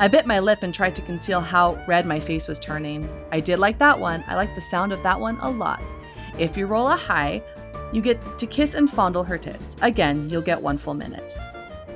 I 0.00 0.08
bit 0.08 0.26
my 0.26 0.40
lip 0.40 0.62
and 0.62 0.74
tried 0.74 0.96
to 0.96 1.02
conceal 1.02 1.40
how 1.40 1.78
red 1.86 2.06
my 2.06 2.18
face 2.18 2.48
was 2.48 2.58
turning. 2.58 3.08
I 3.30 3.38
did 3.38 3.60
like 3.60 3.78
that 3.78 4.00
one. 4.00 4.24
I 4.26 4.34
liked 4.34 4.56
the 4.56 4.60
sound 4.60 4.92
of 4.92 5.02
that 5.04 5.20
one 5.20 5.38
a 5.40 5.50
lot. 5.50 5.80
If 6.38 6.56
you 6.56 6.66
roll 6.66 6.88
a 6.88 6.96
high, 6.96 7.42
you 7.92 8.02
get 8.02 8.38
to 8.38 8.46
kiss 8.46 8.74
and 8.74 8.90
fondle 8.90 9.22
her 9.22 9.38
tits. 9.38 9.76
Again, 9.80 10.28
you'll 10.28 10.42
get 10.42 10.60
one 10.60 10.78
full 10.78 10.94
minute. 10.94 11.36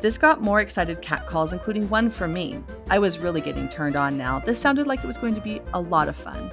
This 0.03 0.19
got 0.19 0.43
more 0.43 0.61
excited 0.61 1.03
cat 1.03 1.27
calls, 1.27 1.53
including 1.53 1.89
one 1.89 2.11
from 2.11 2.35
me. 2.35 2.61
I 2.91 2.99
was 2.99 3.19
really 3.19 3.41
getting 3.41 3.69
turned 3.69 3.97
on 3.97 4.17
now. 4.17 4.39
This 4.41 4.61
sounded 4.61 4.87
like 4.87 5.03
it 5.03 5.07
was 5.07 5.19
going 5.19 5.35
to 5.35 5.41
be 5.41 5.61
a 5.73 5.81
lot 5.81 6.09
of 6.09 6.17
fun. 6.17 6.53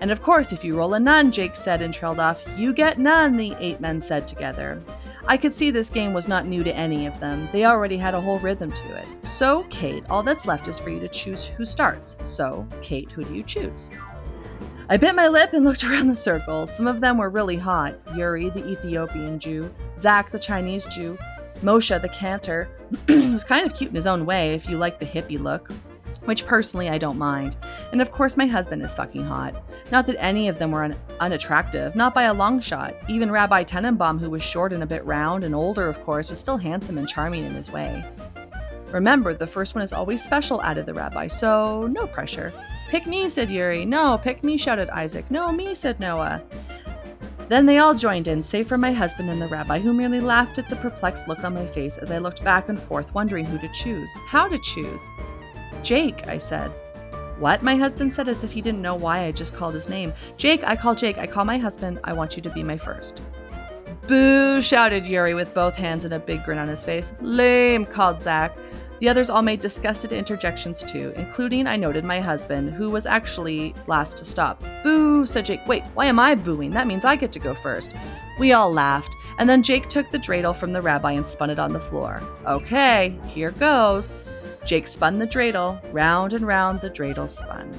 And 0.00 0.10
of 0.10 0.22
course, 0.22 0.52
if 0.52 0.64
you 0.64 0.76
roll 0.76 0.94
a 0.94 1.00
none, 1.00 1.30
Jake 1.30 1.54
said 1.54 1.82
and 1.82 1.92
trailed 1.92 2.18
off. 2.18 2.42
You 2.56 2.72
get 2.72 2.98
none, 2.98 3.36
the 3.36 3.54
eight 3.58 3.80
men 3.80 4.00
said 4.00 4.26
together. 4.26 4.82
I 5.26 5.36
could 5.36 5.54
see 5.54 5.70
this 5.70 5.90
game 5.90 6.14
was 6.14 6.26
not 6.26 6.46
new 6.46 6.64
to 6.64 6.74
any 6.74 7.06
of 7.06 7.20
them. 7.20 7.48
They 7.52 7.66
already 7.66 7.96
had 7.96 8.14
a 8.14 8.20
whole 8.20 8.38
rhythm 8.38 8.72
to 8.72 8.96
it. 8.96 9.06
So, 9.22 9.64
Kate, 9.64 10.04
all 10.08 10.22
that's 10.22 10.46
left 10.46 10.66
is 10.68 10.78
for 10.78 10.90
you 10.90 10.98
to 11.00 11.08
choose 11.08 11.44
who 11.44 11.64
starts. 11.64 12.16
So, 12.22 12.66
Kate, 12.80 13.10
who 13.12 13.24
do 13.24 13.34
you 13.34 13.42
choose? 13.42 13.90
I 14.88 14.96
bit 14.96 15.14
my 15.14 15.28
lip 15.28 15.52
and 15.52 15.64
looked 15.66 15.84
around 15.84 16.08
the 16.08 16.14
circle. 16.14 16.66
Some 16.66 16.86
of 16.86 17.00
them 17.00 17.18
were 17.18 17.30
really 17.30 17.56
hot 17.56 17.94
Yuri, 18.14 18.48
the 18.50 18.66
Ethiopian 18.66 19.38
Jew, 19.38 19.72
Zach, 19.98 20.30
the 20.30 20.38
Chinese 20.38 20.86
Jew, 20.86 21.16
Moshe, 21.62 22.00
the 22.00 22.08
cantor. 22.08 22.68
he 23.06 23.30
was 23.30 23.44
kind 23.44 23.66
of 23.66 23.74
cute 23.74 23.90
in 23.90 23.94
his 23.94 24.06
own 24.06 24.26
way 24.26 24.54
if 24.54 24.68
you 24.68 24.78
like 24.78 24.98
the 24.98 25.06
hippie 25.06 25.38
look, 25.38 25.70
which 26.24 26.46
personally 26.46 26.88
I 26.88 26.98
don't 26.98 27.18
mind. 27.18 27.56
And 27.92 28.00
of 28.00 28.10
course, 28.10 28.36
my 28.36 28.46
husband 28.46 28.82
is 28.82 28.94
fucking 28.94 29.24
hot. 29.24 29.54
Not 29.90 30.06
that 30.06 30.22
any 30.22 30.48
of 30.48 30.58
them 30.58 30.72
were 30.72 30.84
un- 30.84 30.96
unattractive, 31.20 31.96
not 31.96 32.14
by 32.14 32.24
a 32.24 32.34
long 32.34 32.60
shot. 32.60 32.94
Even 33.08 33.30
Rabbi 33.30 33.64
Tenenbaum, 33.64 34.20
who 34.20 34.30
was 34.30 34.42
short 34.42 34.72
and 34.72 34.82
a 34.82 34.86
bit 34.86 35.04
round 35.04 35.44
and 35.44 35.54
older, 35.54 35.88
of 35.88 36.02
course, 36.04 36.30
was 36.30 36.38
still 36.38 36.58
handsome 36.58 36.98
and 36.98 37.08
charming 37.08 37.44
in 37.44 37.54
his 37.54 37.70
way. 37.70 38.04
Remember, 38.92 39.34
the 39.34 39.46
first 39.46 39.74
one 39.74 39.82
is 39.82 39.92
always 39.92 40.22
special, 40.22 40.62
added 40.62 40.86
the 40.86 40.94
rabbi, 40.94 41.26
so 41.28 41.86
no 41.86 42.06
pressure. 42.06 42.52
Pick 42.88 43.06
me, 43.06 43.28
said 43.28 43.50
Yuri. 43.50 43.84
No, 43.84 44.18
pick 44.18 44.42
me, 44.42 44.56
shouted 44.56 44.90
Isaac. 44.90 45.30
No, 45.30 45.52
me, 45.52 45.74
said 45.76 46.00
Noah. 46.00 46.42
Then 47.48 47.66
they 47.66 47.78
all 47.78 47.94
joined 47.94 48.28
in, 48.28 48.42
save 48.42 48.68
for 48.68 48.78
my 48.78 48.92
husband 48.92 49.30
and 49.30 49.40
the 49.40 49.48
rabbi, 49.48 49.78
who 49.78 49.92
merely 49.92 50.20
laughed 50.20 50.58
at 50.58 50.68
the 50.68 50.76
perplexed 50.76 51.26
look 51.28 51.44
on 51.44 51.54
my 51.54 51.66
face 51.66 51.98
as 51.98 52.10
I 52.10 52.18
looked 52.18 52.44
back 52.44 52.68
and 52.68 52.80
forth, 52.80 53.12
wondering 53.14 53.44
who 53.44 53.58
to 53.58 53.68
choose, 53.72 54.10
how 54.28 54.48
to 54.48 54.58
choose. 54.58 55.02
Jake, 55.82 56.26
I 56.26 56.38
said. 56.38 56.72
What? 57.38 57.62
My 57.62 57.74
husband 57.74 58.12
said 58.12 58.28
as 58.28 58.44
if 58.44 58.52
he 58.52 58.60
didn't 58.60 58.82
know 58.82 58.94
why 58.94 59.24
I 59.24 59.32
just 59.32 59.54
called 59.54 59.74
his 59.74 59.88
name. 59.88 60.12
Jake, 60.36 60.62
I 60.62 60.76
call 60.76 60.94
Jake. 60.94 61.16
I 61.16 61.26
call 61.26 61.44
my 61.44 61.56
husband. 61.56 61.98
I 62.04 62.12
want 62.12 62.36
you 62.36 62.42
to 62.42 62.50
be 62.50 62.62
my 62.62 62.76
first. 62.76 63.22
Boo! 64.06 64.60
shouted 64.60 65.06
Yuri 65.06 65.34
with 65.34 65.54
both 65.54 65.74
hands 65.74 66.04
and 66.04 66.12
a 66.12 66.18
big 66.18 66.44
grin 66.44 66.58
on 66.58 66.68
his 66.68 66.84
face. 66.84 67.14
Lame, 67.20 67.86
called 67.86 68.20
Zach. 68.20 68.56
The 69.00 69.08
others 69.08 69.30
all 69.30 69.40
made 69.40 69.60
disgusted 69.60 70.12
interjections 70.12 70.84
too, 70.84 71.14
including, 71.16 71.66
I 71.66 71.76
noted, 71.76 72.04
my 72.04 72.20
husband, 72.20 72.74
who 72.74 72.90
was 72.90 73.06
actually 73.06 73.74
last 73.86 74.18
to 74.18 74.26
stop. 74.26 74.62
Boo, 74.82 75.24
said 75.24 75.46
Jake. 75.46 75.66
Wait, 75.66 75.84
why 75.94 76.06
am 76.06 76.18
I 76.18 76.34
booing? 76.34 76.72
That 76.72 76.86
means 76.86 77.06
I 77.06 77.16
get 77.16 77.32
to 77.32 77.38
go 77.38 77.54
first. 77.54 77.94
We 78.38 78.52
all 78.52 78.70
laughed, 78.70 79.14
and 79.38 79.48
then 79.48 79.62
Jake 79.62 79.88
took 79.88 80.10
the 80.10 80.18
dreidel 80.18 80.54
from 80.54 80.72
the 80.72 80.82
rabbi 80.82 81.12
and 81.12 81.26
spun 81.26 81.48
it 81.48 81.58
on 81.58 81.72
the 81.72 81.80
floor. 81.80 82.22
Okay, 82.46 83.18
here 83.26 83.52
goes. 83.52 84.12
Jake 84.64 84.86
spun 84.86 85.18
the 85.18 85.26
dreidel, 85.26 85.80
round 85.92 86.32
and 86.32 86.46
round 86.46 86.80
the 86.80 86.90
dreidel 86.90 87.28
spun. 87.28 87.70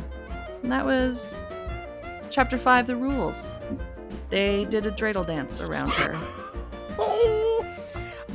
And 0.63 0.71
that 0.71 0.85
was 0.85 1.43
chapter 2.29 2.57
5 2.57 2.87
The 2.87 2.95
Rules. 2.95 3.59
They 4.29 4.65
did 4.65 4.85
a 4.85 4.91
dreidel 4.91 5.25
dance 5.25 5.61
around 5.61 5.89
her. 5.91 6.13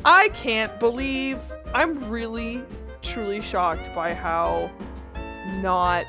I 0.05 0.29
can't 0.35 0.79
believe 0.79 1.41
I'm 1.75 2.09
really 2.11 2.63
truly 3.03 3.41
shocked 3.41 3.93
by 3.95 4.15
how 4.15 4.71
not 5.61 6.05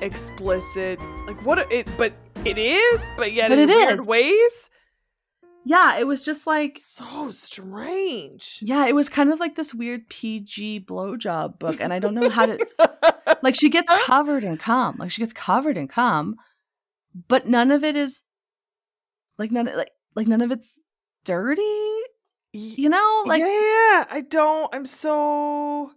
explicit 0.00 0.98
like 1.26 1.44
what 1.44 1.58
it 1.70 1.86
but 1.98 2.14
it 2.44 2.56
is 2.56 3.08
but 3.16 3.32
yet 3.32 3.50
But 3.50 3.58
in 3.58 3.68
it 3.70 3.74
weird 3.76 4.00
is. 4.00 4.06
ways 4.06 4.70
yeah, 5.64 5.98
it 5.98 6.06
was 6.06 6.22
just 6.22 6.46
like 6.46 6.72
so 6.76 7.30
strange 7.30 8.60
yeah, 8.62 8.86
it 8.86 8.94
was 8.94 9.08
kind 9.08 9.32
of 9.32 9.40
like 9.40 9.56
this 9.56 9.74
weird 9.74 10.08
PG 10.08 10.86
blowjob 10.86 11.58
book, 11.58 11.80
and 11.80 11.92
I 11.92 11.98
don't 11.98 12.14
know 12.14 12.30
how 12.30 12.46
to 12.46 12.58
like 13.42 13.54
she 13.54 13.68
gets 13.68 13.90
covered 14.04 14.44
in 14.44 14.56
cum, 14.56 14.96
like 14.98 15.10
she 15.10 15.20
gets 15.22 15.32
covered 15.32 15.76
in 15.76 15.88
cum, 15.88 16.36
but 17.28 17.46
none 17.46 17.70
of 17.70 17.84
it 17.84 17.96
is 17.96 18.22
like 19.38 19.50
none 19.50 19.66
like 19.76 19.90
like 20.14 20.26
none 20.28 20.40
of 20.42 20.50
it's 20.50 20.78
dirty, 21.24 21.62
you 22.52 22.88
know? 22.88 23.22
Like 23.26 23.40
yeah, 23.40 23.46
yeah, 23.46 24.04
I 24.10 24.24
don't. 24.28 24.74
I'm 24.74 24.86
so. 24.86 25.92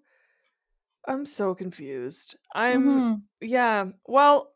I'm 1.07 1.26
so 1.26 1.53
confused. 1.55 2.38
I'm. 2.55 2.84
mhm. 2.86 3.22
Yeah. 3.41 3.86
Well, 4.05 4.53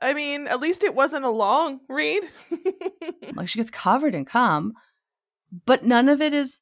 I 0.00 0.14
mean, 0.14 0.46
at 0.48 0.60
least 0.60 0.84
it 0.84 0.94
wasn't 0.94 1.24
a 1.24 1.30
long 1.30 1.80
read. 1.88 2.22
like 3.34 3.48
she 3.48 3.58
gets 3.58 3.70
covered 3.70 4.14
in 4.14 4.24
cum, 4.24 4.74
but 5.66 5.84
none 5.84 6.08
of 6.08 6.20
it 6.20 6.32
is 6.34 6.60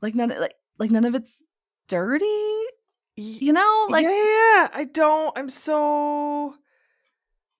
like 0.00 0.14
none 0.14 0.28
like 0.38 0.54
like 0.78 0.90
none 0.90 1.04
of 1.04 1.14
it's 1.14 1.42
dirty, 1.88 2.24
you 3.16 3.52
know? 3.52 3.86
Like 3.88 4.04
yeah, 4.04 4.10
yeah, 4.10 4.68
I 4.74 4.86
don't. 4.92 5.36
I'm 5.36 5.48
so. 5.48 6.54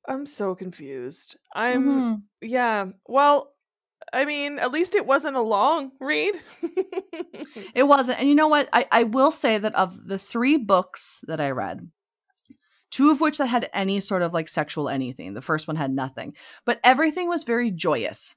I'm 0.07 0.25
so 0.27 0.55
confused. 0.55 1.37
I'm. 1.55 1.85
mhm. 1.85 2.23
Yeah. 2.41 2.87
Well, 3.07 3.53
I 4.13 4.25
mean, 4.25 4.59
at 4.59 4.73
least 4.73 4.95
it 4.95 5.05
wasn't 5.07 5.37
a 5.37 5.43
long 5.43 5.93
read. 6.01 6.35
It 7.75 7.83
wasn't. 7.85 8.19
And 8.21 8.29
you 8.29 8.35
know 8.35 8.49
what? 8.49 8.69
I, 8.73 8.87
I 8.91 9.03
will 9.05 9.31
say 9.31 9.59
that 9.59 9.75
of 9.75 10.07
the 10.07 10.19
three 10.19 10.57
books 10.57 11.21
that 11.27 11.41
I 11.41 11.51
read, 11.51 11.91
two 12.91 13.11
of 13.11 13.21
which 13.21 13.39
that 13.39 13.47
had 13.47 13.69
any 13.73 14.01
sort 14.01 14.23
of 14.23 14.33
like 14.33 14.49
sexual 14.49 14.89
anything. 14.89 15.35
The 15.35 15.43
first 15.43 15.67
one 15.69 15.77
had 15.77 15.91
nothing. 15.93 16.35
But 16.65 16.81
everything 16.83 17.29
was 17.29 17.45
very 17.45 17.71
joyous. 17.71 18.37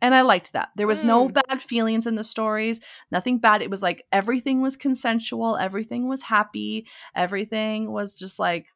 And 0.00 0.14
I 0.14 0.20
liked 0.20 0.52
that. 0.52 0.68
There 0.76 0.86
was 0.86 1.02
no 1.02 1.28
Mm. 1.28 1.32
bad 1.44 1.60
feelings 1.60 2.06
in 2.06 2.14
the 2.14 2.22
stories, 2.22 2.80
nothing 3.10 3.38
bad. 3.38 3.62
It 3.62 3.70
was 3.70 3.82
like 3.82 4.04
everything 4.12 4.60
was 4.62 4.76
consensual, 4.76 5.56
everything 5.56 6.06
was 6.08 6.22
happy, 6.22 6.86
everything 7.16 7.90
was 7.90 8.14
just 8.14 8.38
like 8.38 8.66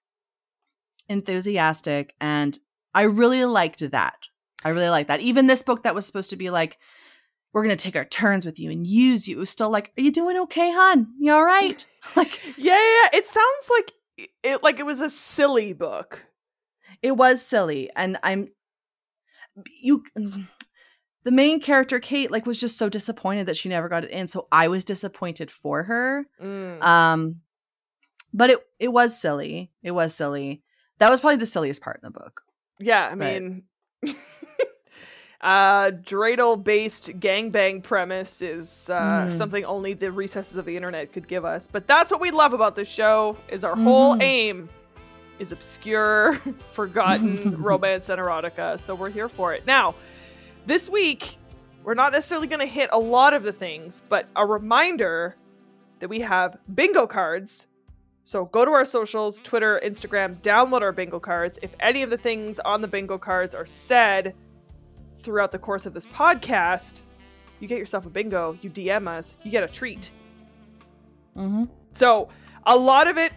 enthusiastic. 1.08 2.14
And 2.20 2.58
I 2.94 3.02
really 3.02 3.44
liked 3.44 3.90
that. 3.90 4.14
I 4.64 4.70
really 4.70 4.88
liked 4.88 5.08
that. 5.08 5.20
Even 5.20 5.46
this 5.46 5.62
book 5.62 5.82
that 5.82 5.94
was 5.94 6.06
supposed 6.06 6.30
to 6.30 6.36
be 6.36 6.50
like, 6.50 6.78
we're 7.52 7.62
gonna 7.62 7.76
take 7.76 7.96
our 7.96 8.04
turns 8.04 8.46
with 8.46 8.58
you 8.58 8.70
and 8.70 8.86
use 8.86 9.28
you. 9.28 9.36
It 9.36 9.40
was 9.40 9.50
still 9.50 9.70
like, 9.70 9.92
are 9.98 10.02
you 10.02 10.10
doing 10.12 10.38
okay, 10.38 10.72
hon? 10.72 11.08
You 11.20 11.32
all 11.34 11.44
right? 11.44 11.84
like 12.16 12.40
yeah, 12.56 12.72
yeah. 12.74 13.08
It 13.12 13.26
sounds 13.26 13.70
like 13.70 13.92
it. 14.16 14.62
Like 14.62 14.78
it 14.78 14.86
was 14.86 15.00
a 15.00 15.10
silly 15.10 15.72
book. 15.72 16.26
it 17.02 17.12
was 17.12 17.42
silly, 17.44 17.90
and 17.96 18.18
I'm 18.22 18.48
you. 19.80 20.04
The 21.24 21.30
main 21.30 21.60
character, 21.60 22.00
Kate, 22.00 22.32
like 22.32 22.46
was 22.46 22.58
just 22.58 22.76
so 22.76 22.88
disappointed 22.88 23.46
that 23.46 23.56
she 23.56 23.68
never 23.68 23.88
got 23.88 24.02
it 24.04 24.10
in. 24.10 24.26
So 24.26 24.48
I 24.50 24.66
was 24.66 24.84
disappointed 24.84 25.52
for 25.52 25.84
her. 25.84 26.26
Mm. 26.42 26.82
Um, 26.82 27.40
but 28.34 28.50
it 28.50 28.58
it 28.80 28.88
was 28.88 29.20
silly. 29.20 29.70
It 29.82 29.92
was 29.92 30.14
silly. 30.14 30.62
That 30.98 31.10
was 31.10 31.20
probably 31.20 31.36
the 31.36 31.46
silliest 31.46 31.80
part 31.80 32.00
in 32.02 32.06
the 32.06 32.18
book. 32.18 32.42
Yeah, 32.80 33.08
I 33.10 33.14
mean, 33.14 33.64
uh, 35.42 35.90
dreidel 35.90 36.62
based 36.62 37.18
gangbang 37.18 37.82
premise 37.82 38.40
is 38.42 38.88
uh, 38.90 39.26
Mm. 39.26 39.32
something 39.32 39.64
only 39.64 39.92
the 39.94 40.12
recesses 40.12 40.56
of 40.56 40.64
the 40.64 40.76
internet 40.76 41.12
could 41.12 41.26
give 41.26 41.44
us. 41.44 41.68
But 41.70 41.86
that's 41.86 42.10
what 42.12 42.20
we 42.20 42.30
love 42.30 42.52
about 42.52 42.76
this 42.76 42.88
show 42.88 43.36
is 43.48 43.64
our 43.64 43.74
whole 43.74 44.14
Mhm. 44.16 44.22
aim 44.22 44.70
is 45.40 45.50
obscure, 45.50 46.34
forgotten 46.60 47.60
romance 47.62 48.08
and 48.08 48.20
erotica. 48.20 48.78
So 48.78 48.94
we're 48.94 49.10
here 49.10 49.28
for 49.28 49.52
it. 49.52 49.66
Now, 49.66 49.94
this 50.66 50.88
week, 50.88 51.36
we're 51.82 51.94
not 51.94 52.12
necessarily 52.12 52.46
going 52.46 52.60
to 52.60 52.72
hit 52.72 52.90
a 52.92 52.98
lot 52.98 53.34
of 53.34 53.42
the 53.42 53.52
things, 53.52 54.02
but 54.08 54.28
a 54.36 54.46
reminder 54.46 55.34
that 55.98 56.08
we 56.08 56.20
have 56.20 56.54
bingo 56.72 57.08
cards. 57.08 57.66
So 58.22 58.44
go 58.44 58.64
to 58.64 58.70
our 58.70 58.84
socials, 58.84 59.40
Twitter, 59.40 59.80
Instagram, 59.84 60.36
download 60.40 60.82
our 60.82 60.92
bingo 60.92 61.18
cards. 61.18 61.58
If 61.62 61.74
any 61.80 62.04
of 62.04 62.10
the 62.10 62.16
things 62.16 62.60
on 62.60 62.80
the 62.80 62.86
bingo 62.86 63.18
cards 63.18 63.52
are 63.56 63.66
said 63.66 64.34
throughout 65.14 65.52
the 65.52 65.58
course 65.58 65.86
of 65.86 65.94
this 65.94 66.06
podcast, 66.06 67.02
you 67.60 67.68
get 67.68 67.78
yourself 67.78 68.06
a 68.06 68.10
bingo, 68.10 68.58
you 68.60 68.70
DM 68.70 69.08
us, 69.08 69.36
you 69.42 69.50
get 69.50 69.62
a 69.62 69.68
treat. 69.68 70.10
Mm-hmm. 71.36 71.64
So 71.92 72.28
a 72.66 72.76
lot 72.76 73.08
of 73.08 73.18
it, 73.18 73.32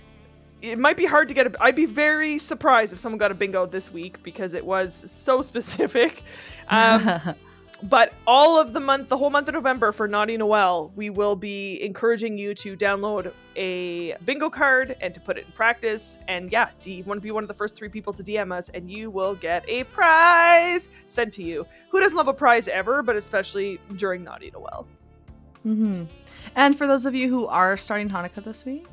it 0.62 0.80
might 0.80 0.98
be 0.98 1.06
hard 1.06 1.28
to 1.28 1.34
get. 1.34 1.48
A, 1.48 1.64
I'd 1.64 1.76
be 1.76 1.86
very 1.86 2.38
surprised 2.38 2.94
if 2.94 3.00
someone 3.00 3.20
got 3.20 3.32
a 3.32 3.36
bingo 3.36 3.66
this 3.66 3.92
week 3.92 4.24
because 4.24 4.54
it 4.54 4.66
was 4.66 4.94
so 5.12 5.42
specific. 5.44 6.24
Um, 6.70 7.36
but 7.84 8.14
all 8.26 8.60
of 8.60 8.74
the 8.74 8.80
month, 8.80 9.10
the 9.10 9.18
whole 9.18 9.30
month 9.30 9.48
of 9.48 9.54
November 9.54 9.92
for 9.92 10.08
Naughty 10.08 10.38
Noel, 10.38 10.92
we 10.96 11.10
will 11.10 11.36
be 11.36 11.84
encouraging 11.84 12.38
you 12.38 12.54
to 12.56 12.76
download 12.76 13.34
a 13.56 14.16
bingo 14.26 14.50
card 14.50 14.96
and 15.02 15.14
to 15.14 15.20
put 15.20 15.38
it 15.38 15.46
in 15.46 15.52
practice. 15.52 16.18
And 16.28 16.52
yeah, 16.52 16.70
do 16.82 16.92
you 16.92 17.04
want 17.04 17.18
to 17.18 17.22
be 17.22 17.32
one 17.32 17.44
of 17.44 17.48
the 17.48 17.54
first 17.54 17.76
three 17.76 17.90
people 17.90 18.14
to 18.14 18.24
DM 18.24 18.54
us, 18.54 18.70
and 18.70 18.90
you 18.90 19.10
will 19.10 19.36
get 19.36 19.66
a 19.68 19.84
prize 19.86 20.90
sent 21.06 21.34
to 21.34 21.44
you. 21.44 21.68
Who 21.90 22.00
doesn't 22.00 22.18
love 22.18 22.28
a 22.28 22.34
prize 22.34 22.68
ever, 22.68 23.04
but 23.04 23.16
especially 23.16 23.80
during 23.96 24.24
Naughty 24.24 24.52
Noel? 24.52 24.88
hmm 25.64 26.04
And 26.56 26.78
for 26.78 26.88
those 26.88 27.06
of 27.06 27.14
you 27.14 27.30
who 27.30 27.48
are 27.48 27.76
starting 27.78 28.10
Hanukkah 28.10 28.44
this 28.44 28.64
week, 28.66 28.88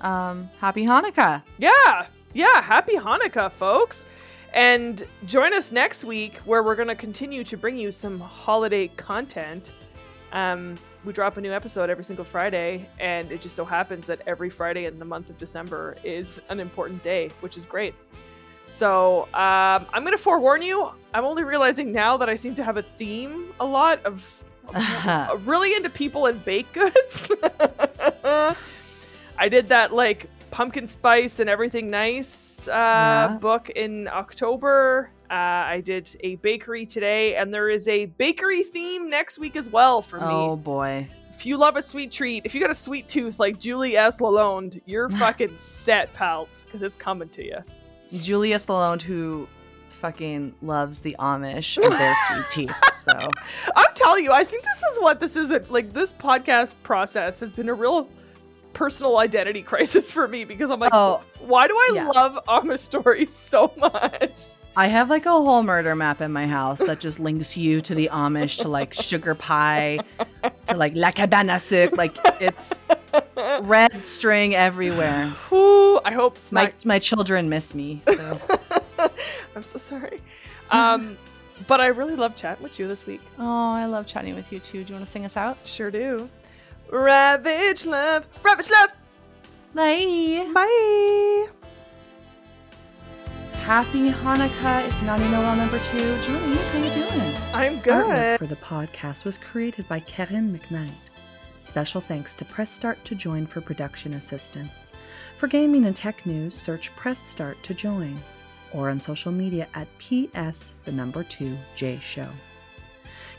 um, 0.00 0.50
happy 0.60 0.86
Hanukkah. 0.86 1.42
Yeah, 1.58 2.06
yeah. 2.32 2.60
Happy 2.62 2.96
Hanukkah, 2.96 3.52
folks. 3.52 4.06
And 4.52 5.02
join 5.26 5.54
us 5.54 5.70
next 5.70 6.04
week 6.04 6.38
where 6.38 6.62
we're 6.62 6.74
going 6.74 6.88
to 6.88 6.94
continue 6.94 7.44
to 7.44 7.56
bring 7.56 7.76
you 7.76 7.90
some 7.90 8.18
holiday 8.18 8.88
content. 8.88 9.72
Um, 10.32 10.76
we 11.04 11.12
drop 11.12 11.36
a 11.36 11.40
new 11.40 11.52
episode 11.52 11.88
every 11.88 12.04
single 12.04 12.24
Friday, 12.24 12.88
and 12.98 13.30
it 13.32 13.40
just 13.40 13.54
so 13.54 13.64
happens 13.64 14.06
that 14.08 14.20
every 14.26 14.50
Friday 14.50 14.84
in 14.84 14.98
the 14.98 15.04
month 15.04 15.30
of 15.30 15.38
December 15.38 15.96
is 16.04 16.42
an 16.48 16.60
important 16.60 17.02
day, 17.02 17.30
which 17.40 17.56
is 17.56 17.64
great. 17.64 17.94
So 18.66 19.22
um, 19.34 19.86
I'm 19.92 20.02
going 20.02 20.12
to 20.12 20.18
forewarn 20.18 20.62
you. 20.62 20.90
I'm 21.14 21.24
only 21.24 21.42
realizing 21.42 21.92
now 21.92 22.16
that 22.18 22.28
I 22.28 22.34
seem 22.34 22.54
to 22.56 22.64
have 22.64 22.76
a 22.76 22.82
theme 22.82 23.52
a 23.58 23.64
lot 23.64 24.04
of 24.04 24.44
uh, 24.72 25.36
really 25.44 25.74
into 25.74 25.90
people 25.90 26.26
and 26.26 26.44
baked 26.44 26.74
goods. 26.74 27.30
I 28.24 29.48
did 29.48 29.70
that 29.70 29.92
like 29.92 30.28
pumpkin 30.50 30.86
spice 30.86 31.38
and 31.40 31.48
everything 31.50 31.90
nice 31.90 32.68
uh, 32.68 32.72
Yeah. 32.72 33.38
book 33.40 33.70
in 33.70 34.08
October. 34.08 35.10
Uh, 35.30 35.34
I 35.34 35.80
did 35.84 36.16
a 36.20 36.36
bakery 36.36 36.86
today, 36.86 37.36
and 37.36 37.54
there 37.54 37.68
is 37.68 37.86
a 37.86 38.06
bakery 38.06 38.62
theme 38.64 39.08
next 39.08 39.38
week 39.38 39.54
as 39.54 39.70
well 39.70 40.02
for 40.02 40.18
me. 40.18 40.26
oh 40.26 40.56
boy. 40.56 41.06
If 41.30 41.46
you 41.46 41.56
love 41.56 41.76
a 41.76 41.82
sweet 41.82 42.10
treat, 42.12 42.44
if 42.44 42.54
you 42.54 42.60
got 42.60 42.70
a 42.70 42.74
sweet 42.74 43.08
tooth 43.08 43.38
like 43.38 43.58
Julie 43.58 43.96
S. 43.96 44.18
Lalonde, 44.20 44.80
you're 44.86 45.08
fucking 45.24 45.56
set, 45.56 46.12
pals, 46.12 46.64
because 46.64 46.82
it's 46.82 46.94
coming 46.96 47.28
to 47.30 47.44
you. 47.44 47.58
Julie 48.12 48.52
S. 48.52 48.66
Lalonde, 48.66 49.02
who 49.02 49.46
fucking 49.90 50.54
loves 50.62 51.00
the 51.00 51.14
Amish 51.18 51.76
and 51.82 51.92
their 51.92 52.14
sweet 52.28 52.44
teeth. 52.68 52.76
So 53.04 53.12
I'm 53.76 53.94
telling 53.94 54.24
you, 54.24 54.32
I 54.32 54.44
think 54.44 54.64
this 54.64 54.82
is 54.82 55.00
what 55.00 55.20
this 55.20 55.36
is. 55.36 55.50
Like 55.70 55.92
this 55.92 56.12
podcast 56.12 56.74
process 56.82 57.38
has 57.40 57.52
been 57.52 57.68
a 57.68 57.74
real 57.74 58.08
personal 58.72 59.18
identity 59.18 59.62
crisis 59.72 60.10
for 60.10 60.26
me 60.28 60.44
because 60.44 60.70
I'm 60.70 60.80
like, 60.80 60.92
Oh, 60.94 61.20
why 61.40 61.66
do 61.68 61.74
I 61.74 61.90
yeah. 61.94 62.08
love 62.08 62.38
Amish 62.48 62.80
stories 62.80 63.34
so 63.34 63.72
much? 63.78 64.56
I 64.76 64.86
have 64.86 65.10
like 65.10 65.26
a 65.26 65.30
whole 65.32 65.62
murder 65.62 65.94
map 65.96 66.20
in 66.20 66.32
my 66.32 66.46
house 66.46 66.78
that 66.78 67.00
just 67.00 67.18
links 67.18 67.56
you 67.56 67.80
to 67.82 67.94
the 67.94 68.08
Amish 68.12 68.58
to 68.60 68.68
like 68.68 68.94
sugar 68.94 69.34
pie 69.34 69.98
to 70.66 70.76
like 70.76 70.92
la 70.94 71.10
cabana 71.10 71.58
soup. 71.58 71.96
Like 71.96 72.16
it's 72.40 72.80
red 73.62 74.06
string 74.06 74.54
everywhere. 74.54 75.26
Whew, 75.48 76.00
I 76.04 76.12
hope 76.12 76.38
My 76.52 76.72
my 76.84 76.98
children 77.00 77.48
miss 77.48 77.74
me. 77.74 78.00
So 78.04 78.38
I'm 79.56 79.64
so 79.64 79.78
sorry. 79.78 80.20
Um, 80.70 81.18
But 81.66 81.80
I 81.80 81.88
really 81.88 82.16
love 82.16 82.36
chatting 82.36 82.62
with 82.62 82.78
you 82.78 82.86
this 82.88 83.06
week. 83.06 83.20
Oh, 83.38 83.70
I 83.72 83.84
love 83.86 84.06
chatting 84.06 84.34
with 84.36 84.50
you 84.52 84.60
too. 84.60 84.84
Do 84.84 84.88
you 84.92 84.94
want 84.94 85.04
to 85.04 85.10
sing 85.10 85.24
us 85.26 85.36
out? 85.36 85.58
Sure 85.64 85.90
do. 85.90 86.30
Ravage 86.90 87.86
love, 87.86 88.26
ravage 88.42 88.68
love. 88.70 88.92
Bye. 89.74 90.50
Bye. 90.52 91.46
Happy 93.60 94.10
Hanukkah. 94.10 94.88
It's 94.88 95.00
Naughty 95.02 95.28
Noel 95.28 95.54
number 95.54 95.78
two. 95.78 95.98
Julie, 96.22 96.56
how 96.56 96.78
you 96.78 96.90
doing? 96.90 97.36
I'm 97.54 97.78
Artwork 97.78 97.82
good. 97.84 98.38
for 98.40 98.46
the 98.48 98.56
podcast 98.56 99.24
was 99.24 99.38
created 99.38 99.86
by 99.86 100.00
Karen 100.00 100.58
McKnight. 100.58 100.90
Special 101.58 102.00
thanks 102.00 102.34
to 102.34 102.44
Press 102.44 102.70
Start 102.70 103.04
to 103.04 103.14
Join 103.14 103.46
for 103.46 103.60
production 103.60 104.14
assistance. 104.14 104.92
For 105.36 105.46
gaming 105.46 105.84
and 105.84 105.94
tech 105.94 106.26
news, 106.26 106.54
search 106.54 106.94
Press 106.96 107.20
Start 107.20 107.62
to 107.62 107.74
Join 107.74 108.18
or 108.72 108.88
on 108.90 108.98
social 108.98 109.30
media 109.30 109.68
at 109.74 109.86
PS 109.98 110.74
the 110.84 110.92
number 110.92 111.22
2 111.22 111.56
J 111.76 112.00
Show. 112.00 112.28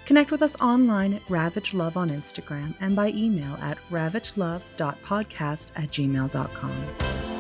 Connect 0.06 0.32
with 0.32 0.42
us 0.42 0.60
online 0.60 1.14
at 1.14 1.30
Ravage 1.30 1.74
Love 1.74 1.96
on 1.98 2.10
Instagram 2.10 2.74
and 2.80 2.96
by 2.96 3.10
email 3.10 3.56
at 3.62 3.78
ravagelove.podcast 3.90 5.72
at 5.76 5.90
gmail.com. 5.90 7.31